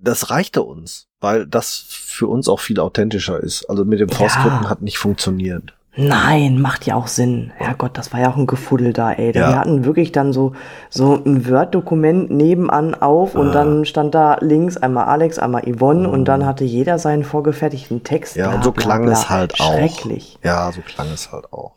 das 0.00 0.30
reichte 0.30 0.62
uns, 0.62 1.08
weil 1.20 1.46
das 1.46 1.84
für 1.88 2.26
uns 2.26 2.48
auch 2.48 2.60
viel 2.60 2.80
authentischer 2.80 3.40
ist. 3.40 3.64
Also 3.70 3.84
mit 3.84 4.00
dem 4.00 4.08
Ja. 4.08 4.16
Vorskripten 4.16 4.68
hat 4.70 4.82
nicht 4.82 4.98
funktioniert. 4.98 5.74
Nein, 5.96 6.60
macht 6.60 6.86
ja 6.86 6.94
auch 6.94 7.08
Sinn. 7.08 7.50
Herrgott, 7.56 7.98
das 7.98 8.12
war 8.12 8.20
ja 8.20 8.30
auch 8.30 8.36
ein 8.36 8.46
Gefuddel 8.46 8.92
da, 8.92 9.10
ey. 9.12 9.34
Ja. 9.36 9.48
Wir 9.48 9.58
hatten 9.58 9.84
wirklich 9.84 10.12
dann 10.12 10.32
so, 10.32 10.52
so 10.88 11.14
ein 11.16 11.48
Word-Dokument 11.50 12.30
nebenan 12.30 12.94
auf 12.94 13.34
und 13.34 13.48
Ah. 13.48 13.52
dann 13.52 13.84
stand 13.84 14.14
da 14.14 14.36
links 14.40 14.76
einmal 14.76 15.06
Alex, 15.06 15.40
einmal 15.40 15.62
Yvonne 15.62 16.08
und 16.08 16.26
dann 16.26 16.46
hatte 16.46 16.62
jeder 16.64 16.98
seinen 17.00 17.24
vorgefertigten 17.24 18.04
Text. 18.04 18.36
Ja, 18.36 18.46
bla, 18.46 18.56
und 18.56 18.64
so 18.64 18.70
bla, 18.72 18.82
klang 18.84 19.02
bla. 19.02 19.12
es 19.12 19.28
halt 19.28 19.60
auch. 19.60 19.72
Schrecklich. 19.72 20.38
Ja, 20.44 20.70
so 20.70 20.80
klang 20.80 21.08
es 21.12 21.32
halt 21.32 21.52
auch. 21.52 21.72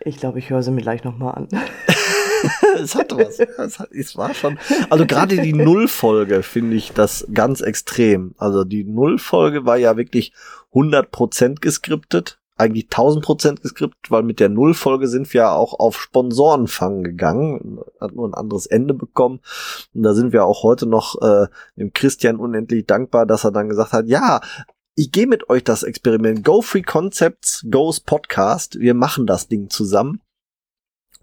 Ich 0.00 0.16
glaube, 0.16 0.38
ich 0.38 0.48
höre 0.50 0.62
sie 0.62 0.70
mir 0.70 0.80
gleich 0.82 1.04
nochmal 1.04 1.34
an. 1.34 1.48
es 2.80 2.94
hatte 2.94 3.16
was. 3.16 3.38
Es, 3.38 3.78
hat, 3.78 3.90
es 3.92 4.16
war 4.16 4.34
schon. 4.34 4.58
Also 4.90 5.06
gerade 5.06 5.40
die 5.40 5.52
Nullfolge 5.54 6.42
finde 6.42 6.76
ich 6.76 6.92
das 6.92 7.26
ganz 7.32 7.60
extrem. 7.60 8.34
Also 8.38 8.64
die 8.64 8.84
Nullfolge 8.84 9.64
war 9.64 9.76
ja 9.76 9.96
wirklich 9.96 10.32
100% 10.72 11.60
geskriptet. 11.60 12.38
Eigentlich 12.56 12.86
1000% 12.86 13.62
geskriptet, 13.62 14.10
weil 14.10 14.22
mit 14.22 14.38
der 14.38 14.48
Nullfolge 14.48 15.08
sind 15.08 15.32
wir 15.34 15.40
ja 15.40 15.52
auch 15.52 15.78
auf 15.80 16.00
Sponsorenfang 16.00 17.02
gegangen. 17.02 17.80
Hat 18.00 18.14
nur 18.14 18.28
ein 18.28 18.34
anderes 18.34 18.66
Ende 18.66 18.94
bekommen. 18.94 19.40
Und 19.92 20.04
da 20.04 20.14
sind 20.14 20.32
wir 20.32 20.44
auch 20.44 20.62
heute 20.62 20.86
noch 20.86 21.20
äh, 21.20 21.48
dem 21.76 21.92
Christian 21.92 22.36
unendlich 22.36 22.86
dankbar, 22.86 23.26
dass 23.26 23.44
er 23.44 23.50
dann 23.50 23.68
gesagt 23.68 23.92
hat, 23.92 24.06
ja, 24.06 24.40
ich 24.94 25.10
gehe 25.10 25.26
mit 25.26 25.50
euch 25.50 25.64
das 25.64 25.82
Experiment. 25.82 26.44
Go 26.44 26.62
Free 26.62 26.82
Concepts, 26.82 27.66
Goes 27.68 27.98
Podcast. 27.98 28.78
Wir 28.78 28.94
machen 28.94 29.26
das 29.26 29.48
Ding 29.48 29.68
zusammen 29.68 30.20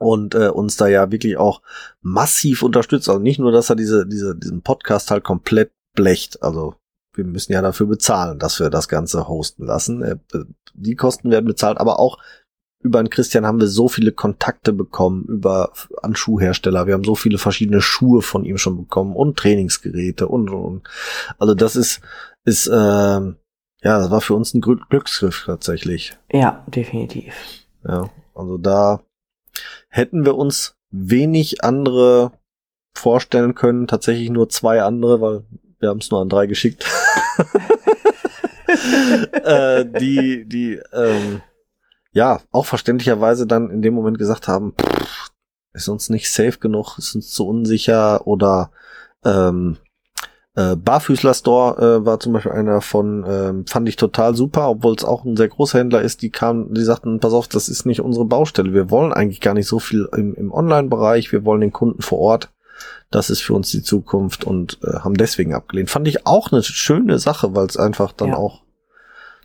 und 0.01 0.35
äh, 0.35 0.49
uns 0.49 0.77
da 0.77 0.87
ja 0.87 1.11
wirklich 1.11 1.37
auch 1.37 1.61
massiv 2.01 2.63
unterstützt. 2.63 3.07
Also 3.09 3.21
nicht 3.21 3.39
nur, 3.39 3.51
dass 3.51 3.69
er 3.69 3.75
diese, 3.75 4.05
diese, 4.05 4.35
diesen 4.35 4.61
Podcast 4.61 5.11
halt 5.11 5.23
komplett 5.23 5.71
blecht. 5.95 6.41
Also 6.43 6.75
wir 7.13 7.25
müssen 7.25 7.53
ja 7.53 7.61
dafür 7.61 7.87
bezahlen, 7.87 8.39
dass 8.39 8.59
wir 8.59 8.69
das 8.69 8.87
Ganze 8.87 9.27
hosten 9.27 9.65
lassen. 9.65 10.01
Äh, 10.01 10.17
die 10.73 10.95
Kosten 10.95 11.29
werden 11.29 11.45
bezahlt, 11.45 11.77
aber 11.77 11.99
auch 11.99 12.17
über 12.83 13.03
den 13.03 13.11
Christian 13.11 13.45
haben 13.45 13.59
wir 13.59 13.67
so 13.67 13.87
viele 13.87 14.11
Kontakte 14.11 14.73
bekommen 14.73 15.25
über 15.25 15.71
an 16.01 16.15
Schuhhersteller. 16.15 16.87
Wir 16.87 16.95
haben 16.95 17.03
so 17.03 17.13
viele 17.13 17.37
verschiedene 17.37 17.79
Schuhe 17.81 18.23
von 18.23 18.43
ihm 18.43 18.57
schon 18.57 18.77
bekommen 18.77 19.15
und 19.15 19.37
Trainingsgeräte 19.37 20.27
und 20.27 20.49
und. 20.49 20.63
und. 20.63 20.89
Also 21.37 21.53
das 21.53 21.75
ist 21.75 22.01
ist 22.43 22.67
ähm, 22.73 23.35
ja, 23.83 23.99
das 23.99 24.09
war 24.09 24.21
für 24.21 24.33
uns 24.33 24.53
ein 24.53 24.61
Glück- 24.61 24.89
Glücksgriff 24.89 25.43
tatsächlich. 25.45 26.17
Ja, 26.31 26.63
definitiv. 26.67 27.33
Ja, 27.87 28.09
also 28.33 28.57
da 28.57 29.01
hätten 29.91 30.25
wir 30.25 30.35
uns 30.35 30.75
wenig 30.89 31.63
andere 31.63 32.31
vorstellen 32.93 33.53
können. 33.53 33.87
Tatsächlich 33.87 34.29
nur 34.29 34.49
zwei 34.49 34.81
andere, 34.81 35.21
weil 35.21 35.43
wir 35.79 35.89
haben 35.89 35.99
es 35.99 36.09
nur 36.09 36.21
an 36.21 36.29
drei 36.29 36.47
geschickt. 36.47 36.85
äh, 39.43 39.85
die, 39.85 40.45
die, 40.47 40.79
ähm, 40.93 41.41
ja, 42.13 42.41
auch 42.51 42.65
verständlicherweise 42.65 43.45
dann 43.45 43.69
in 43.69 43.81
dem 43.81 43.93
Moment 43.93 44.17
gesagt 44.17 44.47
haben, 44.47 44.73
pff, 44.73 45.31
ist 45.73 45.87
uns 45.87 46.09
nicht 46.09 46.29
safe 46.31 46.57
genug, 46.59 46.97
ist 46.97 47.15
uns 47.15 47.31
zu 47.31 47.47
unsicher 47.47 48.27
oder 48.27 48.71
ähm, 49.23 49.77
äh, 50.55 50.75
Barfüßler 50.75 51.33
Store 51.33 52.01
äh, 52.01 52.05
war 52.05 52.19
zum 52.19 52.33
Beispiel 52.33 52.51
einer 52.51 52.81
von, 52.81 53.23
ähm, 53.27 53.65
fand 53.67 53.87
ich 53.87 53.95
total 53.95 54.35
super, 54.35 54.69
obwohl 54.69 54.95
es 54.95 55.03
auch 55.05 55.23
ein 55.23 55.37
sehr 55.37 55.47
großer 55.47 55.79
Händler 55.79 56.01
ist. 56.01 56.21
Die 56.21 56.29
kamen, 56.29 56.73
die 56.73 56.83
sagten, 56.83 57.19
pass 57.19 57.33
auf, 57.33 57.47
das 57.47 57.69
ist 57.69 57.85
nicht 57.85 58.01
unsere 58.01 58.25
Baustelle. 58.25 58.73
Wir 58.73 58.89
wollen 58.89 59.13
eigentlich 59.13 59.39
gar 59.41 59.53
nicht 59.53 59.67
so 59.67 59.79
viel 59.79 60.09
im, 60.15 60.33
im 60.35 60.51
Online-Bereich. 60.51 61.31
Wir 61.31 61.45
wollen 61.45 61.61
den 61.61 61.71
Kunden 61.71 62.01
vor 62.01 62.19
Ort. 62.19 62.51
Das 63.11 63.29
ist 63.29 63.41
für 63.41 63.53
uns 63.53 63.69
die 63.71 63.83
Zukunft 63.83 64.43
und 64.43 64.79
äh, 64.83 64.99
haben 64.99 65.13
deswegen 65.15 65.53
abgelehnt. 65.53 65.89
Fand 65.89 66.07
ich 66.07 66.25
auch 66.25 66.51
eine 66.51 66.63
schöne 66.63 67.19
Sache, 67.19 67.55
weil 67.55 67.65
es 67.67 67.77
einfach 67.77 68.11
dann 68.11 68.29
Ja. 68.29 68.35
auch 68.37 68.63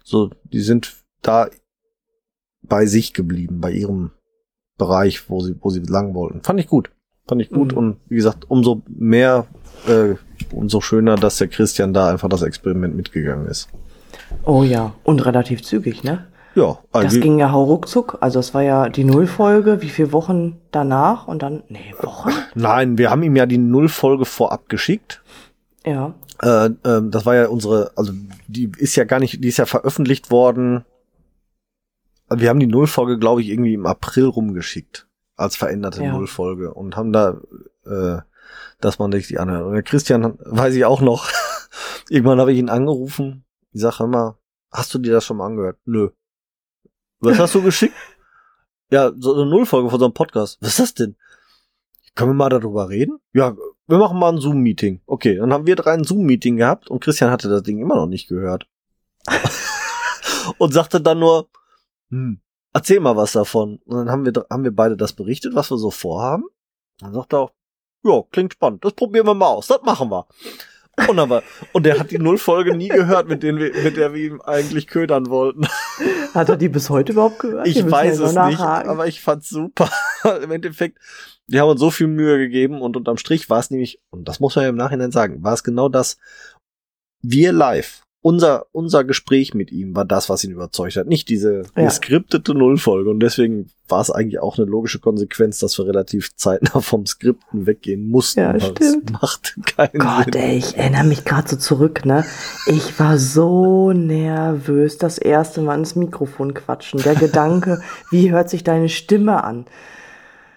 so, 0.04 0.30
die 0.44 0.60
sind 0.60 0.94
da 1.22 1.48
bei 2.62 2.86
sich 2.86 3.12
geblieben, 3.12 3.60
bei 3.60 3.70
ihrem 3.72 4.10
Bereich, 4.78 5.28
wo 5.30 5.40
sie, 5.40 5.56
wo 5.60 5.70
sie 5.70 5.80
lang 5.80 6.14
wollten. 6.14 6.42
Fand 6.42 6.58
ich 6.60 6.66
gut. 6.66 6.90
Fand 7.28 7.40
ich 7.42 7.50
gut 7.50 7.72
Mhm. 7.72 7.78
und 7.78 7.96
wie 8.08 8.16
gesagt, 8.16 8.48
umso 8.50 8.82
mehr, 8.88 9.46
äh, 9.88 10.14
umso 10.52 10.80
schöner, 10.80 11.16
dass 11.16 11.38
der 11.38 11.48
Christian 11.48 11.92
da 11.92 12.10
einfach 12.10 12.28
das 12.28 12.42
Experiment 12.42 12.94
mitgegangen 12.96 13.46
ist. 13.46 13.68
Oh 14.44 14.62
ja, 14.62 14.92
und 15.04 15.24
relativ 15.24 15.62
zügig, 15.62 16.04
ne? 16.04 16.26
Ja, 16.54 16.78
Das 16.92 17.04
also, 17.04 17.20
ging 17.20 17.38
ja 17.38 17.52
hauruckzuck. 17.52 18.16
Also 18.20 18.40
es 18.40 18.54
war 18.54 18.62
ja 18.62 18.88
die 18.88 19.04
Nullfolge, 19.04 19.82
wie 19.82 19.90
viele 19.90 20.12
Wochen 20.12 20.58
danach 20.70 21.28
und 21.28 21.42
dann, 21.42 21.62
nee, 21.68 21.94
Wochen? 22.00 22.30
nein, 22.54 22.96
wir 22.96 23.10
haben 23.10 23.22
ihm 23.22 23.36
ja 23.36 23.44
die 23.44 23.58
Nullfolge 23.58 24.24
vorab 24.24 24.70
geschickt. 24.70 25.22
Ja. 25.84 26.14
Äh, 26.42 26.70
ähm, 26.84 27.10
das 27.10 27.26
war 27.26 27.34
ja 27.34 27.48
unsere, 27.48 27.92
also 27.94 28.12
die 28.48 28.72
ist 28.78 28.96
ja 28.96 29.04
gar 29.04 29.20
nicht, 29.20 29.44
die 29.44 29.48
ist 29.48 29.58
ja 29.58 29.66
veröffentlicht 29.66 30.30
worden. 30.30 30.84
Also 32.28 32.42
wir 32.42 32.48
haben 32.48 32.60
die 32.60 32.66
Nullfolge, 32.66 33.18
glaube 33.18 33.42
ich, 33.42 33.48
irgendwie 33.48 33.74
im 33.74 33.86
April 33.86 34.24
rumgeschickt 34.24 35.06
als 35.36 35.56
veränderte 35.56 36.02
Ja. 36.02 36.12
Nullfolge 36.12 36.72
und 36.72 36.96
haben 36.96 37.12
da, 37.12 37.36
äh, 37.84 38.18
dass 38.80 38.98
man 38.98 39.12
sich 39.12 39.26
die 39.28 39.38
anhört. 39.38 39.64
Und 39.64 39.74
der 39.74 39.82
Christian, 39.82 40.38
weiß 40.38 40.74
ich 40.74 40.84
auch 40.84 41.00
noch, 41.00 41.28
irgendwann 42.08 42.40
habe 42.40 42.52
ich 42.52 42.58
ihn 42.58 42.70
angerufen. 42.70 43.44
Ich 43.72 43.80
sage 43.80 44.04
immer, 44.04 44.38
hast 44.70 44.92
du 44.94 44.98
dir 44.98 45.12
das 45.12 45.24
schon 45.24 45.36
mal 45.36 45.46
angehört? 45.46 45.78
Nö. 45.84 46.10
Was 47.20 47.38
hast 47.38 47.54
du 47.54 47.62
geschickt? 47.62 47.94
Ja, 48.88 49.10
so 49.18 49.34
eine 49.34 49.46
Nullfolge 49.46 49.90
von 49.90 49.98
so 49.98 50.04
einem 50.04 50.14
Podcast. 50.14 50.58
Was 50.60 50.68
ist 50.68 50.78
das 50.78 50.94
denn? 50.94 51.16
Können 52.14 52.30
wir 52.30 52.34
mal 52.34 52.50
darüber 52.50 52.88
reden? 52.88 53.18
Ja, 53.32 53.56
wir 53.88 53.98
machen 53.98 54.18
mal 54.18 54.32
ein 54.32 54.38
Zoom-Meeting. 54.38 55.00
Okay, 55.06 55.38
dann 55.38 55.52
haben 55.52 55.66
wir 55.66 55.74
drei 55.74 55.94
ein 55.94 56.04
Zoom-Meeting 56.04 56.56
gehabt 56.56 56.88
und 56.88 57.00
Christian 57.02 57.32
hatte 57.32 57.48
das 57.48 57.64
Ding 57.64 57.80
immer 57.80 57.96
noch 57.96 58.06
nicht 58.06 58.28
gehört. 58.28 58.68
und 60.58 60.72
sagte 60.72 61.00
dann 61.00 61.18
nur, 61.18 61.48
hm, 62.10 62.40
erzähl 62.72 63.00
mal 63.00 63.16
was 63.16 63.32
davon. 63.32 63.80
Und 63.84 63.96
dann 63.96 64.10
haben 64.10 64.24
wir, 64.24 64.32
haben 64.50 64.64
wir 64.64 64.74
beide 64.74 64.96
das 64.96 65.12
berichtet, 65.12 65.54
was 65.54 65.70
wir 65.70 65.78
so 65.78 65.90
vorhaben. 65.90 66.44
Dann 67.00 67.12
sagt 67.12 67.32
er 67.32 67.40
auch, 67.40 67.50
ja, 68.06 68.22
klingt 68.30 68.52
spannend, 68.52 68.84
das 68.84 68.92
probieren 68.94 69.26
wir 69.26 69.34
mal 69.34 69.48
aus, 69.48 69.66
das 69.66 69.82
machen 69.82 70.10
wir. 70.10 70.26
Und, 71.08 71.18
aber, 71.18 71.42
und 71.72 71.84
der 71.84 71.98
hat 71.98 72.10
die 72.10 72.18
Nullfolge 72.18 72.74
nie 72.74 72.88
gehört, 72.88 73.28
mit, 73.28 73.42
denen 73.42 73.58
wir, 73.58 73.70
mit 73.82 73.98
der 73.98 74.14
wir 74.14 74.20
ihm 74.22 74.40
eigentlich 74.40 74.86
ködern 74.86 75.28
wollten. 75.28 75.66
Hat 76.32 76.48
er 76.48 76.56
die 76.56 76.70
bis 76.70 76.88
heute 76.88 77.12
überhaupt 77.12 77.38
gehört? 77.38 77.66
Ich 77.66 77.88
weiß 77.88 78.18
es 78.18 78.34
nicht, 78.34 78.60
aber 78.60 79.06
ich 79.06 79.20
fand's 79.20 79.50
super. 79.50 79.90
Im 80.42 80.50
Endeffekt, 80.50 80.98
wir 81.46 81.60
haben 81.60 81.68
uns 81.68 81.80
so 81.80 81.90
viel 81.90 82.06
Mühe 82.06 82.38
gegeben 82.38 82.80
und 82.80 82.96
unterm 82.96 83.18
Strich 83.18 83.50
war 83.50 83.58
es 83.58 83.70
nämlich, 83.70 84.00
und 84.10 84.26
das 84.26 84.40
muss 84.40 84.56
man 84.56 84.62
ja 84.62 84.70
im 84.70 84.76
Nachhinein 84.76 85.12
sagen, 85.12 85.42
war 85.42 85.52
es 85.52 85.62
genau 85.62 85.90
das, 85.90 86.16
wir 87.20 87.52
live, 87.52 88.05
unser, 88.26 88.66
unser 88.72 89.04
Gespräch 89.04 89.54
mit 89.54 89.70
ihm 89.70 89.94
war 89.94 90.04
das, 90.04 90.28
was 90.28 90.42
ihn 90.42 90.50
überzeugt 90.50 90.96
hat, 90.96 91.06
nicht 91.06 91.28
diese 91.28 91.62
Ja. 91.76 91.84
geskriptete 91.84 92.54
Nullfolge 92.54 93.08
und 93.08 93.20
deswegen 93.20 93.70
war 93.88 94.00
es 94.00 94.10
eigentlich 94.10 94.40
auch 94.40 94.58
eine 94.58 94.66
logische 94.66 94.98
Konsequenz, 94.98 95.60
dass 95.60 95.78
wir 95.78 95.86
relativ 95.86 96.34
zeitnah 96.34 96.80
vom 96.80 97.06
Skripten 97.06 97.66
weggehen 97.66 98.08
mussten. 98.10 98.40
Ja, 98.40 98.58
stimmt. 98.58 98.80
Es 98.82 99.12
macht 99.12 99.54
keinen 99.76 100.00
Gott, 100.00 100.24
Sinn. 100.34 100.42
ey, 100.42 100.56
ich 100.58 100.76
erinnere 100.76 101.04
mich 101.04 101.24
gerade 101.24 101.46
so 101.48 101.54
zurück, 101.56 102.04
ne? 102.04 102.24
Ich 102.66 102.98
war 102.98 103.16
so 103.16 103.92
nervös, 103.92 104.98
das 104.98 105.18
erste 105.18 105.60
Mal 105.62 105.78
ins 105.78 105.94
Mikrofon 105.94 106.52
quatschen. 106.52 107.00
Der 107.04 107.14
Gedanke, 107.14 107.80
wie 108.10 108.32
hört 108.32 108.50
sich 108.50 108.64
deine 108.64 108.88
Stimme 108.88 109.44
an? 109.44 109.66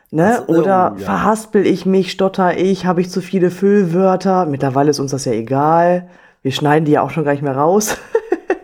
Ne? 0.09 0.38
Das- 0.39 0.49
Oder 0.49 0.93
oh, 0.95 0.99
ja. 0.99 1.05
verhaspel 1.05 1.67
ich 1.67 1.86
mich, 1.86 2.11
stotter 2.11 2.57
ich, 2.57 2.88
habe 2.88 3.01
ich 3.01 3.11
zu 3.11 3.22
viele 3.22 3.51
Füllwörter? 3.51 4.47
Mittlerweile 4.47 4.89
ist 4.89 4.99
uns 4.99 5.11
das 5.11 5.26
ja 5.26 5.34
egal. 5.34 6.09
Wir 6.41 6.51
schneiden 6.51 6.85
die 6.85 6.93
ja 6.93 7.01
auch 7.01 7.09
schon 7.11 7.23
gar 7.25 7.31
nicht 7.33 7.41
mehr 7.43 7.55
raus. 7.55 7.97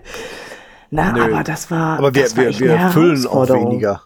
Na, 0.92 1.12
Nö. 1.12 1.24
aber 1.24 1.44
das 1.44 1.70
war. 1.72 1.98
Aber 1.98 2.14
wir, 2.16 2.24
das 2.24 2.38
war 2.38 2.46
wir, 2.46 2.60
wir 2.60 2.90
füllen 2.90 3.26
auch 3.28 3.50
weniger. 3.50 4.04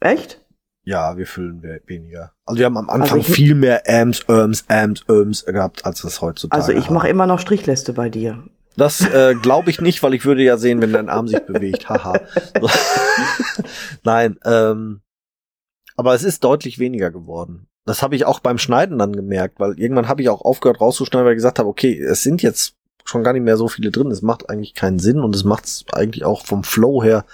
Echt? 0.00 0.40
Ja, 0.84 1.16
wir 1.16 1.26
füllen 1.26 1.62
we- 1.62 1.80
weniger. 1.86 2.32
Also 2.44 2.58
wir 2.60 2.66
haben 2.66 2.76
am 2.76 2.88
Also 2.88 3.02
Anfang 3.02 3.18
ich- 3.20 3.26
viel 3.26 3.54
mehr 3.56 3.82
Ams, 3.88 4.24
Öms, 4.28 4.64
Ams, 4.68 5.04
Öms 5.08 5.44
gehabt, 5.44 5.84
als 5.84 6.04
es 6.04 6.20
heutzutage 6.20 6.62
Also 6.62 6.72
ich 6.72 6.90
mache 6.90 7.08
immer 7.08 7.26
noch 7.26 7.40
Strichliste 7.40 7.92
bei 7.92 8.08
dir. 8.08 8.44
Das 8.76 9.00
äh, 9.00 9.34
glaube 9.34 9.70
ich 9.70 9.80
nicht, 9.80 10.02
weil 10.02 10.14
ich 10.14 10.24
würde 10.26 10.42
ja 10.42 10.58
sehen, 10.58 10.80
wenn 10.82 10.92
dein 10.92 11.08
Arm 11.08 11.26
sich 11.26 11.40
bewegt. 11.40 11.88
Haha. 11.88 12.20
Nein, 14.04 14.38
ähm, 14.44 15.00
Aber 15.96 16.14
es 16.14 16.22
ist 16.22 16.44
deutlich 16.44 16.78
weniger 16.78 17.10
geworden. 17.10 17.66
Das 17.84 18.02
habe 18.02 18.14
ich 18.16 18.24
auch 18.26 18.38
beim 18.40 18.58
Schneiden 18.58 18.98
dann 18.98 19.14
gemerkt, 19.14 19.58
weil 19.60 19.78
irgendwann 19.78 20.08
habe 20.08 20.20
ich 20.22 20.28
auch 20.28 20.42
aufgehört 20.42 20.80
rauszuschneiden, 20.80 21.24
weil 21.24 21.32
ich 21.32 21.38
gesagt 21.38 21.58
habe, 21.58 21.68
okay, 21.68 21.98
es 22.00 22.22
sind 22.22 22.42
jetzt 22.42 22.75
schon 23.08 23.24
gar 23.24 23.32
nicht 23.32 23.42
mehr 23.42 23.56
so 23.56 23.68
viele 23.68 23.90
drin. 23.90 24.10
Es 24.10 24.22
macht 24.22 24.50
eigentlich 24.50 24.74
keinen 24.74 24.98
Sinn 24.98 25.20
und 25.20 25.34
es 25.34 25.44
macht 25.44 25.64
es 25.64 25.84
eigentlich 25.92 26.24
auch 26.24 26.44
vom 26.44 26.64
Flow 26.64 27.02
her. 27.02 27.24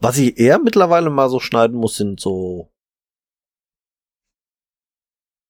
Was 0.00 0.18
ich 0.18 0.38
eher 0.38 0.58
mittlerweile 0.58 1.10
mal 1.10 1.28
so 1.30 1.40
schneiden 1.40 1.76
muss, 1.76 1.96
sind 1.96 2.20
so 2.20 2.68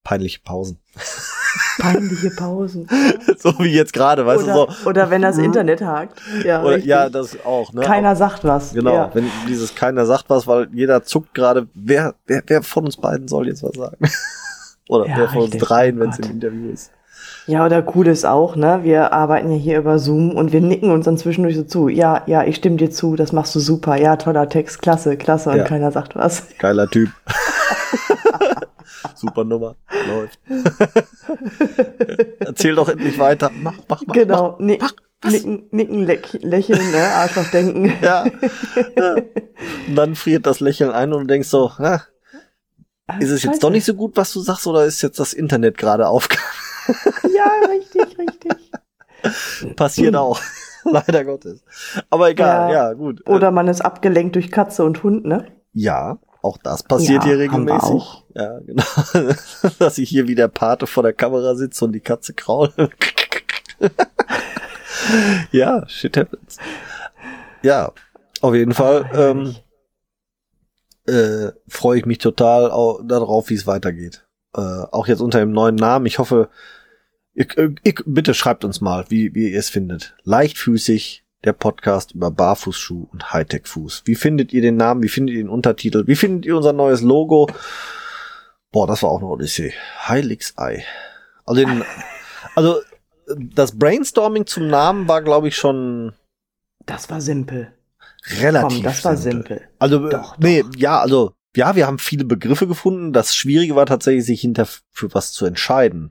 peinliche 0.04 0.40
Pausen. 0.40 0.78
Peinliche 1.78 2.30
Pausen. 2.30 2.88
so 3.38 3.58
wie 3.58 3.72
jetzt 3.74 3.92
gerade, 3.92 4.26
weißt 4.26 4.44
oder, 4.44 4.66
du 4.66 4.72
so. 4.72 4.88
Oder 4.88 5.10
wenn 5.10 5.22
das 5.22 5.38
Internet 5.38 5.82
hakt. 5.82 6.20
Ja, 6.44 6.62
Oder, 6.62 6.78
ja, 6.78 7.08
das 7.08 7.44
auch, 7.44 7.72
ne? 7.72 7.82
Keiner 7.82 8.16
sagt 8.16 8.44
was. 8.44 8.72
Genau, 8.74 8.92
Ja. 8.94 9.10
wenn 9.14 9.30
dieses 9.48 9.74
keiner 9.74 10.04
sagt 10.06 10.30
was, 10.30 10.46
weil 10.46 10.68
jeder 10.72 11.04
zuckt 11.04 11.32
gerade, 11.34 11.68
wer, 11.74 12.14
wer, 12.26 12.42
wer 12.46 12.62
von 12.62 12.84
uns 12.84 12.96
beiden 12.96 13.28
soll 13.28 13.46
jetzt 13.48 13.62
was 13.62 13.74
sagen? 13.74 13.98
Oder 14.88 15.06
Ja, 15.08 15.16
wer 15.16 15.28
von 15.28 15.42
richtig. 15.42 15.60
uns 15.60 15.68
dreien, 15.68 16.00
wenn 16.00 16.10
es 16.10 16.18
im. 16.18 16.30
Interview 16.30 16.70
ist. 16.70 16.90
Ja, 17.46 17.66
oder 17.66 17.84
cool 17.94 18.06
ist 18.06 18.24
auch, 18.24 18.56
ne? 18.56 18.80
Wir 18.84 19.12
arbeiten 19.12 19.50
ja 19.50 19.56
hier 19.56 19.78
über 19.78 19.98
Zoom 19.98 20.34
und 20.34 20.52
wir 20.52 20.60
nicken 20.62 20.90
uns 20.90 21.04
dann 21.04 21.18
zwischendurch 21.18 21.56
so 21.56 21.62
zu. 21.64 21.88
Ja, 21.88 22.22
ja, 22.26 22.42
ich 22.44 22.56
stimme 22.56 22.76
dir 22.76 22.90
zu, 22.90 23.16
das 23.16 23.32
machst 23.32 23.54
du 23.54 23.60
super. 23.60 23.96
Ja, 23.96 24.16
toller 24.16 24.48
Text, 24.48 24.80
klasse, 24.80 25.16
klasse. 25.18 25.50
Und 25.50 25.58
Ja. 25.58 25.64
keiner 25.64 25.90
sagt 25.92 26.16
was. 26.16 26.44
Geiler 26.58 26.88
Typ. 26.88 27.10
Super 29.14 29.44
Nummer. 29.44 29.76
Läuft. 30.08 30.38
Erzähl 32.40 32.74
doch 32.74 32.88
endlich 32.88 33.18
weiter. 33.18 33.50
Mach, 33.60 33.74
mach, 33.88 34.02
mach. 34.06 34.14
genau, 34.14 34.56
Nick, 34.58 34.82
was? 35.22 35.32
nicken, 35.32 35.64
nicken, 35.70 36.04
leck, 36.06 36.38
lächeln, 36.40 36.90
ne? 36.90 37.02
Arschloch 37.14 37.50
denken. 37.50 37.86
Mach. 37.86 38.02
Ja. 38.02 38.24
ja. 38.96 39.14
Und 39.88 39.94
dann 39.96 40.14
friert 40.14 40.46
das 40.46 40.60
Lächeln 40.60 40.90
ein 40.90 41.12
und 41.12 41.20
du 41.22 41.26
denkst 41.26 41.48
so, 41.48 41.70
na, 41.78 42.02
ist 43.20 43.30
es 43.30 43.42
jetzt 43.42 43.62
doch 43.62 43.70
nicht 43.70 43.84
so 43.84 43.94
gut, 43.94 44.16
was 44.16 44.32
du 44.32 44.40
sagst, 44.40 44.66
oder 44.66 44.84
ist 44.84 45.02
jetzt 45.02 45.20
das 45.20 45.32
Internet 45.34 45.76
gerade 45.76 46.08
aufgegangen? 46.08 46.48
Ja, 47.34 47.50
richtig, 47.68 48.18
richtig. 48.18 49.74
Passiert 49.76 50.16
auch. 50.16 50.40
Leider 50.84 51.24
Gottes. 51.24 51.64
Aber 52.10 52.28
egal, 52.30 52.70
Ja. 52.72 52.88
ja, 52.88 52.92
gut. 52.92 53.26
Oder 53.28 53.50
man 53.50 53.68
ist 53.68 53.80
abgelenkt 53.80 54.34
durch 54.36 54.50
Katze 54.50 54.84
und 54.84 55.02
Hund, 55.02 55.24
ne? 55.24 55.46
Ja, 55.72 56.18
auch 56.42 56.58
das 56.58 56.82
passiert 56.82 57.22
Ja, 57.24 57.30
hier 57.30 57.38
regelmäßig. 57.38 57.82
auch. 57.90 58.22
Ja, 58.34 58.58
genau. 58.60 58.84
Dass 59.78 59.96
ich 59.98 60.10
hier 60.10 60.28
wie 60.28 60.34
der 60.34 60.48
Pate 60.48 60.86
vor 60.86 61.02
der 61.02 61.14
Kamera 61.14 61.54
sitze 61.54 61.86
und 61.86 61.92
die 61.92 62.00
Katze 62.00 62.34
krault. 62.34 62.74
ja, 65.52 65.86
shit 65.88 66.16
happens. 66.16 66.58
Ja, 67.62 67.92
auf 68.42 68.54
jeden 68.54 68.74
Fall 68.74 69.06
Ah, 69.12 69.30
ähm, 69.30 69.54
äh, 71.06 71.52
freue 71.68 71.98
ich 71.98 72.06
mich 72.06 72.18
total 72.18 72.70
au 72.70 73.00
darauf, 73.02 73.48
wie 73.48 73.54
es 73.54 73.66
weitergeht. 73.66 74.23
Äh, 74.56 74.60
auch 74.60 75.06
jetzt 75.08 75.20
unter 75.20 75.40
dem 75.40 75.52
neuen 75.52 75.74
Namen. 75.76 76.06
Ich 76.06 76.18
hoffe, 76.18 76.48
äh, 77.34 77.44
ihr, 77.82 77.94
bitte 78.06 78.34
schreibt 78.34 78.64
uns 78.64 78.80
mal, 78.80 79.04
wie, 79.08 79.34
wie 79.34 79.50
ihr 79.50 79.58
es 79.58 79.68
findet. 79.70 80.14
Leichtfüßig, 80.24 81.24
der 81.44 81.52
Podcast 81.52 82.12
über 82.12 82.30
Barfußschuh 82.30 83.08
und 83.12 83.32
Hightech-Fuß. 83.32 84.02
Wie 84.04 84.14
findet 84.14 84.52
ihr 84.52 84.62
den 84.62 84.76
Namen? 84.76 85.02
Wie 85.02 85.08
findet 85.08 85.34
ihr 85.36 85.42
den 85.42 85.48
Untertitel? 85.50 86.06
Wie 86.06 86.16
findet 86.16 86.46
ihr 86.46 86.56
unser 86.56 86.72
neues 86.72 87.00
Logo? 87.02 87.48
Boah, 88.72 88.86
das 88.86 89.02
war 89.02 89.10
auch 89.10 89.18
eine 89.18 89.28
Odyssee. 89.28 89.72
Heiligs 90.06 90.54
Ei. 90.56 90.84
Also, 91.44 91.64
den, 91.64 91.84
also 92.54 92.76
das 93.38 93.78
Brainstorming 93.78 94.46
zum 94.46 94.68
Namen 94.68 95.08
war, 95.08 95.22
glaube 95.22 95.48
ich, 95.48 95.56
schon 95.56 96.12
Das 96.86 97.10
war 97.10 97.20
simpel. 97.20 97.72
relativ. 98.40 98.78
Komm, 98.78 98.82
das 98.84 99.04
war 99.04 99.16
simpel. 99.16 99.58
simpel. 99.58 99.68
Also, 99.78 100.08
Doch, 100.08 100.38
nee, 100.38 100.62
doch. 100.62 100.70
ja, 100.76 101.00
also, 101.00 101.32
ja, 101.56 101.76
wir 101.76 101.86
haben 101.86 101.98
viele 101.98 102.24
Begriffe 102.24 102.66
gefunden. 102.66 103.12
Das 103.12 103.34
Schwierige 103.34 103.76
war 103.76 103.86
tatsächlich, 103.86 104.24
sich 104.26 104.40
hinter 104.40 104.66
für 104.90 105.14
was 105.14 105.32
zu 105.32 105.46
entscheiden. 105.46 106.10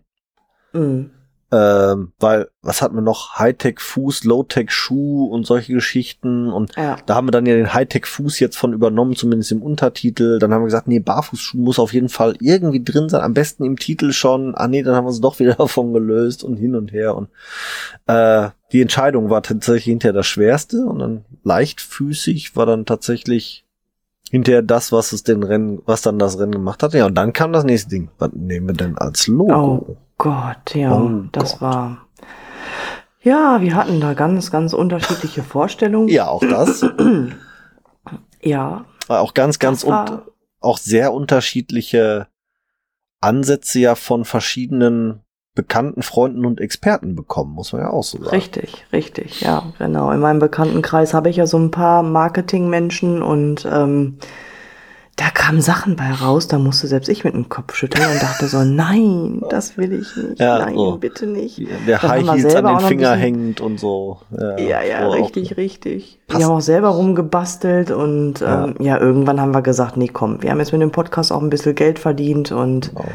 Mhm. 0.74 1.12
Ähm, 1.52 2.14
weil, 2.20 2.50
was 2.64 2.82
hatten 2.82 2.96
wir 2.96 3.02
noch? 3.04 3.38
Hightech-Fuß, 3.38 4.24
Low-Tech-Schuh 4.24 5.26
und 5.26 5.46
solche 5.46 5.74
Geschichten. 5.74 6.52
Und 6.52 6.76
Ja. 6.76 6.98
da 7.06 7.14
haben 7.14 7.28
wir 7.28 7.32
dann 7.32 7.46
ja 7.46 7.54
den 7.54 7.72
Hightech-Fuß 7.76 8.40
jetzt 8.40 8.58
von 8.58 8.74
übernommen, 8.74 9.16
zumindest 9.16 9.52
im 9.52 9.62
Untertitel. 9.62 10.40
Dann 10.40 10.52
haben 10.52 10.62
wir 10.64 10.66
gesagt, 10.68 10.88
nee, 10.88 10.98
Barfußschuh 10.98 11.60
muss 11.60 11.78
auf 11.78 11.94
jeden 11.94 12.10
Fall 12.10 12.36
irgendwie 12.40 12.84
drin 12.84 13.08
sein. 13.08 13.22
Am 13.22 13.36
besten 13.36 13.66
im 13.66 13.78
Titel 13.78 14.14
schon. 14.14 14.56
Ah 14.56 14.68
nee, 14.68 14.82
dann 14.82 14.96
haben 14.96 15.04
wir 15.06 15.10
uns 15.10 15.22
doch 15.22 15.38
wieder 15.38 15.54
davon 15.56 15.94
gelöst 15.94 16.44
und 16.44 16.58
hin 16.58 16.76
und 16.76 16.92
her. 16.92 17.16
Und 17.16 17.30
äh, 18.08 18.50
die 18.72 18.82
Entscheidung 18.82 19.30
war 19.30 19.44
tatsächlich 19.44 19.84
hinterher 19.86 20.14
das 20.14 20.26
Schwerste. 20.26 20.84
Und 20.88 20.98
dann 20.98 21.26
leichtfüßig 21.44 22.56
war 22.56 22.66
dann 22.66 22.88
tatsächlich 22.88 23.64
hinterher 24.34 24.64
das, 24.64 24.92
was 24.92 25.12
es 25.14 25.22
den 25.22 25.44
Rennen, 25.44 25.84
was 25.86 26.02
dann 26.02 26.18
das 26.18 26.40
Rennen 26.40 26.54
gemacht 26.54 26.82
hat. 26.82 26.96
Ja, 26.96 27.06
und 27.06 27.14
dann 27.14 27.34
kam 27.34 27.54
das 27.54 27.66
nächste 27.66 27.90
Ding. 27.92 28.10
Was 28.18 28.32
nehmen 28.34 28.68
wir 28.70 28.74
denn 28.74 28.98
als 28.98 29.28
Logo? 29.28 29.54
Oh 29.88 29.98
Gott, 30.18 30.74
ja, 30.74 30.92
Oh 30.92 31.26
das 31.32 31.52
Gott. 31.60 31.62
war. 31.62 32.08
Ja, 33.22 33.62
wir 33.62 33.76
hatten 33.76 34.02
da 34.02 34.16
ganz, 34.16 34.50
ganz 34.50 34.74
unterschiedliche 34.74 35.44
Vorstellungen. 35.44 36.08
Ja, 36.08 36.30
auch 36.30 36.42
das. 36.42 36.84
Ja, 38.42 38.84
auch 39.08 39.34
ganz, 39.34 39.58
ganz 39.60 39.86
war- 39.86 40.12
und 40.12 40.22
auch 40.60 40.78
sehr 40.80 41.14
unterschiedliche 41.14 42.28
Ansätze 43.22 43.80
ja 43.80 43.96
von 43.96 44.26
verschiedenen 44.26 45.22
bekannten 45.56 46.02
Freunden 46.02 46.46
und 46.46 46.60
Experten 46.60 47.16
bekommen, 47.16 47.54
muss 47.54 47.74
man 47.74 47.82
ja 47.84 47.90
auch 47.92 48.04
so 48.04 48.18
sagen. 48.18 48.30
richtig, 48.30 48.86
richtig, 48.92 49.42
ja, 49.42 49.64
genau. 49.78 50.12
In 50.12 50.20
meinem 50.20 50.40
Bekanntenkreis 50.40 51.14
habe 51.14 51.30
ich 51.30 51.36
ja 51.36 51.46
so 51.46 51.58
ein 51.58 51.70
paar 51.72 52.02
Marketingmenschen 52.04 53.22
und 53.22 53.68
ähm, 53.72 54.18
da 55.16 55.26
kamen 55.32 55.62
Sachen 55.62 55.96
bei 55.96 56.12
raus, 56.12 56.48
da 56.48 56.58
musste 56.58 56.88
selbst 56.88 57.08
ich 57.08 57.24
mit 57.24 57.36
dem 57.36 57.48
Kopf 57.48 57.76
schütteln 57.76 58.04
und 58.12 58.20
dachte 58.24 58.48
so, 58.48 58.58
nein, 58.64 59.44
das 59.52 59.78
will 59.78 59.94
ich 59.94 60.16
nicht, 60.18 60.40
Ja, 60.40 60.58
nein, 60.58 60.74
so. 60.74 60.98
bitte 60.98 61.28
nicht. 61.28 61.60
Der 61.88 62.00
Dann 62.00 62.10
High 62.10 62.32
Heels 62.32 62.56
an 62.56 62.66
den 62.66 62.80
Finger 62.80 63.12
hängend 63.14 63.62
und 63.62 63.80
so. 63.80 64.22
Ja, 64.36 64.58
Ja, 64.58 64.82
ja, 64.82 65.02
so 65.04 65.10
auch- 65.10 65.16
richtig, 65.16 65.56
richtig. 65.56 66.20
Passt. 66.28 66.40
Wir 66.40 66.48
haben 66.48 66.56
auch 66.56 66.62
selber 66.62 66.88
rumgebastelt 66.90 67.92
und 67.92 68.40
Ja. 68.40 68.66
ähm, 68.66 68.76
ja, 68.80 69.00
irgendwann 69.00 69.40
haben 69.40 69.54
wir 69.54 69.62
gesagt, 69.62 69.98
nee, 69.98 70.10
komm, 70.12 70.42
wir 70.42 70.50
haben 70.50 70.58
jetzt 70.60 70.72
mit 70.72 70.82
dem 70.82 70.92
Podcast 70.92 71.32
auch 71.32 71.44
ein 71.44 71.52
bisschen 71.52 71.76
Geld 71.76 72.00
verdient 72.00 72.52
und 72.52 72.90
Genau. 72.90 73.06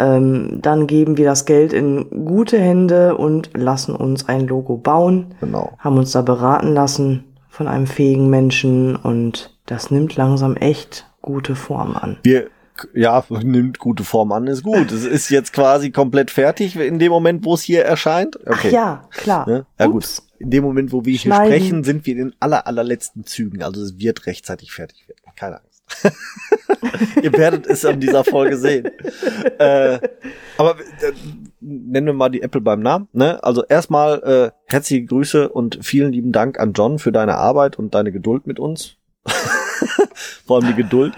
Ähm, 0.00 0.60
dann 0.62 0.86
geben 0.86 1.16
wir 1.16 1.26
das 1.26 1.44
Geld 1.44 1.72
in 1.72 2.08
gute 2.24 2.58
Hände 2.58 3.16
und 3.16 3.50
lassen 3.54 3.94
uns 3.94 4.28
ein 4.28 4.46
Logo 4.46 4.76
bauen, 4.76 5.34
genau. 5.40 5.72
haben 5.78 5.98
uns 5.98 6.12
da 6.12 6.22
beraten 6.22 6.72
lassen 6.72 7.24
von 7.48 7.68
einem 7.68 7.86
fähigen 7.86 8.30
Menschen 8.30 8.96
und 8.96 9.54
das 9.66 9.90
nimmt 9.90 10.16
langsam 10.16 10.56
echt 10.56 11.06
gute 11.20 11.54
Form 11.54 11.96
an. 11.96 12.16
Wir, 12.22 12.48
ja, 12.94 13.22
nimmt 13.28 13.78
gute 13.78 14.04
Form 14.04 14.32
an, 14.32 14.46
ist 14.46 14.62
gut. 14.62 14.90
Es 14.90 15.04
ist 15.04 15.28
jetzt 15.28 15.52
quasi 15.52 15.90
komplett 15.90 16.30
fertig 16.30 16.76
in 16.76 16.98
dem 16.98 17.12
Moment, 17.12 17.44
wo 17.44 17.54
es 17.54 17.62
hier 17.62 17.84
erscheint. 17.84 18.36
Okay. 18.40 18.68
Ach 18.68 18.72
ja, 18.72 19.08
klar. 19.10 19.48
Ne? 19.48 19.66
Ja 19.78 19.86
gut. 19.86 20.22
In 20.38 20.50
dem 20.50 20.64
Moment, 20.64 20.90
wo 20.92 21.04
wir 21.04 21.12
hier 21.12 21.32
Schneiden. 21.32 21.46
sprechen, 21.46 21.84
sind 21.84 22.06
wir 22.06 22.14
in 22.14 22.18
den 22.18 22.34
aller, 22.40 22.66
allerletzten 22.66 23.26
Zügen. 23.26 23.62
Also 23.62 23.82
es 23.82 23.98
wird 23.98 24.24
rechtzeitig 24.26 24.72
fertig 24.72 25.06
werden. 25.06 25.20
Keine 25.36 25.60
Angst. 25.60 25.84
Ihr 27.22 27.32
werdet 27.32 27.66
es 27.66 27.84
an 27.84 28.00
dieser 28.00 28.24
Folge 28.24 28.56
sehen. 28.56 28.90
äh, 29.58 29.98
aber 30.56 30.80
äh, 30.80 31.12
nennen 31.60 32.06
wir 32.06 32.12
mal 32.12 32.28
die 32.28 32.42
Apple 32.42 32.60
beim 32.60 32.80
Namen. 32.80 33.08
Ne? 33.12 33.42
Also 33.42 33.64
erstmal 33.64 34.22
äh, 34.22 34.50
herzliche 34.66 35.04
Grüße 35.04 35.48
und 35.48 35.78
vielen 35.82 36.12
lieben 36.12 36.32
Dank 36.32 36.58
an 36.58 36.72
John 36.72 36.98
für 36.98 37.12
deine 37.12 37.36
Arbeit 37.36 37.78
und 37.78 37.94
deine 37.94 38.12
Geduld 38.12 38.46
mit 38.46 38.58
uns. 38.58 38.96
Vor 40.46 40.58
allem 40.58 40.68
die 40.68 40.82
Geduld. 40.82 41.14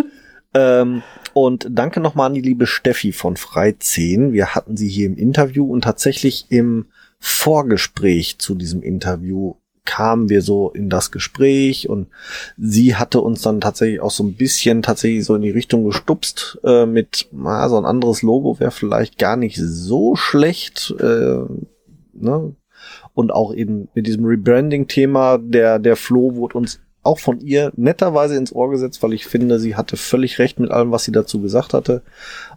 Ähm, 0.55 1.03
und 1.35 1.67
danke 1.71 2.01
nochmal 2.01 2.27
an 2.27 2.35
die 2.35 2.43
liebe 2.43 2.67
Steffi 2.67 3.13
von 3.13 3.37
Frei 3.37 3.75
10. 3.79 4.33
Wir 4.33 4.55
hatten 4.55 4.77
sie 4.77 4.89
hier 4.89 5.07
im 5.07 5.17
Interview 5.17 5.65
und 5.65 5.83
tatsächlich 5.83 6.47
im 6.51 6.87
Vorgespräch 7.19 8.39
zu 8.39 8.55
diesem 8.55 8.83
Interview 8.83 9.55
kamen 9.85 10.29
wir 10.29 10.43
so 10.43 10.71
in 10.71 10.89
das 10.89 11.11
Gespräch 11.11 11.89
und 11.89 12.09
sie 12.57 12.95
hatte 12.95 13.21
uns 13.21 13.43
dann 13.43 13.61
tatsächlich 13.61 14.01
auch 14.01 14.11
so 14.11 14.23
ein 14.25 14.35
bisschen 14.35 14.83
tatsächlich 14.83 15.25
so 15.25 15.35
in 15.35 15.43
die 15.43 15.51
Richtung 15.51 15.85
gestupst 15.85 16.61
äh, 16.65 16.87
mit, 16.87 17.29
na, 17.33 17.69
so 17.69 17.77
ein 17.77 17.85
anderes 17.85 18.23
Logo 18.23 18.61
wäre 18.61 18.71
vielleicht 18.71 19.19
gar 19.19 19.37
nicht 19.37 19.57
so 19.59 20.15
schlecht, 20.17 20.95
äh, 21.01 21.39
ne? 22.13 22.55
Und 23.15 23.31
auch 23.31 23.55
eben 23.55 23.89
mit 23.95 24.07
diesem 24.07 24.25
Rebranding-Thema, 24.25 25.39
der, 25.39 25.79
der 25.79 25.97
Flo 25.97 26.35
wurde 26.35 26.59
uns 26.59 26.81
auch 27.03 27.19
von 27.19 27.41
ihr 27.41 27.73
netterweise 27.77 28.37
ins 28.37 28.55
Ohr 28.55 28.71
gesetzt, 28.71 29.03
weil 29.03 29.13
ich 29.13 29.27
finde, 29.27 29.59
sie 29.59 29.77
hatte 29.77 29.97
völlig 29.97 30.39
recht 30.39 30.59
mit 30.59 30.71
allem, 30.71 30.93
was 30.93 31.05
sie 31.05 31.13
dazu 31.13 31.41
gesagt 31.41 31.75
hatte. 31.75 32.03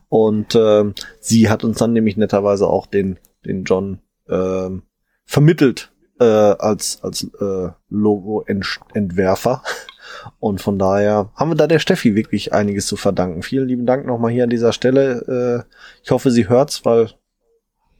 Und 0.08 0.56
ähm, 0.56 0.94
sie 1.20 1.50
hat 1.50 1.64
uns 1.64 1.78
dann 1.80 1.94
nämlich 1.94 2.16
netterweise 2.16 2.68
auch 2.68 2.86
den, 2.86 3.18
den 3.46 3.64
John 3.64 4.00
ähm, 4.30 4.84
vermittelt 5.26 5.92
äh, 6.20 6.24
als, 6.24 7.00
als 7.02 7.24
äh, 7.40 7.70
Logo-Entwerfer. 7.90 9.64
Und 10.40 10.62
von 10.62 10.80
daher 10.80 11.30
haben 11.36 11.52
wir 11.52 11.56
da 11.56 11.68
der 11.68 11.80
Steffi 11.80 12.16
wirklich 12.16 12.54
einiges 12.54 12.88
zu 12.88 12.96
verdanken. 12.96 13.44
Vielen 13.44 13.68
lieben 13.68 13.86
Dank 13.86 14.06
nochmal 14.06 14.32
hier 14.32 14.46
an 14.46 14.50
dieser 14.50 14.74
Stelle. 14.74 15.66
Äh, 15.68 15.72
ich 16.04 16.12
hoffe, 16.12 16.32
sie 16.32 16.50
hört's, 16.50 16.86
weil 16.86 17.10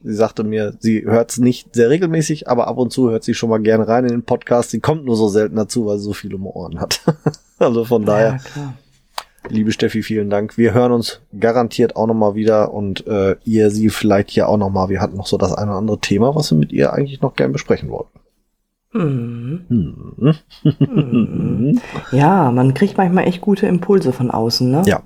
sie 0.02 0.14
sagte 0.14 0.44
mir, 0.44 0.74
sie 0.80 1.04
hört's 1.04 1.38
nicht 1.38 1.74
sehr 1.74 1.90
regelmäßig, 1.90 2.48
aber 2.48 2.68
ab 2.68 2.78
und 2.78 2.92
zu 2.92 3.10
hört 3.10 3.24
sie 3.24 3.34
schon 3.34 3.50
mal 3.50 3.58
gerne 3.58 3.86
rein 3.86 4.04
in 4.04 4.12
den 4.12 4.24
Podcast. 4.24 4.70
Sie 4.70 4.80
kommt 4.80 5.04
nur 5.04 5.16
so 5.16 5.28
selten 5.28 5.56
dazu, 5.56 5.86
weil 5.86 5.98
sie 5.98 6.04
so 6.04 6.12
viel 6.12 6.34
um 6.34 6.46
Ohren 6.46 6.80
hat. 6.80 7.00
also 7.58 7.84
von 7.84 8.04
daher. 8.04 8.38
Ja. 8.54 8.74
Liebe 9.48 9.72
Steffi, 9.72 10.02
vielen 10.02 10.30
Dank. 10.30 10.58
Wir 10.58 10.74
hören 10.74 10.92
uns 10.92 11.20
garantiert 11.38 11.96
auch 11.96 12.06
nochmal 12.06 12.34
wieder 12.34 12.72
und 12.72 13.06
äh, 13.06 13.36
ihr 13.44 13.70
sie 13.70 13.90
vielleicht 13.90 14.30
hier 14.30 14.48
auch 14.48 14.56
nochmal. 14.56 14.88
Wir 14.88 15.00
hatten 15.00 15.16
noch 15.16 15.26
so 15.26 15.36
das 15.36 15.52
eine 15.52 15.70
oder 15.70 15.78
andere 15.78 16.00
Thema, 16.00 16.34
was 16.34 16.50
wir 16.50 16.58
mit 16.58 16.72
ihr 16.72 16.92
eigentlich 16.92 17.20
noch 17.20 17.34
gern 17.34 17.52
besprechen 17.52 17.90
wollten. 17.90 18.18
Hm. 18.92 19.66
Hm. 19.68 20.36
Ja, 22.12 22.50
man 22.50 22.74
kriegt 22.74 22.96
manchmal 22.96 23.26
echt 23.26 23.40
gute 23.40 23.66
Impulse 23.66 24.12
von 24.12 24.30
außen, 24.30 24.70
ne? 24.70 24.82
Ja. 24.86 25.02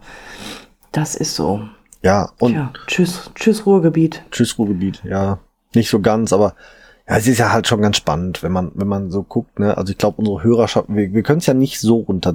Das 0.93 1.15
ist 1.15 1.35
so. 1.35 1.63
Ja, 2.03 2.31
und 2.39 2.55
Ja, 2.55 2.73
tschüss, 2.87 3.31
tschüss 3.35 3.67
Ruhrgebiet. 3.67 4.23
Tschüss 4.31 4.59
Ruhrgebiet, 4.59 5.03
ja. 5.05 5.39
Nicht 5.75 5.91
so 5.91 6.01
ganz, 6.01 6.33
aber 6.33 6.55
ja, 7.09 7.17
es 7.17 7.27
ist 7.27 7.39
ja 7.39 7.53
halt 7.53 7.67
schon 7.67 7.83
ganz 7.83 7.97
spannend, 7.97 8.43
wenn 8.43 8.53
man, 8.53 8.71
wenn 8.75 8.87
man 8.87 9.11
so 9.11 9.23
guckt, 9.23 9.59
ne? 9.59 9.77
Also 9.77 9.93
ich 9.93 9.99
glaube, 9.99 10.19
unsere 10.19 10.43
Hörerschaft, 10.43 10.89
wir, 10.89 11.13
wir 11.13 11.23
können 11.23 11.39
es 11.39 11.47
ja 11.47 11.55
nicht 11.55 11.81
so 11.81 11.99
runter 11.99 12.35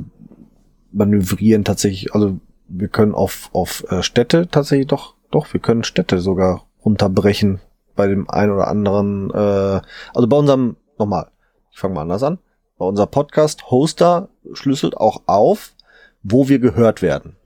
manövrieren 0.92 1.64
tatsächlich. 1.64 2.14
Also 2.14 2.40
wir 2.68 2.88
können 2.88 3.14
auf, 3.14 3.50
auf 3.54 3.86
äh, 3.90 4.04
Städte 4.04 4.48
tatsächlich 4.50 4.88
doch, 4.88 5.16
doch, 5.32 5.54
wir 5.54 5.60
können 5.60 5.84
Städte 5.84 6.20
sogar 6.20 6.66
runterbrechen 6.84 7.60
bei 7.96 8.08
dem 8.08 8.30
einen 8.30 8.52
oder 8.52 8.68
anderen, 8.68 9.32
äh, 9.32 9.82
also 10.14 10.28
bei 10.28 10.38
unserem, 10.38 10.76
nochmal, 10.98 11.28
ich 11.72 11.80
fange 11.80 11.96
mal 11.96 12.02
anders 12.02 12.24
an, 12.24 12.40
bei 12.78 12.86
unser 12.86 13.08
Podcast-Hoster 13.08 14.30
schlüsselt 14.54 14.98
auch 14.98 15.24
auf, 15.28 15.74
wo 16.24 16.50
wir 16.50 16.60
gehört 16.60 17.02
werden. 17.02 17.38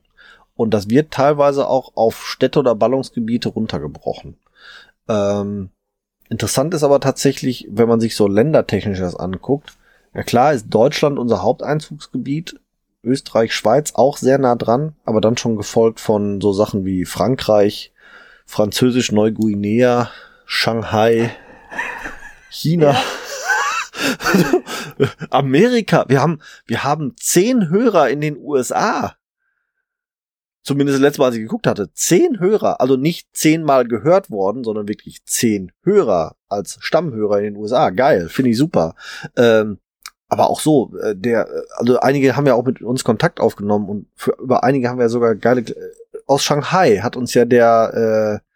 Und 0.56 0.74
das 0.74 0.90
wird 0.90 1.12
teilweise 1.12 1.68
auch 1.68 1.92
auf 1.96 2.26
Städte 2.26 2.58
oder 2.58 2.74
Ballungsgebiete 2.74 3.48
runtergebrochen. 3.48 4.36
Ähm, 5.08 5.70
interessant 6.28 6.74
ist 6.74 6.82
aber 6.82 7.00
tatsächlich, 7.00 7.68
wenn 7.70 7.88
man 7.88 8.00
sich 8.00 8.16
so 8.16 8.26
ländertechnisch 8.26 8.98
das 8.98 9.16
anguckt, 9.16 9.78
ja 10.14 10.22
klar 10.22 10.52
ist 10.52 10.66
Deutschland 10.68 11.18
unser 11.18 11.42
Haupteinzugsgebiet, 11.42 12.60
Österreich, 13.02 13.54
Schweiz 13.54 13.92
auch 13.94 14.16
sehr 14.16 14.38
nah 14.38 14.56
dran, 14.56 14.94
aber 15.04 15.20
dann 15.20 15.36
schon 15.36 15.56
gefolgt 15.56 16.00
von 16.00 16.40
so 16.40 16.52
Sachen 16.52 16.84
wie 16.84 17.04
Frankreich, 17.04 17.92
Französisch 18.46 19.12
Neuguinea, 19.12 20.10
Shanghai, 20.44 21.30
China. 22.50 23.00
Amerika, 25.30 26.04
wir 26.08 26.20
haben, 26.20 26.40
wir 26.66 26.84
haben 26.84 27.14
zehn 27.16 27.70
Hörer 27.70 28.10
in 28.10 28.20
den 28.20 28.36
USA. 28.36 29.16
Zumindest 30.62 30.96
das 30.96 31.02
letzte 31.02 31.20
Mal, 31.20 31.26
als 31.26 31.36
ich 31.36 31.42
geguckt 31.42 31.66
hatte. 31.66 31.90
Zehn 31.94 32.38
Hörer, 32.38 32.80
also 32.80 32.96
nicht 32.96 33.28
zehnmal 33.32 33.86
gehört 33.86 34.30
worden, 34.30 34.62
sondern 34.62 34.88
wirklich 34.88 35.24
zehn 35.24 35.72
Hörer 35.82 36.36
als 36.48 36.76
Stammhörer 36.80 37.38
in 37.38 37.44
den 37.44 37.56
USA. 37.56 37.90
Geil, 37.90 38.28
finde 38.28 38.50
ich 38.50 38.58
super. 38.58 38.94
Ähm, 39.36 39.78
aber 40.30 40.48
auch 40.48 40.60
so, 40.60 40.92
äh, 41.02 41.14
der, 41.14 41.48
also 41.76 42.00
einige 42.00 42.36
haben 42.36 42.46
ja 42.46 42.54
auch 42.54 42.64
mit 42.64 42.80
uns 42.80 43.04
Kontakt 43.04 43.40
aufgenommen 43.40 43.88
und 43.88 44.06
für, 44.14 44.36
über 44.40 44.64
einige 44.64 44.88
haben 44.88 44.98
wir 44.98 45.08
sogar 45.08 45.34
geile, 45.34 45.60
äh, 45.60 45.74
aus 46.26 46.42
Shanghai 46.42 46.98
hat 46.98 47.16
uns 47.16 47.34
ja 47.34 47.44
der, 47.44 48.40
äh, 48.40 48.46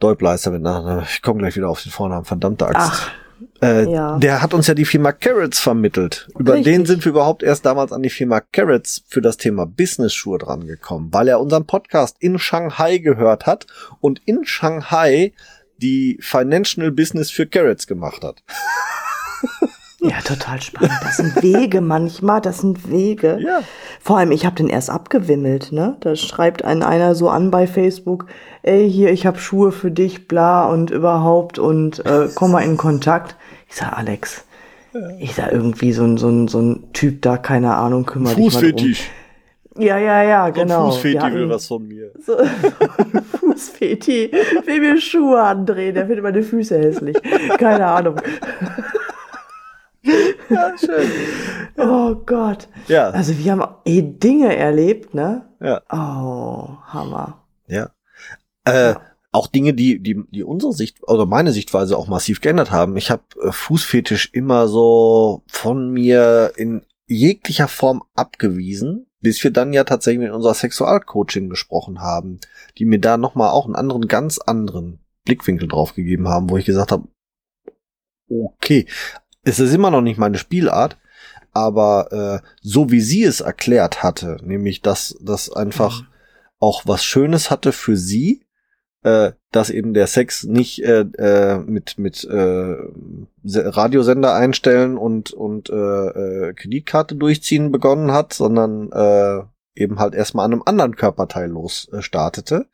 Deubleister 0.00 0.50
mit 0.50 0.62
Nachnamen, 0.62 1.04
ich 1.08 1.22
komme 1.22 1.38
gleich 1.38 1.56
wieder 1.56 1.68
auf 1.68 1.82
den 1.82 1.92
Vornamen, 1.92 2.24
verdammte 2.24 2.66
Axt. 2.66 2.78
Ach, 2.78 3.10
Äh, 3.60 3.90
Ja. 3.90 4.18
Der 4.18 4.42
hat 4.42 4.54
uns 4.54 4.66
ja 4.68 4.74
die 4.74 4.84
Firma 4.84 5.12
Carrots 5.12 5.58
vermittelt. 5.58 6.28
Über 6.38 6.54
Richtig. 6.54 6.72
den 6.72 6.86
sind 6.86 7.04
wir 7.04 7.10
überhaupt 7.10 7.42
erst 7.42 7.66
damals 7.66 7.92
an 7.92 8.02
die 8.02 8.10
Firma 8.10 8.40
Carrots 8.40 9.02
für 9.08 9.20
das 9.20 9.36
Thema 9.36 9.66
Business-Schuhe 9.66 10.38
dran 10.38 10.66
gekommen, 10.66 11.08
weil 11.12 11.28
er 11.28 11.40
unseren 11.40 11.66
Podcast 11.66 12.16
in 12.20 12.38
Shanghai 12.38 12.98
gehört 12.98 13.46
hat 13.46 13.66
und 14.00 14.20
in 14.24 14.44
Shanghai 14.44 15.32
die 15.78 16.18
Financial 16.20 16.90
Business 16.90 17.30
für 17.30 17.46
Carrots 17.46 17.86
gemacht 17.86 18.22
hat. 18.22 18.42
ja, 20.04 20.20
total 20.22 20.60
spannend. 20.60 20.92
Das 21.02 21.16
sind 21.16 21.42
Wege 21.42 21.80
manchmal, 21.80 22.40
das 22.40 22.58
sind 22.58 22.90
Wege. 22.90 23.38
Ja. 23.40 23.60
Vor 24.00 24.18
allem, 24.18 24.32
ich 24.32 24.44
habe 24.44 24.56
den 24.56 24.68
erst 24.68 24.90
abgewimmelt, 24.90 25.72
ne? 25.72 25.96
Da 26.00 26.14
schreibt 26.14 26.64
ein 26.64 26.82
einer 26.82 27.14
so 27.14 27.28
an 27.28 27.50
bei 27.50 27.66
Facebook, 27.66 28.26
ey, 28.62 28.90
hier, 28.90 29.10
ich 29.10 29.26
habe 29.26 29.38
Schuhe 29.38 29.72
für 29.72 29.90
dich, 29.90 30.28
bla 30.28 30.66
und 30.66 30.90
überhaupt 30.90 31.58
und 31.58 32.04
äh, 32.04 32.28
komm 32.34 32.52
mal 32.52 32.62
in 32.62 32.76
Kontakt. 32.76 33.36
Ich 33.68 33.76
sag, 33.76 33.96
Alex, 33.96 34.44
ich 35.18 35.34
sag 35.34 35.52
irgendwie 35.52 35.92
so 35.92 36.04
ein, 36.04 36.18
so 36.18 36.28
ein, 36.28 36.48
so 36.48 36.60
ein 36.60 36.92
Typ 36.92 37.22
da, 37.22 37.36
keine 37.36 37.74
Ahnung, 37.74 38.06
kümmere 38.06 38.34
dich 38.34 38.54
mal 38.54 38.72
drum. 38.72 38.94
Ja, 39.76 39.98
ja, 39.98 40.22
ja, 40.22 40.50
genau. 40.50 40.90
Fußfetisch 40.90 41.22
Wir 41.22 41.34
will 41.34 41.48
was 41.48 41.66
von 41.66 41.88
mir. 41.88 42.12
So, 42.24 42.36
Fußfeti. 43.40 44.30
Will 44.66 44.80
mir 44.80 45.00
Schuhe 45.00 45.40
andrehen, 45.42 45.94
der 45.94 46.06
findet 46.06 46.22
meine 46.22 46.42
Füße 46.42 46.78
hässlich. 46.78 47.16
Keine 47.58 47.86
Ahnung. 47.86 48.16
Ja, 50.50 50.74
schön. 50.78 51.10
Oh 51.76 52.14
Gott. 52.14 52.68
Ja, 52.86 53.10
Also 53.10 53.36
wir 53.36 53.50
haben 53.50 53.74
eh 53.84 54.00
Dinge 54.02 54.54
erlebt, 54.56 55.12
ne? 55.14 55.48
ja, 55.60 55.82
Oh, 55.90 56.76
Hammer. 56.86 57.42
ja. 57.66 57.90
Äh, 58.64 58.90
Ja. 58.90 59.00
Auch 59.32 59.48
Dinge, 59.48 59.74
die, 59.74 59.98
die, 60.00 60.22
die 60.30 60.44
unsere 60.44 60.72
Sicht, 60.72 61.02
oder 61.08 61.26
meine 61.26 61.50
Sichtweise 61.50 61.98
auch 61.98 62.06
massiv 62.06 62.40
geändert 62.40 62.70
haben. 62.70 62.96
Ich 62.96 63.10
habe 63.10 63.24
äh, 63.42 63.50
Fußfetisch 63.50 64.30
immer 64.32 64.68
so 64.68 65.42
von 65.48 65.90
mir 65.90 66.52
in 66.56 66.82
jeglicher 67.08 67.66
Form 67.66 68.04
abgewiesen, 68.14 69.06
bis 69.20 69.42
wir 69.42 69.50
dann 69.50 69.72
ja 69.72 69.82
tatsächlich 69.82 70.20
mit 70.22 70.30
unserer 70.32 70.54
Sexualcoaching 70.54 71.48
gesprochen 71.50 72.00
haben, 72.00 72.38
die 72.78 72.84
mir 72.84 73.00
da 73.00 73.16
nochmal 73.16 73.50
auch 73.50 73.64
einen 73.66 73.74
anderen, 73.74 74.06
ganz 74.06 74.38
anderen 74.38 75.00
Blickwinkel 75.24 75.66
drauf 75.66 75.94
gegeben 75.94 76.28
haben, 76.28 76.48
wo 76.48 76.56
ich 76.56 76.64
gesagt 76.66 76.92
habe, 76.92 77.08
okay, 78.30 78.86
es 79.44 79.60
ist 79.60 79.72
immer 79.74 79.90
noch 79.90 80.00
nicht 80.02 80.18
meine 80.18 80.38
Spielart, 80.38 80.96
aber 81.52 82.40
äh, 82.42 82.46
so 82.62 82.90
wie 82.90 83.00
sie 83.00 83.24
es 83.24 83.40
erklärt 83.40 84.02
hatte, 84.02 84.38
nämlich 84.42 84.82
dass 84.82 85.16
das 85.20 85.50
einfach 85.52 86.02
Mhm. 86.02 86.06
auch 86.58 86.82
was 86.86 87.04
Schönes 87.04 87.50
hatte 87.50 87.72
für 87.72 87.96
sie, 87.96 88.42
äh, 89.02 89.32
dass 89.52 89.70
eben 89.70 89.94
der 89.94 90.06
Sex 90.06 90.44
nicht 90.44 90.82
äh, 90.82 91.00
äh, 91.18 91.58
mit 91.58 91.98
mit 91.98 92.24
äh, 92.24 92.74
Se- 93.44 93.76
Radiosender 93.76 94.34
einstellen 94.34 94.96
und 94.96 95.32
und 95.32 95.68
äh, 95.70 95.74
äh, 95.74 96.54
Kreditkarte 96.54 97.14
durchziehen 97.14 97.70
begonnen 97.70 98.10
hat, 98.12 98.32
sondern 98.32 98.90
äh, 98.92 99.42
eben 99.76 99.98
halt 99.98 100.14
erstmal 100.14 100.46
an 100.46 100.52
einem 100.54 100.62
anderen 100.64 100.96
Körperteil 100.96 101.50
los 101.50 101.88
äh, 101.92 102.00
startete 102.02 102.66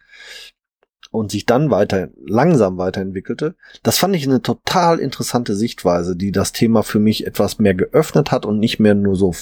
und 1.10 1.30
sich 1.30 1.44
dann 1.46 1.70
weiter 1.70 2.08
langsam 2.24 2.78
weiterentwickelte. 2.78 3.54
Das 3.82 3.98
fand 3.98 4.14
ich 4.16 4.26
eine 4.26 4.42
total 4.42 4.98
interessante 4.98 5.54
Sichtweise, 5.56 6.16
die 6.16 6.32
das 6.32 6.52
Thema 6.52 6.82
für 6.82 7.00
mich 7.00 7.26
etwas 7.26 7.58
mehr 7.58 7.74
geöffnet 7.74 8.30
hat 8.30 8.46
und 8.46 8.58
nicht 8.58 8.78
mehr 8.78 8.94
nur 8.94 9.16
so, 9.16 9.34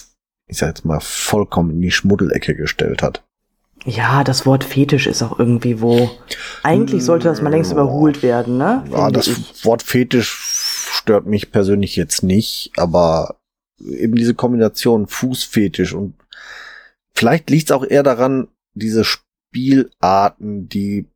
ich 0.46 0.58
sag 0.58 0.68
jetzt 0.68 0.84
mal, 0.84 1.00
vollkommen 1.00 1.70
in 1.70 1.82
die 1.82 1.90
Schmuddelecke 1.90 2.54
gestellt 2.54 3.02
hat. 3.02 3.22
Ja, 3.84 4.24
das 4.24 4.44
Wort 4.44 4.64
Fetisch 4.64 5.06
ist 5.06 5.22
auch 5.22 5.38
irgendwie 5.38 5.80
wo. 5.80 6.10
Eigentlich 6.62 7.04
sollte 7.04 7.28
das 7.28 7.42
mal 7.42 7.50
längst 7.50 7.70
Ja. 7.70 7.76
überholt 7.76 8.22
werden, 8.22 8.58
ne? 8.58 8.84
Ja, 8.90 9.10
das 9.10 9.28
ich. 9.28 9.64
Wort 9.64 9.82
Fetisch 9.82 10.88
stört 10.90 11.26
mich 11.26 11.52
persönlich 11.52 11.94
jetzt 11.96 12.22
nicht, 12.22 12.72
aber 12.76 13.36
eben 13.78 14.16
diese 14.16 14.34
Kombination 14.34 15.06
Fußfetisch 15.06 15.92
und 15.92 16.14
vielleicht 17.14 17.50
liegt 17.50 17.70
es 17.70 17.76
auch 17.76 17.84
eher 17.84 18.02
daran, 18.02 18.48
diese 18.74 19.04
Spielarten, 19.04 20.68
die 20.68 21.06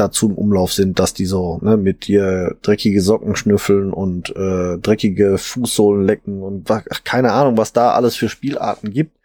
dazu 0.00 0.28
im 0.28 0.34
Umlauf 0.34 0.72
sind, 0.72 0.98
dass 0.98 1.14
die 1.14 1.26
so 1.26 1.58
ne, 1.62 1.76
mit 1.76 2.06
dir 2.06 2.56
dreckige 2.62 3.00
Socken 3.00 3.36
schnüffeln 3.36 3.92
und 3.92 4.34
äh, 4.36 4.78
dreckige 4.78 5.38
Fußsohlen 5.38 6.04
lecken 6.04 6.42
und 6.42 6.70
ach, 6.70 6.82
keine 7.04 7.32
Ahnung, 7.32 7.56
was 7.56 7.72
da 7.72 7.92
alles 7.92 8.16
für 8.16 8.28
Spielarten 8.28 8.90
gibt, 8.90 9.16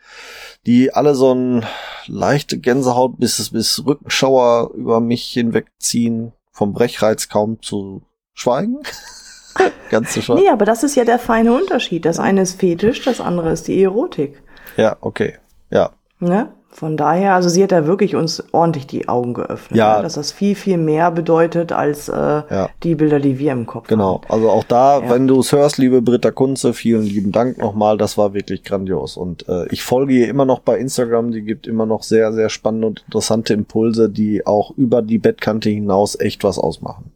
die 0.65 0.93
alle 0.93 1.15
so 1.15 1.33
ein 1.33 1.65
leichte 2.07 2.57
Gänsehaut 2.57 3.19
bis 3.19 3.49
bis 3.49 3.85
Rückenschauer 3.85 4.71
über 4.75 4.99
mich 4.99 5.25
hinwegziehen, 5.25 6.33
vom 6.51 6.73
Brechreiz 6.73 7.29
kaum 7.29 7.61
zu 7.61 8.03
schweigen. 8.33 8.79
Ganz 9.89 10.13
zu 10.13 10.21
schweigen. 10.21 10.41
Nee, 10.41 10.49
aber 10.49 10.65
das 10.65 10.83
ist 10.83 10.95
ja 10.95 11.05
der 11.05 11.19
feine 11.19 11.53
Unterschied. 11.53 12.05
Das 12.05 12.19
eine 12.19 12.41
ist 12.41 12.59
Fetisch, 12.59 13.03
das 13.03 13.21
andere 13.21 13.51
ist 13.51 13.67
die 13.67 13.81
Erotik. 13.83 14.41
Ja, 14.77 14.97
okay. 15.01 15.37
Ja, 15.69 15.91
Ne? 16.23 16.53
Von 16.75 16.97
daher, 16.97 17.35
also 17.35 17.49
sie 17.49 17.61
hat 17.61 17.71
da 17.71 17.85
wirklich 17.85 18.15
uns 18.15 18.43
ordentlich 18.51 18.87
die 18.87 19.07
Augen 19.07 19.35
geöffnet. 19.35 19.77
Ja. 19.77 19.97
Ne? 19.97 20.03
Dass 20.03 20.15
das 20.15 20.31
viel, 20.31 20.55
viel 20.55 20.79
mehr 20.79 21.11
bedeutet 21.11 21.71
als 21.71 22.09
äh, 22.09 22.13
Ja. 22.15 22.69
die 22.81 22.95
Bilder, 22.95 23.19
die 23.19 23.37
wir 23.37 23.51
im 23.51 23.67
Kopf 23.67 23.87
genau. 23.87 24.21
haben. 24.23 24.31
Also 24.33 24.49
auch 24.49 24.63
da, 24.63 24.99
Ja. 24.99 25.09
wenn 25.11 25.27
du 25.27 25.39
es 25.39 25.51
hörst, 25.51 25.77
liebe 25.77 26.01
Britta 26.01 26.31
Kunze, 26.31 26.73
vielen 26.73 27.03
lieben 27.03 27.31
Dank 27.31 27.59
nochmal. 27.59 27.99
Das 27.99 28.17
war 28.17 28.33
wirklich 28.33 28.63
grandios. 28.63 29.17
Und 29.17 29.47
äh, 29.47 29.67
ich 29.69 29.83
folge 29.83 30.13
ihr 30.13 30.27
immer 30.27 30.45
noch 30.45 30.59
bei 30.59 30.79
Instagram. 30.79 31.31
Die 31.31 31.43
gibt 31.43 31.67
immer 31.67 31.85
noch 31.85 32.01
sehr, 32.01 32.33
sehr 32.33 32.49
spannende 32.49 32.87
und 32.87 33.03
interessante 33.05 33.53
Impulse, 33.53 34.09
die 34.09 34.47
auch 34.47 34.71
über 34.75 35.03
die 35.03 35.19
Bettkante 35.19 35.69
hinaus 35.69 36.19
echt 36.19 36.43
was 36.43 36.57
ausmachen. 36.57 37.11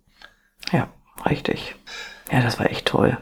Ja, 0.71 0.87
richtig. 1.27 1.73
Ja, 2.31 2.41
das 2.41 2.59
war 2.59 2.69
echt 2.69 2.85
toll. 2.85 3.17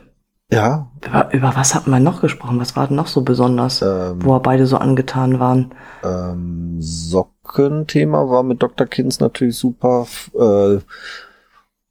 Ja, 0.52 0.91
Über, 1.04 1.34
über 1.34 1.56
was 1.56 1.74
hat 1.74 1.88
man 1.88 2.04
noch 2.04 2.22
gesprochen? 2.22 2.60
Was 2.60 2.76
war 2.76 2.88
denn 2.88 2.96
noch 2.96 3.08
so 3.08 3.22
besonders, 3.22 3.82
ähm, 3.82 4.24
wo 4.24 4.34
wir 4.34 4.39
beide 4.41 4.68
so 4.68 4.78
angetan 4.78 5.39
waren? 5.39 5.74
Ähm, 6.04 6.78
Sockenthema 6.80 8.30
war 8.30 8.43
mit 8.43 8.62
Dr. 8.62 8.86
Kins 8.86 9.20
natürlich 9.20 9.58
super. 9.58 10.06
Äh, 10.39 10.80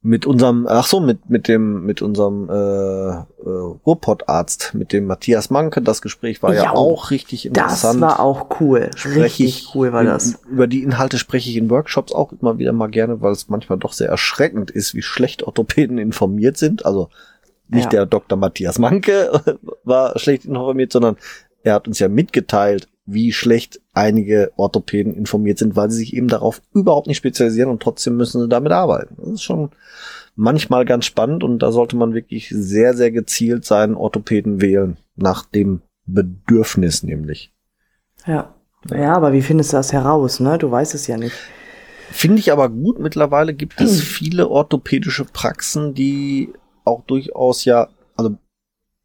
mit 0.01 0.27
unserem, 0.27 0.67
ach 0.69 0.85
so, 0.85 0.99
mit, 0.99 1.31
mit 1.31 1.47
dem, 1.47 1.83
mit 1.83 2.03
unserem 2.03 2.47
äh, 2.47 2.53
äh, 2.53 3.23
Ruhrpott-Arzt, 3.43 4.73
mit 4.75 4.93
dem 4.93 5.07
Matthias 5.07 5.49
Manke. 5.49 5.81
Das 5.81 6.01
Gespräch 6.03 6.43
war 6.43 6.53
ja, 6.53 6.65
Ja, 6.65 6.71
auch 6.75 7.09
richtig 7.09 7.47
interessant. 7.47 8.01
Das 8.03 8.09
war 8.11 8.19
auch 8.19 8.61
cool. 8.61 8.91
spreche 8.95 9.21
Richtig 9.23 9.45
ich, 9.69 9.75
cool 9.75 9.91
war 9.93 10.01
in- 10.01 10.07
das. 10.07 10.39
Über 10.49 10.67
die 10.67 10.83
Inhalte 10.83 11.17
spreche 11.17 11.49
ich 11.49 11.57
in 11.57 11.71
Workshops 11.71 12.13
auch 12.13 12.31
immer 12.39 12.59
wieder 12.59 12.71
mal 12.71 12.87
gerne, 12.87 13.21
weil 13.21 13.31
es 13.31 13.49
manchmal 13.49 13.79
doch 13.79 13.93
sehr 13.93 14.07
erschreckend 14.09 14.69
ist, 14.69 14.93
wie 14.93 15.01
schlecht 15.01 15.41
Orthopäden 15.43 15.97
informiert 15.97 16.57
sind. 16.57 16.85
Also 16.85 17.09
nicht 17.67 17.85
Ja. 17.85 17.89
der 17.89 18.05
Dr. 18.05 18.37
Matthias 18.37 18.79
Manke 18.79 19.41
war 19.83 20.17
schlecht 20.19 20.45
informiert, 20.45 20.91
sondern 20.91 21.17
er 21.63 21.73
hat 21.75 21.87
uns 21.87 21.99
ja 21.99 22.07
mitgeteilt, 22.07 22.87
wie 23.07 23.31
schlecht 23.31 23.81
einige 23.93 24.51
Orthopäden 24.55 25.13
informiert 25.15 25.59
sind, 25.59 25.75
weil 25.75 25.91
sie 25.91 25.97
sich 25.97 26.15
eben 26.15 26.27
darauf 26.27 26.61
überhaupt 26.73 27.07
nicht 27.07 27.17
spezialisieren 27.17 27.69
und 27.69 27.81
trotzdem 27.81 28.17
müssen 28.17 28.41
sie 28.41 28.47
damit 28.49 28.71
arbeiten. 28.71 29.15
Das 29.17 29.29
ist 29.29 29.43
schon 29.43 29.69
manchmal 30.35 30.85
ganz 30.85 31.05
spannend 31.05 31.43
und 31.43 31.59
da 31.59 31.71
sollte 31.71 31.95
man 31.95 32.13
wirklich 32.13 32.49
sehr, 32.49 32.93
sehr 32.95 33.11
gezielt 33.11 33.65
seinen 33.65 33.95
Orthopäden 33.95 34.61
wählen, 34.61 34.97
nach 35.15 35.45
dem 35.45 35.81
Bedürfnis 36.05 37.03
nämlich. 37.03 37.51
Ja. 38.25 38.53
Ja, 38.91 39.15
aber 39.15 39.33
wie 39.33 39.41
findest 39.41 39.73
du 39.73 39.77
das 39.77 39.93
heraus, 39.93 40.39
ne? 40.39 40.59
Du 40.59 40.69
weißt 40.69 40.93
es 40.93 41.07
ja 41.07 41.17
nicht. 41.17 41.35
Finde 42.11 42.39
ich 42.39 42.51
aber 42.51 42.69
gut. 42.69 42.99
Mittlerweile 42.99 43.55
gibt 43.55 43.81
es 43.81 43.99
viele 44.01 44.47
orthopädische 44.49 45.25
Praxen, 45.25 45.95
die 45.95 46.53
auch 46.85 47.03
durchaus 47.05 47.65
ja, 47.65 47.89
also 48.15 48.37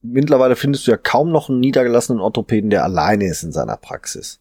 mittlerweile 0.02 0.56
findest 0.56 0.86
du 0.86 0.92
ja 0.92 0.96
kaum 0.96 1.30
noch 1.32 1.48
einen 1.48 1.60
niedergelassenen 1.60 2.20
Orthopäden, 2.20 2.70
der 2.70 2.84
alleine 2.84 3.26
ist 3.26 3.42
in 3.42 3.52
seiner 3.52 3.76
Praxis. 3.76 4.40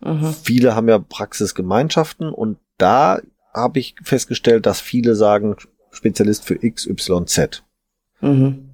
Mhm. 0.00 0.34
Viele 0.42 0.74
haben 0.74 0.88
ja 0.88 0.98
Praxisgemeinschaften 0.98 2.32
und 2.32 2.58
da 2.78 3.20
habe 3.52 3.78
ich 3.78 3.94
festgestellt, 4.02 4.66
dass 4.66 4.80
viele 4.80 5.14
sagen 5.14 5.56
Spezialist 5.90 6.44
für 6.44 6.56
XYZ. 6.58 7.62
Mhm. 8.20 8.66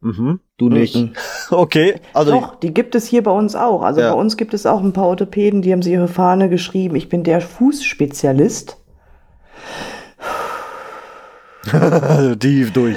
Mhm, 0.00 0.40
du 0.56 0.68
nicht. 0.68 0.94
Mhm. 0.96 1.12
Okay, 1.50 2.00
also 2.12 2.32
Doch, 2.32 2.56
die 2.56 2.72
gibt 2.74 2.94
es 2.94 3.06
hier 3.06 3.22
bei 3.22 3.30
uns 3.30 3.56
auch. 3.56 3.82
Also 3.82 4.00
Ja. 4.00 4.12
bei 4.12 4.20
uns 4.20 4.36
gibt 4.36 4.54
es 4.54 4.66
auch 4.66 4.82
ein 4.82 4.92
paar 4.92 5.06
Orthopäden, 5.06 5.62
die 5.62 5.72
haben 5.72 5.82
sich 5.82 5.94
ihre 5.94 6.08
Fahne 6.08 6.48
geschrieben. 6.48 6.94
Ich 6.94 7.08
bin 7.08 7.24
der 7.24 7.40
Fußspezialist. 7.40 8.76
tief 12.38 12.72
durch. 12.72 12.96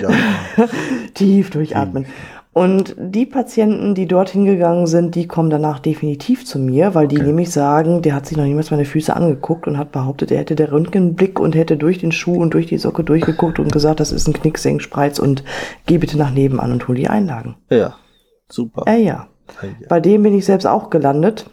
Tief 1.13 1.49
durchatmen. 1.49 2.05
Und 2.53 2.95
die 2.97 3.25
Patienten, 3.25 3.95
die 3.95 4.07
dorthin 4.07 4.43
gegangen 4.43 4.85
sind, 4.85 5.15
die 5.15 5.25
kommen 5.25 5.49
danach 5.49 5.79
definitiv 5.79 6.45
zu 6.45 6.59
mir, 6.59 6.93
weil 6.93 7.07
die 7.07 7.15
Okay. 7.15 7.27
nämlich 7.27 7.49
sagen, 7.49 8.01
der 8.01 8.13
hat 8.13 8.25
sich 8.25 8.35
noch 8.35 8.43
niemals 8.43 8.71
meine 8.71 8.83
Füße 8.83 9.15
angeguckt 9.15 9.67
und 9.67 9.77
hat 9.77 9.93
behauptet, 9.93 10.31
er 10.31 10.39
hätte 10.39 10.55
der 10.55 10.71
Röntgenblick 10.71 11.39
und 11.39 11.55
hätte 11.55 11.77
durch 11.77 11.99
den 11.99 12.11
Schuh 12.11 12.35
und 12.41 12.53
durch 12.53 12.65
die 12.67 12.77
Socke 12.77 13.05
durchgeguckt 13.05 13.57
und 13.59 13.71
gesagt, 13.71 14.01
das 14.01 14.11
ist 14.11 14.27
ein 14.27 14.33
Knicksenkspreiz 14.33 15.17
und 15.17 15.45
geh 15.85 15.97
bitte 15.97 16.17
nach 16.17 16.31
nebenan 16.31 16.73
und 16.73 16.85
hol 16.89 16.95
die 16.95 17.07
Einlagen. 17.07 17.55
Ja, 17.69 17.95
super. 18.49 18.83
Äh, 18.85 19.01
ja. 19.01 19.27
Bei 19.87 20.01
dem 20.01 20.23
bin 20.23 20.33
ich 20.33 20.43
selbst 20.45 20.65
auch 20.65 20.89
gelandet 20.89 21.49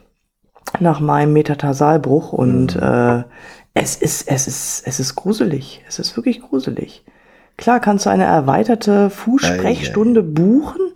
nach 0.80 0.98
meinem 0.98 1.32
Metatarsalbruch 1.32 2.32
und 2.32 2.74
äh, 2.74 3.22
es 3.74 3.96
ist 3.96 4.28
es 4.28 4.46
ist 4.48 4.82
es 4.86 5.00
ist 5.00 5.14
gruselig. 5.14 5.82
Es 5.88 5.98
ist 5.98 6.16
wirklich 6.16 6.40
gruselig. 6.40 7.04
Klar 7.56 7.80
kannst 7.80 8.06
du 8.06 8.10
eine 8.10 8.24
erweiterte 8.24 9.10
Fußsprechstunde 9.10 10.22
buchen, 10.22 10.92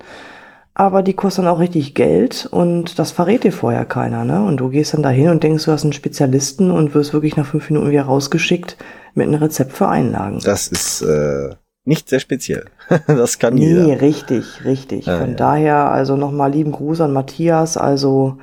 aber 0.74 1.02
die 1.02 1.12
kostet 1.14 1.44
dann 1.44 1.52
auch 1.52 1.58
richtig 1.58 1.94
Geld 1.94 2.46
und 2.50 2.98
das 2.98 3.10
verrät 3.10 3.42
dir 3.44 3.52
vorher 3.52 3.84
keiner, 3.84 4.24
ne? 4.24 4.42
Und 4.44 4.58
du 4.58 4.68
gehst 4.68 4.94
dann 4.94 5.02
dahin 5.02 5.30
und 5.30 5.42
denkst, 5.42 5.64
du 5.64 5.72
hast 5.72 5.82
einen 5.82 5.92
Spezialisten 5.92 6.70
und 6.70 6.94
wirst 6.94 7.12
wirklich 7.12 7.36
nach 7.36 7.46
fünf 7.46 7.68
Minuten 7.68 7.90
wieder 7.90 8.04
rausgeschickt 8.04 8.76
mit 9.14 9.26
einem 9.26 9.42
Rezept 9.42 9.72
für 9.72 9.88
Einlagen. 9.88 10.38
Das 10.44 10.68
ist 10.68 11.02
äh, 11.02 11.50
nicht 11.84 12.08
sehr 12.08 12.20
speziell. 12.20 12.66
das 13.08 13.38
kann 13.40 13.54
Nee, 13.54 13.66
jeder. 13.66 14.00
richtig, 14.00 14.64
richtig. 14.64 15.06
Ja, 15.06 15.18
Von 15.18 15.30
ja. 15.30 15.34
daher, 15.36 15.90
also 15.90 16.16
nochmal 16.16 16.52
lieben 16.52 16.70
Gruß 16.72 17.00
an 17.00 17.12
Matthias, 17.12 17.76
also 17.76 18.38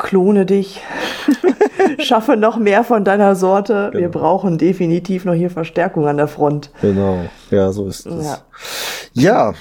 klone 0.00 0.46
dich, 0.46 0.80
schaffe 1.98 2.36
noch 2.36 2.56
mehr 2.56 2.82
von 2.84 3.04
deiner 3.04 3.36
Sorte. 3.36 3.90
Wir 3.92 4.08
Genau. 4.08 4.18
brauchen 4.18 4.58
definitiv 4.58 5.24
noch 5.24 5.34
hier 5.34 5.50
Verstärkung 5.50 6.06
an 6.08 6.16
der 6.16 6.26
Front. 6.28 6.70
Genau, 6.80 7.24
ja, 7.50 7.70
so 7.70 7.86
ist 7.86 8.06
es. 8.06 8.24
Ja. 8.24 8.38
Ja. 9.12 9.54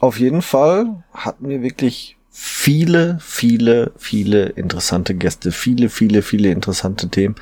auf 0.00 0.18
jeden 0.18 0.42
Fall 0.42 1.04
hatten 1.12 1.48
wir 1.48 1.62
wirklich 1.62 2.16
viele, 2.30 3.18
viele, 3.20 3.92
viele 3.96 4.44
interessante 4.46 5.14
Gäste, 5.14 5.52
viele, 5.52 5.88
viele, 5.88 6.22
viele 6.22 6.50
interessante 6.50 7.08
Themen. 7.08 7.36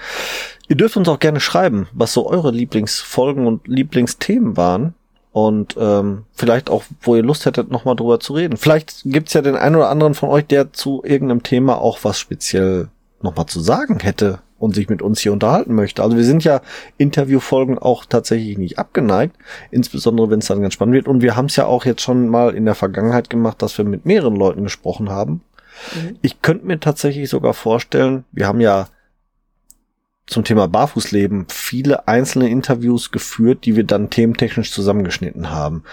Ihr 0.68 0.76
dürft 0.76 0.96
uns 0.96 1.08
auch 1.08 1.18
gerne 1.18 1.40
schreiben, 1.40 1.88
was 1.92 2.12
so 2.12 2.28
eure 2.28 2.50
Lieblingsfolgen 2.50 3.46
und 3.46 3.66
Lieblingsthemen 3.68 4.56
waren. 4.56 4.94
Und 5.34 5.74
ähm, 5.76 6.26
vielleicht 6.32 6.70
auch, 6.70 6.84
wo 7.00 7.16
ihr 7.16 7.24
Lust 7.24 7.44
hättet, 7.44 7.68
nochmal 7.68 7.96
drüber 7.96 8.20
zu 8.20 8.34
reden. 8.34 8.56
Vielleicht 8.56 9.02
gibt's 9.04 9.32
ja 9.32 9.42
den 9.42 9.56
einen 9.56 9.74
oder 9.74 9.88
anderen 9.88 10.14
von 10.14 10.28
euch, 10.28 10.46
der 10.46 10.72
zu 10.72 11.02
irgendeinem 11.04 11.42
Thema 11.42 11.78
auch 11.78 11.98
was 12.02 12.20
speziell 12.20 12.86
nochmal 13.20 13.46
zu 13.46 13.58
sagen 13.58 13.98
hätte 13.98 14.38
und 14.60 14.76
sich 14.76 14.88
mit 14.88 15.02
uns 15.02 15.18
hier 15.18 15.32
unterhalten 15.32 15.74
möchte. 15.74 16.04
Also 16.04 16.16
wir 16.16 16.22
sind 16.22 16.44
ja 16.44 16.60
Interviewfolgen 16.98 17.80
auch 17.80 18.04
tatsächlich 18.04 18.58
nicht 18.58 18.78
abgeneigt, 18.78 19.36
insbesondere 19.72 20.30
wenn 20.30 20.38
es 20.38 20.46
dann 20.46 20.62
ganz 20.62 20.74
spannend 20.74 20.94
wird. 20.94 21.08
Und 21.08 21.20
wir 21.20 21.34
haben 21.34 21.46
es 21.46 21.56
ja 21.56 21.66
auch 21.66 21.84
jetzt 21.84 22.02
schon 22.02 22.28
mal 22.28 22.54
in 22.54 22.64
der 22.64 22.76
Vergangenheit 22.76 23.28
gemacht, 23.28 23.60
dass 23.60 23.76
wir 23.76 23.84
mit 23.84 24.06
mehreren 24.06 24.36
Leuten 24.36 24.62
gesprochen 24.62 25.10
haben. 25.10 25.42
Ich 26.22 26.42
könnte 26.42 26.64
mir 26.64 26.78
tatsächlich 26.78 27.28
sogar 27.28 27.54
vorstellen, 27.54 28.24
wir 28.30 28.46
haben 28.46 28.60
ja 28.60 28.86
zum 30.26 30.44
Thema 30.44 30.68
Barfußleben 30.68 31.46
viele 31.48 32.08
einzelne 32.08 32.48
Interviews 32.48 33.10
geführt, 33.10 33.64
die 33.64 33.76
wir 33.76 33.84
dann 33.84 34.10
thementechnisch 34.10 34.72
zusammengeschnitten 34.72 35.50
haben. 35.50 35.84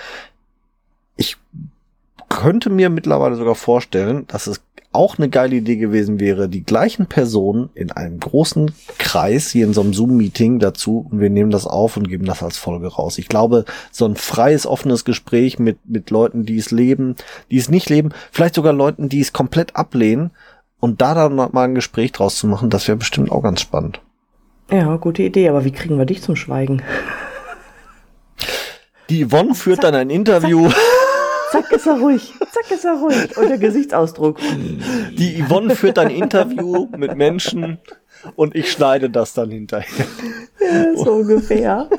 Ich 1.17 1.37
könnte 2.29 2.69
mir 2.69 2.89
mittlerweile 2.89 3.35
sogar 3.35 3.55
vorstellen, 3.55 4.25
dass 4.27 4.47
es 4.47 4.61
auch 4.93 5.17
eine 5.17 5.29
geile 5.29 5.55
Idee 5.55 5.77
gewesen 5.77 6.19
wäre, 6.19 6.49
die 6.49 6.63
gleichen 6.63 7.05
Personen 7.05 7.69
in 7.75 7.91
einem 7.91 8.19
großen 8.19 8.71
Kreis 8.97 9.49
hier 9.49 9.65
in 9.65 9.73
so 9.73 9.81
einem 9.81 9.93
Zoom-Meeting 9.93 10.59
dazu 10.59 11.07
und 11.09 11.19
wir 11.19 11.29
nehmen 11.29 11.51
das 11.51 11.65
auf 11.65 11.95
und 11.95 12.09
geben 12.09 12.25
das 12.25 12.43
als 12.43 12.57
Folge 12.57 12.87
raus. 12.87 13.17
Ich 13.17 13.29
glaube, 13.29 13.65
so 13.91 14.05
ein 14.05 14.15
freies, 14.15 14.67
offenes 14.67 15.05
Gespräch 15.05 15.59
mit, 15.59 15.77
mit 15.85 16.09
Leuten, 16.09 16.45
die 16.45 16.57
es 16.57 16.71
leben, 16.71 17.15
die 17.51 17.57
es 17.57 17.69
nicht 17.69 17.89
leben, 17.89 18.09
vielleicht 18.31 18.55
sogar 18.55 18.73
Leuten, 18.73 19.07
die 19.07 19.21
es 19.21 19.31
komplett 19.31 19.77
ablehnen 19.77 20.31
und 20.81 21.01
da 21.01 21.13
dann 21.13 21.35
mal 21.35 21.49
ein 21.55 21.75
Gespräch 21.75 22.11
draus 22.11 22.37
zu 22.37 22.47
machen, 22.47 22.69
das 22.69 22.87
wäre 22.87 22.97
bestimmt 22.97 23.31
auch 23.31 23.43
ganz 23.43 23.61
spannend. 23.61 24.01
Ja, 24.71 24.95
gute 24.97 25.23
Idee, 25.23 25.49
aber 25.49 25.65
wie 25.65 25.71
kriegen 25.71 25.97
wir 25.97 26.05
dich 26.05 26.21
zum 26.21 26.35
Schweigen? 26.35 26.81
Die 29.09 29.25
Yvonne 29.25 29.55
führt 29.55 29.83
dann 29.83 29.93
ein 29.95 30.09
Interview. 30.09 30.69
Zack, 31.51 31.69
ist 31.73 31.85
er 31.85 31.99
ruhig. 31.99 32.33
Zack, 32.51 32.71
ist 32.71 32.85
er 32.85 32.93
ruhig. 32.93 33.35
Und 33.37 33.49
der 33.49 33.57
Gesichtsausdruck. 33.57 34.37
Die 35.17 35.43
Yvonne 35.43 35.75
führt 35.75 35.99
ein 35.99 36.09
Interview 36.09 36.87
mit 36.97 37.17
Menschen 37.17 37.79
und 38.37 38.55
ich 38.55 38.71
schneide 38.71 39.09
das 39.09 39.33
dann 39.33 39.51
hinterher. 39.51 40.05
So 40.95 41.11
ungefähr. 41.15 41.89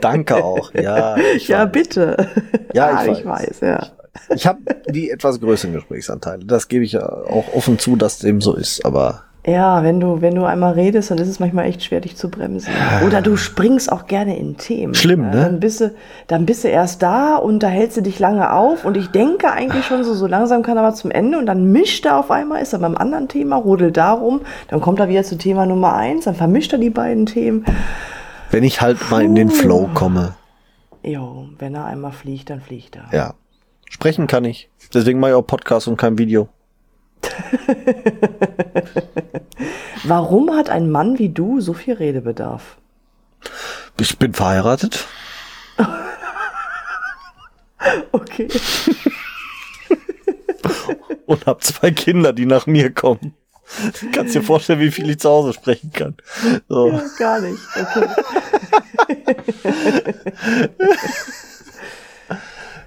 Danke 0.00 0.36
auch. 0.44 0.72
Ja, 0.74 1.16
Ja, 1.38 1.64
bitte. 1.64 2.28
Ja, 2.72 2.92
ich 2.92 2.96
Ah, 2.96 3.06
weiß. 3.10 3.18
ich 3.18 3.24
weiß, 3.24 3.60
ja. 3.62 3.86
Ich 4.36 4.46
habe 4.46 4.60
die 4.88 5.10
etwas 5.10 5.40
größeren 5.40 5.74
Gesprächsanteile. 5.74 6.44
Das 6.44 6.68
gebe 6.68 6.84
ich 6.84 6.92
ja 6.92 7.04
auch 7.08 7.52
offen 7.54 7.80
zu, 7.80 7.96
dass 7.96 8.18
dem 8.20 8.40
so 8.40 8.54
ist. 8.54 8.84
Aber 8.84 9.24
Ja, 9.46 9.82
wenn 9.82 10.00
du, 10.00 10.22
wenn 10.22 10.34
du 10.34 10.44
einmal 10.46 10.72
redest, 10.72 11.10
dann 11.10 11.18
ist 11.18 11.28
es 11.28 11.38
manchmal 11.38 11.66
echt 11.66 11.84
schwer, 11.84 12.00
dich 12.00 12.16
zu 12.16 12.30
bremsen. 12.30 12.72
Oder 13.06 13.20
du 13.20 13.36
springst 13.36 13.92
auch 13.92 14.06
gerne 14.06 14.38
in 14.38 14.56
Themen. 14.56 14.94
Schlimm, 14.94 15.28
ne? 15.28 15.42
Dann 15.42 15.60
bist, 15.60 15.82
du, 15.82 15.94
dann 16.28 16.46
bist 16.46 16.64
du 16.64 16.68
erst 16.68 17.02
da 17.02 17.36
und 17.36 17.62
da 17.62 17.66
hältst 17.68 17.98
du 17.98 18.00
dich 18.00 18.18
lange 18.18 18.50
auf 18.52 18.86
und 18.86 18.96
ich 18.96 19.08
denke 19.10 19.50
eigentlich 19.52 19.84
schon 19.84 20.02
so, 20.02 20.14
so 20.14 20.26
langsam 20.26 20.62
kann 20.62 20.78
er 20.78 20.82
mal 20.82 20.94
zum 20.94 21.10
Ende 21.10 21.36
und 21.38 21.44
dann 21.44 21.70
mischt 21.72 22.06
er 22.06 22.16
auf 22.18 22.30
einmal, 22.30 22.62
ist 22.62 22.72
er 22.72 22.78
beim 22.78 22.96
anderen 22.96 23.28
Thema, 23.28 23.56
rodelt 23.56 23.98
darum, 23.98 24.40
dann 24.68 24.80
kommt 24.80 24.98
er 24.98 25.10
wieder 25.10 25.24
zu 25.24 25.36
Thema 25.36 25.66
Nummer 25.66 25.92
eins, 25.94 26.24
dann 26.24 26.34
vermischt 26.34 26.72
er 26.72 26.78
die 26.78 26.88
beiden 26.88 27.26
Themen. 27.26 27.66
wenn 28.50 28.64
ich 28.64 28.80
halt 28.80 29.10
mal 29.10 29.22
in 29.22 29.34
den 29.34 29.50
Flow 29.50 29.90
komme, 29.92 30.34
Jo, 31.06 31.48
wenn 31.58 31.74
er 31.74 31.84
einmal 31.84 32.12
fliegt, 32.12 32.48
dann 32.48 32.62
fliegt 32.62 32.96
er. 32.96 33.04
ja. 33.12 33.34
Sprechen 33.90 34.26
kann 34.26 34.44
ich. 34.46 34.70
Deswegen 34.94 35.20
mache 35.20 35.32
ich 35.32 35.36
auch 35.36 35.46
Podcast 35.46 35.86
und 35.86 35.98
kein 35.98 36.16
Video. 36.18 36.48
Warum 40.04 40.54
hat 40.54 40.70
ein 40.70 40.88
Mann 40.90 41.18
wie 41.18 41.30
du 41.30 41.60
so 41.60 41.72
viel 41.72 41.94
Redebedarf? 41.94 42.76
Ich 43.98 44.18
bin 44.18 44.34
verheiratet. 44.34 45.06
Okay. 48.12 48.48
und 51.26 51.44
habe 51.44 51.60
zwei 51.60 51.90
Kinder, 51.90 52.32
die 52.32 52.46
nach 52.46 52.66
mir 52.66 52.90
kommen. 52.90 53.34
Du 54.00 54.10
kannst 54.10 54.34
dir 54.34 54.42
vorstellen, 54.42 54.80
wie 54.80 54.90
viel 54.90 55.10
ich 55.10 55.18
zu 55.18 55.28
Hause 55.28 55.52
sprechen 55.52 55.92
kann. 55.92 56.16
So. 56.66 56.88
Ja, 56.88 57.02
gar 57.18 57.40
nicht. 57.40 57.58
Okay. 57.76 58.08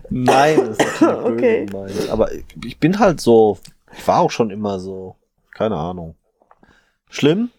Nein, 0.10 0.66
das 0.66 0.78
ist 0.80 1.02
Okay. 1.04 1.68
gemeint. 1.68 2.10
Aber 2.10 2.32
ich 2.32 2.80
bin 2.80 2.98
halt 2.98 3.22
so, 3.22 3.60
ich 3.96 4.08
war 4.08 4.22
auch 4.22 4.32
schon 4.32 4.50
immer 4.50 4.80
so. 4.80 5.16
Keine 5.52 5.76
Ahnung. 5.76 6.16
Schlimm? 7.10 7.50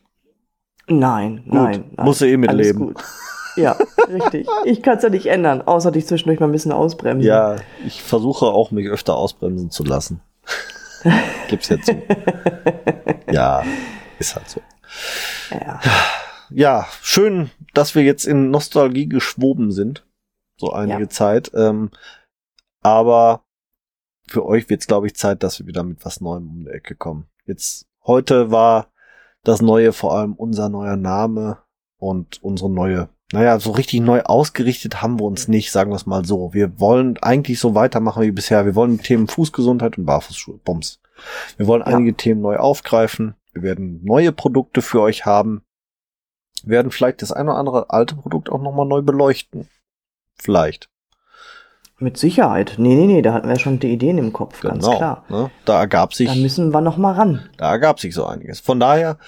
Nein, 0.87 1.43
nein, 1.47 1.91
nein. 1.97 2.07
musst 2.07 2.21
du 2.21 2.27
eh 2.27 2.35
Alles 2.35 2.41
mitleben. 2.49 2.79
gut. 2.95 3.05
Ja, 3.57 3.77
richtig. 4.09 4.47
Ich 4.65 4.83
kann 4.83 4.97
es 4.99 5.03
ja 5.03 5.09
nicht 5.11 5.27
ändern, 5.27 5.63
außer 5.63 5.91
dich 5.91 6.07
zwischendurch 6.07 6.39
mal 6.41 6.47
ein 6.47 6.53
bisschen 6.53 6.73
ausbremsen. 6.73 7.27
Ja, 7.27 7.57
ich 7.85 8.03
versuche 8.03 8.47
auch, 8.47 8.71
mich 8.71 8.87
öfter 8.89 9.17
ausbremsen 9.17 9.71
zu 9.71 9.85
lassen. 9.85 10.21
Gibt's 11.49 11.69
jetzt 11.69 11.87
so. 11.87 12.03
ja, 13.31 13.65
ist 14.19 14.35
halt 14.37 14.49
so. 14.49 14.61
Ja. 15.51 15.81
Ja, 16.51 16.87
schön, 17.03 17.51
dass 17.75 17.95
wir 17.95 18.03
jetzt 18.03 18.25
in 18.27 18.51
Nostalgie 18.51 19.09
geschwoben 19.09 19.71
sind. 19.73 20.07
So 20.57 20.73
einige 20.73 21.03
Ja. 21.03 21.09
Zeit. 21.09 21.51
Ähm, 21.55 21.91
aber 22.83 23.43
für 24.29 24.47
euch 24.47 24.71
wird 24.71 24.81
es, 24.81 24.87
glaube 24.87 25.07
ich, 25.07 25.15
Zeit, 25.17 25.43
dass 25.43 25.59
wir 25.59 25.67
wieder 25.67 25.83
mit 25.83 26.05
was 26.05 26.21
Neuem 26.21 26.49
um 26.49 26.65
die 26.65 26.71
Ecke 26.71 26.95
kommen. 26.95 27.27
Jetzt, 27.45 27.87
heute 28.07 28.51
war 28.51 28.91
das 29.49 29.63
Neue 29.63 29.93
vor 29.93 30.15
allem 30.17 30.35
unser 30.35 30.69
neuer 30.69 30.97
Name 30.97 31.59
und 31.97 32.43
unsere 32.43 32.71
neue, 32.71 33.09
naja, 33.33 33.59
so 33.59 33.71
richtig 33.73 34.01
neu 34.01 34.23
ausgerichtet 34.23 35.03
haben 35.03 35.19
wir 35.19 35.25
uns 35.25 35.49
nicht, 35.49 35.73
sagen 35.73 35.91
wir 35.91 35.97
es 35.97 36.07
mal 36.07 36.25
so. 36.25 36.53
Wir 36.53 36.79
wollen 36.79 37.17
eigentlich 37.23 37.59
so 37.59 37.75
weitermachen 37.75 38.23
wie 38.23 38.31
bisher. 38.31 38.67
Wir 38.67 38.75
wollen 38.75 38.99
Themen 38.99 39.27
Fußgesundheit 39.27 39.99
und 39.99 40.05
Barfußschuhe, 40.05 40.59
Bums. 40.65 41.01
Wir 41.57 41.67
wollen 41.67 41.81
Ja. 41.81 41.87
einige 41.89 42.15
Themen 42.15 42.41
neu 42.43 42.57
aufgreifen. 42.59 43.35
Wir 43.53 43.63
werden 43.63 44.01
neue 44.05 44.33
Produkte 44.33 44.83
für 44.83 45.01
euch 45.01 45.27
haben. 45.27 45.63
Wir 46.63 46.73
werden 46.73 46.91
vielleicht 46.93 47.23
das 47.23 47.33
eine 47.33 47.51
oder 47.51 47.59
andere 47.59 47.91
alte 47.91 48.17
Produkt 48.17 48.51
auch 48.51 48.61
nochmal 48.61 48.87
neu 48.87 49.03
beleuchten. 49.03 49.69
Vielleicht. 50.35 50.89
Mit 52.01 52.17
Sicherheit. 52.17 52.77
Nee, 52.79 52.95
nee, 52.95 53.07
nee, 53.07 53.23
da 53.23 53.33
hatten 53.33 53.49
wir 53.49 53.59
schon 53.59 53.81
die 53.81 53.93
Ideen 53.93 54.19
im 54.19 54.33
Kopf, 54.33 54.61
ganz 54.61 54.85
genau. 54.85 54.97
klar. 54.97 55.25
Ne? 55.29 55.51
Da 55.65 55.81
ergab 55.81 56.15
sich, 56.15 56.29
Da 56.29 56.35
müssen 56.37 56.73
wir 56.73 56.81
noch 56.81 56.97
mal 56.97 57.13
ran. 57.15 57.49
da 57.57 57.71
ergab 57.73 57.99
sich 57.99 58.15
so 58.15 58.25
einiges. 58.25 58.61
Von 58.61 58.79
daher, 58.79 59.19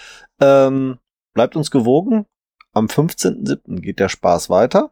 ähm, 0.41 0.99
bleibt 1.35 1.57
uns 1.57 1.71
gewogen. 1.71 2.27
Am 2.73 2.87
15.07. 2.87 3.81
geht 3.81 3.99
der 3.99 4.09
Spaß 4.09 4.51
weiter. 4.51 4.91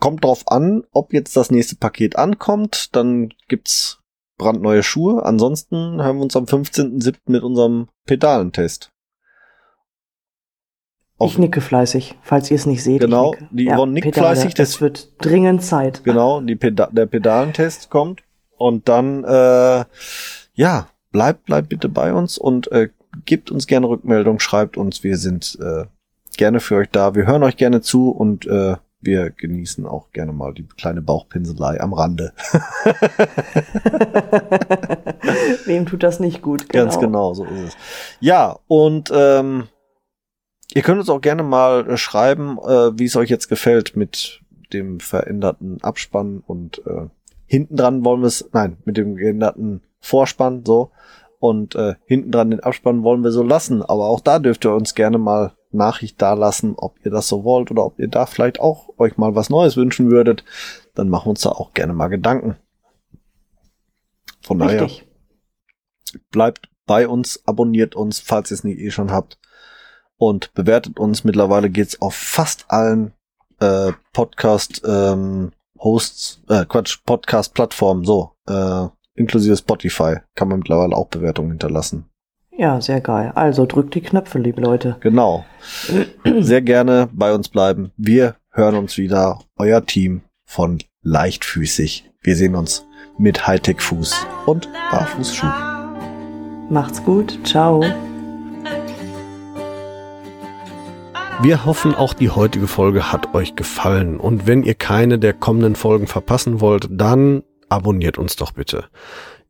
Kommt 0.00 0.24
drauf 0.24 0.44
an, 0.48 0.82
ob 0.92 1.12
jetzt 1.12 1.36
das 1.36 1.50
nächste 1.50 1.76
Paket 1.76 2.16
ankommt. 2.16 2.94
Dann 2.96 3.30
gibt's 3.48 4.00
brandneue 4.38 4.82
Schuhe. 4.82 5.24
Ansonsten 5.24 6.02
hören 6.02 6.16
wir 6.16 6.22
uns 6.22 6.36
am 6.36 6.44
15.07. 6.44 7.16
mit 7.26 7.42
unserem 7.42 7.88
Pedalentest. 8.06 8.90
Ich 11.18 11.38
nicke 11.38 11.62
fleißig, 11.62 12.14
falls 12.22 12.50
ihr 12.50 12.56
es 12.56 12.66
nicht 12.66 12.82
seht. 12.84 13.00
Genau, 13.00 13.34
die 13.50 13.70
Yvonne 13.70 13.92
nickt 13.92 14.12
Pedale, 14.12 14.34
fleißig, 14.36 14.52
das- 14.54 14.68
Es 14.70 14.80
wird 14.82 15.12
dringend 15.24 15.62
Zeit. 15.62 16.04
Genau, 16.04 16.40
die 16.42 16.56
Peda 16.56 16.88
der 16.92 17.06
Pedalentest 17.06 17.88
kommt. 17.90 18.22
Und 18.58 18.86
dann, 18.88 19.24
äh, 19.24 19.84
ja, 20.54 20.88
bleibt, 21.12 21.44
bleibt 21.46 21.68
bitte 21.70 21.88
bei 21.88 22.12
uns 22.12 22.36
und 22.38 22.70
äh, 22.72 22.88
gebt 23.24 23.50
uns 23.50 23.66
gerne 23.66 23.88
Rückmeldung, 23.88 24.40
schreibt 24.40 24.76
uns, 24.76 25.02
wir 25.04 25.16
sind 25.16 25.58
äh, 25.62 25.84
gerne 26.36 26.60
für 26.60 26.76
euch 26.76 26.88
da. 26.90 27.14
Wir 27.14 27.26
hören 27.26 27.42
euch 27.42 27.56
gerne 27.56 27.80
zu 27.80 28.10
und 28.10 28.46
äh, 28.46 28.76
wir 29.00 29.30
genießen 29.30 29.86
auch 29.86 30.10
gerne 30.12 30.32
mal 30.32 30.52
die 30.54 30.64
kleine 30.66 31.00
Bauchpinselei 31.02 31.80
am 31.80 31.92
Rande. 31.94 32.32
Wem 35.66 35.86
tut 35.86 36.02
das 36.02 36.20
nicht 36.20 36.42
gut? 36.42 36.68
Ganz 36.68 36.98
genau, 36.98 37.34
so 37.34 37.44
ist 37.44 37.68
es. 37.68 37.76
Ja, 38.20 38.58
und 38.68 39.10
ähm, 39.14 39.68
ihr 40.76 40.82
könnt 40.82 41.00
uns 41.00 41.08
auch 41.08 41.22
gerne 41.22 41.42
mal 41.42 41.88
äh, 41.88 41.96
schreiben, 41.96 42.58
äh, 42.58 42.98
wie 42.98 43.06
es 43.06 43.16
euch 43.16 43.30
jetzt 43.30 43.48
gefällt 43.48 43.96
mit 43.96 44.42
dem 44.74 45.00
veränderten 45.00 45.82
Abspann 45.82 46.42
und 46.46 46.86
äh, 46.86 47.08
hinten 47.46 47.76
dran 47.76 48.04
wollen 48.04 48.20
wir 48.20 48.26
es, 48.26 48.50
nein, 48.52 48.76
mit 48.84 48.98
dem 48.98 49.16
geänderten 49.16 49.80
Vorspann 50.00 50.64
so 50.66 50.90
und 51.38 51.74
äh, 51.76 51.94
hinten 52.04 52.30
dran 52.30 52.50
den 52.50 52.60
Abspann 52.60 53.04
wollen 53.04 53.24
wir 53.24 53.30
so 53.30 53.42
lassen. 53.42 53.82
Aber 53.82 54.08
auch 54.08 54.20
da 54.20 54.38
dürft 54.38 54.66
ihr 54.66 54.74
uns 54.74 54.94
gerne 54.94 55.16
mal 55.16 55.54
Nachricht 55.70 56.20
da 56.20 56.34
lassen, 56.34 56.74
ob 56.76 56.96
ihr 57.04 57.10
das 57.10 57.26
so 57.26 57.42
wollt 57.42 57.70
oder 57.70 57.86
ob 57.86 57.98
ihr 57.98 58.08
da 58.08 58.26
vielleicht 58.26 58.60
auch 58.60 58.90
euch 58.98 59.16
mal 59.16 59.34
was 59.34 59.48
Neues 59.48 59.78
wünschen 59.78 60.10
würdet. 60.10 60.44
Dann 60.94 61.08
machen 61.08 61.26
wir 61.26 61.30
uns 61.30 61.40
da 61.40 61.50
auch 61.50 61.72
gerne 61.72 61.94
mal 61.94 62.08
Gedanken. 62.08 62.56
Von 64.42 64.58
daher 64.58 64.82
Richtig. 64.82 65.08
bleibt 66.30 66.68
bei 66.84 67.08
uns, 67.08 67.42
abonniert 67.46 67.94
uns, 67.96 68.20
falls 68.20 68.50
ihr 68.50 68.56
es 68.56 68.64
nicht 68.64 68.78
eh 68.78 68.90
schon 68.90 69.10
habt 69.10 69.38
und 70.18 70.52
bewertet 70.54 70.98
uns. 70.98 71.24
Mittlerweile 71.24 71.70
geht's 71.70 72.00
auf 72.00 72.14
fast 72.14 72.66
allen 72.68 73.12
äh, 73.60 73.92
Podcast 74.12 74.82
ähm, 74.86 75.52
Hosts, 75.78 76.42
äh, 76.48 76.64
Quatsch, 76.64 76.98
Podcast 77.04 77.54
Plattformen, 77.54 78.04
so, 78.04 78.32
äh, 78.48 78.86
inklusive 79.14 79.56
Spotify, 79.56 80.16
kann 80.34 80.48
man 80.48 80.58
mittlerweile 80.60 80.96
auch 80.96 81.08
Bewertungen 81.08 81.50
hinterlassen. 81.50 82.06
Ja, 82.58 82.80
sehr 82.80 83.00
geil. 83.00 83.32
Also 83.34 83.66
drückt 83.66 83.94
die 83.94 84.00
Knöpfe, 84.00 84.38
liebe 84.38 84.62
Leute. 84.62 84.96
Genau. 85.00 85.44
Sehr 86.40 86.62
gerne 86.62 87.08
bei 87.12 87.34
uns 87.34 87.48
bleiben. 87.50 87.92
Wir 87.98 88.36
hören 88.50 88.76
uns 88.76 88.96
wieder. 88.96 89.40
Euer 89.58 89.84
Team 89.84 90.22
von 90.44 90.78
Leichtfüßig. 91.02 92.10
Wir 92.22 92.34
sehen 92.34 92.54
uns 92.54 92.86
mit 93.18 93.46
Hightech-Fuß 93.46 94.26
und 94.46 94.68
Barfußschuh. 94.90 95.46
Macht's 96.70 97.04
gut. 97.04 97.38
Ciao. 97.44 97.84
Wir 101.42 101.66
hoffen, 101.66 101.94
auch 101.94 102.14
die 102.14 102.30
heutige 102.30 102.66
Folge 102.66 103.12
hat 103.12 103.34
euch 103.34 103.56
gefallen. 103.56 104.18
Und 104.18 104.46
wenn 104.46 104.62
ihr 104.62 104.74
keine 104.74 105.18
der 105.18 105.34
kommenden 105.34 105.76
Folgen 105.76 106.06
verpassen 106.06 106.60
wollt, 106.60 106.88
dann 106.90 107.42
abonniert 107.68 108.16
uns 108.16 108.36
doch 108.36 108.52
bitte. 108.52 108.86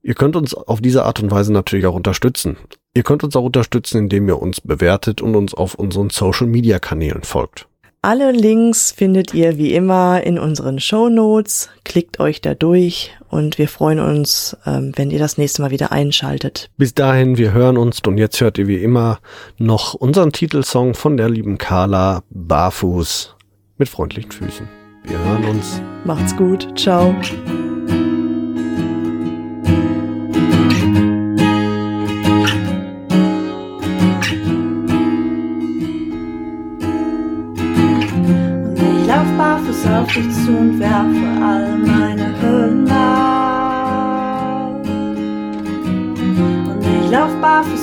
Ihr 0.02 0.14
könnt 0.14 0.34
uns 0.34 0.52
auf 0.52 0.80
diese 0.80 1.04
Art 1.04 1.20
und 1.20 1.30
Weise 1.30 1.52
natürlich 1.52 1.86
auch 1.86 1.94
unterstützen. 1.94 2.56
Ihr 2.92 3.04
könnt 3.04 3.22
uns 3.22 3.36
auch 3.36 3.44
unterstützen, 3.44 3.98
indem 3.98 4.28
ihr 4.28 4.42
uns 4.42 4.60
bewertet 4.60 5.22
und 5.22 5.36
uns 5.36 5.54
auf 5.54 5.74
unseren 5.74 6.10
Social-Media-Kanälen 6.10 7.22
folgt. 7.22 7.68
Alle 8.06 8.30
Links 8.30 8.92
findet 8.92 9.34
ihr 9.34 9.58
wie 9.58 9.74
immer 9.74 10.22
in 10.22 10.38
unseren 10.38 10.78
Show 10.78 11.08
Notes. 11.08 11.70
Klickt 11.84 12.20
euch 12.20 12.40
da 12.40 12.54
durch 12.54 13.12
und 13.30 13.58
wir 13.58 13.66
freuen 13.66 13.98
uns, 13.98 14.56
ähm, 14.64 14.92
wenn 14.94 15.10
ihr 15.10 15.18
das 15.18 15.38
nächste 15.38 15.60
Mal 15.60 15.72
wieder 15.72 15.90
einschaltet. 15.90 16.70
Bis 16.76 16.94
dahin, 16.94 17.36
wir 17.36 17.52
hören 17.52 17.76
uns 17.76 17.98
und 18.06 18.16
jetzt 18.16 18.40
hört 18.40 18.58
ihr 18.58 18.68
wie 18.68 18.80
immer 18.80 19.18
noch 19.58 19.94
unseren 19.94 20.30
Titelsong 20.30 20.94
von 20.94 21.16
der 21.16 21.28
lieben 21.28 21.58
Carla 21.58 22.22
Barfuß 22.30 23.34
mit 23.76 23.88
freundlichen 23.88 24.30
Füßen. 24.30 24.68
Wir 25.02 25.18
hören 25.18 25.44
uns. 25.46 25.82
Macht's 26.04 26.36
gut. 26.36 26.78
Ciao. 26.78 27.12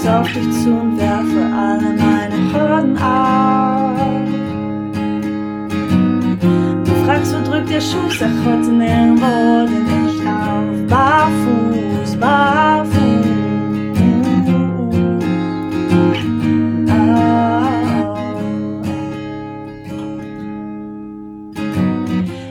Barfuß 0.03 0.07
auf 0.07 0.27
dich 0.33 0.51
zu 0.63 0.69
und 0.69 0.97
werfe 0.97 1.41
alle 1.55 1.93
meine 1.97 2.35
Hürden 2.53 2.97
auf. 2.97 3.99
Du 6.83 6.91
fragst, 7.05 7.33
wo 7.33 7.49
drückt 7.49 7.69
der 7.69 7.81
Schuh? 7.81 8.09
Sag 8.09 8.29
heute 8.45 8.71
nirgendwo, 8.71 9.65
denn 9.65 10.07
ich 10.07 10.23
lauf 10.23 10.87
barfuß, 10.89 12.15
barfuß. 12.17 12.93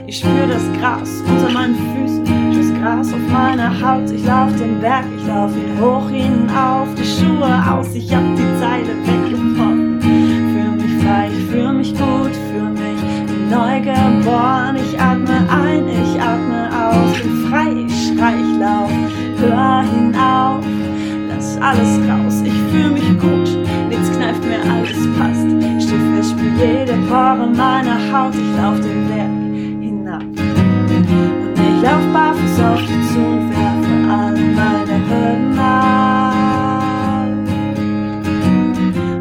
Ich 0.07 0.19
spür 0.19 0.47
das 0.47 0.63
Gras 0.79 1.23
unter 1.27 1.51
meinen 1.51 1.75
Füßen, 1.75 2.32
Gras 2.83 3.13
auf 3.13 3.31
meiner 3.31 3.71
Haut. 3.79 4.11
Ich 4.11 4.25
lauf 4.25 4.53
den 4.57 4.81
Berg, 4.81 5.05
ich 5.15 5.25
lauf 5.25 5.51
ihn 5.55 5.79
hoch 5.79 6.09
hinauf, 6.09 6.87
die 6.97 7.05
Schuhe 7.05 7.63
aus, 7.71 7.95
ich 7.95 8.13
hab 8.13 8.23
die 8.35 8.59
Zeile 8.59 8.93
weggebrochen. 9.07 10.01
Fühl 10.01 10.75
mich 10.75 11.03
frei, 11.03 11.29
ich 11.31 11.45
fühl 11.45 11.71
mich 11.71 11.91
gut, 11.93 12.35
fühl 12.51 12.71
mich 12.71 13.01
neu 13.49 13.79
geboren. 13.79 14.75
Ich 14.75 14.99
atme 14.99 15.47
ein, 15.49 15.87
ich 15.87 16.21
atme 16.21 16.69
aus, 16.75 17.21
bin 17.21 17.47
frei, 17.49 17.71
ich 17.87 18.07
schrei, 18.07 18.35
ich 18.35 18.59
lauf, 18.59 18.91
hör 19.37 19.83
hinauf, 19.83 20.65
lass 21.29 21.57
alles 21.61 21.99
raus. 22.09 22.41
Ich 22.43 22.59
fühl 22.69 22.91
mich 22.91 23.17
gut, 23.17 23.57
nichts 23.87 24.11
kneift 24.11 24.43
mir, 24.43 24.59
alles 24.69 25.07
passt. 25.17 25.47
Steh 25.79 25.99
fest, 26.17 26.31
spür 26.31 26.51
jede 26.59 26.93
Pore 27.07 27.47
meiner 27.47 27.97
Haut, 28.11 28.35
ich 28.35 28.61
lauf 28.61 28.77
den 28.81 29.07
Berg 29.07 29.42
ich 31.83 31.89
lauf 31.89 32.13
barfuß 32.13 32.59
auf 32.61 32.79
dich 32.79 33.07
zu 33.11 33.19
und 33.19 33.49
werfe 33.49 33.95
alle 34.09 34.39
meine 34.39 34.97
Hürden 35.09 35.59
ab. 35.59 37.27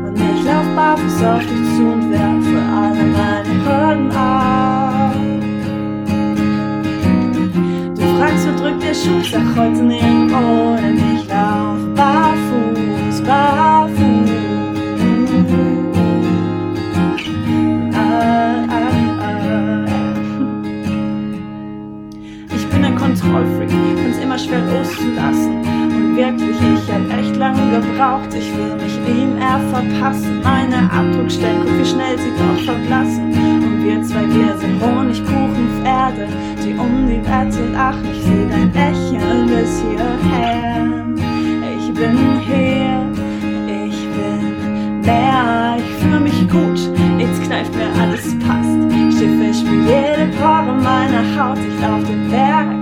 Und 0.07 0.17
ich 0.17 0.45
lauf 0.45 0.69
barfuß 0.77 1.25
auf 1.25 1.41
dich 1.41 1.77
zu 1.77 1.83
und 1.83 2.11
werfe 2.13 2.59
alle 2.81 3.05
meine 3.17 3.55
Hürden 3.65 4.11
ab. 4.13 5.15
Du 7.97 8.05
fragst, 8.17 8.47
wo 8.47 8.53
drückt 8.63 8.83
der 8.83 8.95
Schuh? 8.95 9.23
Sag 9.29 9.57
heute 9.57 9.83
nirgendwo, 9.83 10.77
denn 10.77 10.99
ich 11.17 11.27
lauf 11.27 11.81
barfuß, 11.97 13.23
barfuß. 13.23 13.72
Find's 23.45 24.19
immer 24.19 24.39
schwer 24.39 24.63
loszulassen. 24.67 25.57
Und 25.95 26.17
wirklich, 26.17 26.57
ich 26.57 26.93
hab 26.93 27.19
echt 27.19 27.37
lange 27.37 27.63
gebraucht, 27.71 28.35
ich 28.35 28.51
will 28.57 28.75
mich 28.77 28.97
ihm 29.09 29.37
eher 29.39 29.61
verpassen. 29.71 30.41
Meine 30.43 30.91
Abdruckstellen, 30.91 31.63
guck 31.63 31.79
wie 31.79 31.85
schnell 31.85 32.19
sie 32.19 32.33
doch 32.39 32.65
verblassen. 32.65 33.33
Und 33.33 33.85
wir 33.85 34.03
zwei, 34.03 34.27
wir 34.29 34.57
sind 34.57 34.81
Honigkuchenpferde, 34.81 36.29
die 36.65 36.75
um 36.75 37.07
die 37.07 37.23
Wette 37.25 37.73
lachen. 37.73 38.09
Ich 38.13 38.23
seh 38.23 38.47
dein 38.49 38.73
Lächeln 38.73 39.47
bis 39.47 39.83
hierher. 39.83 40.87
Ich 41.79 41.93
bin 41.95 42.17
hier, 42.41 43.07
ich 43.67 44.09
bin 44.17 45.01
mehr, 45.03 45.77
ich 45.79 46.03
fühle 46.03 46.21
mich 46.21 46.49
gut, 46.49 46.81
jetzt 47.19 47.43
kneift 47.45 47.75
mir 47.75 47.91
alles 48.01 48.37
passt. 48.41 48.73
Schiffe, 49.19 49.55
spür 49.55 49.83
jede 49.85 50.33
Pore 50.39 50.75
meiner 50.83 51.23
Haut, 51.37 51.59
ich 51.59 51.81
lauf 51.81 52.03
den 52.05 52.29
Berg 52.31 52.82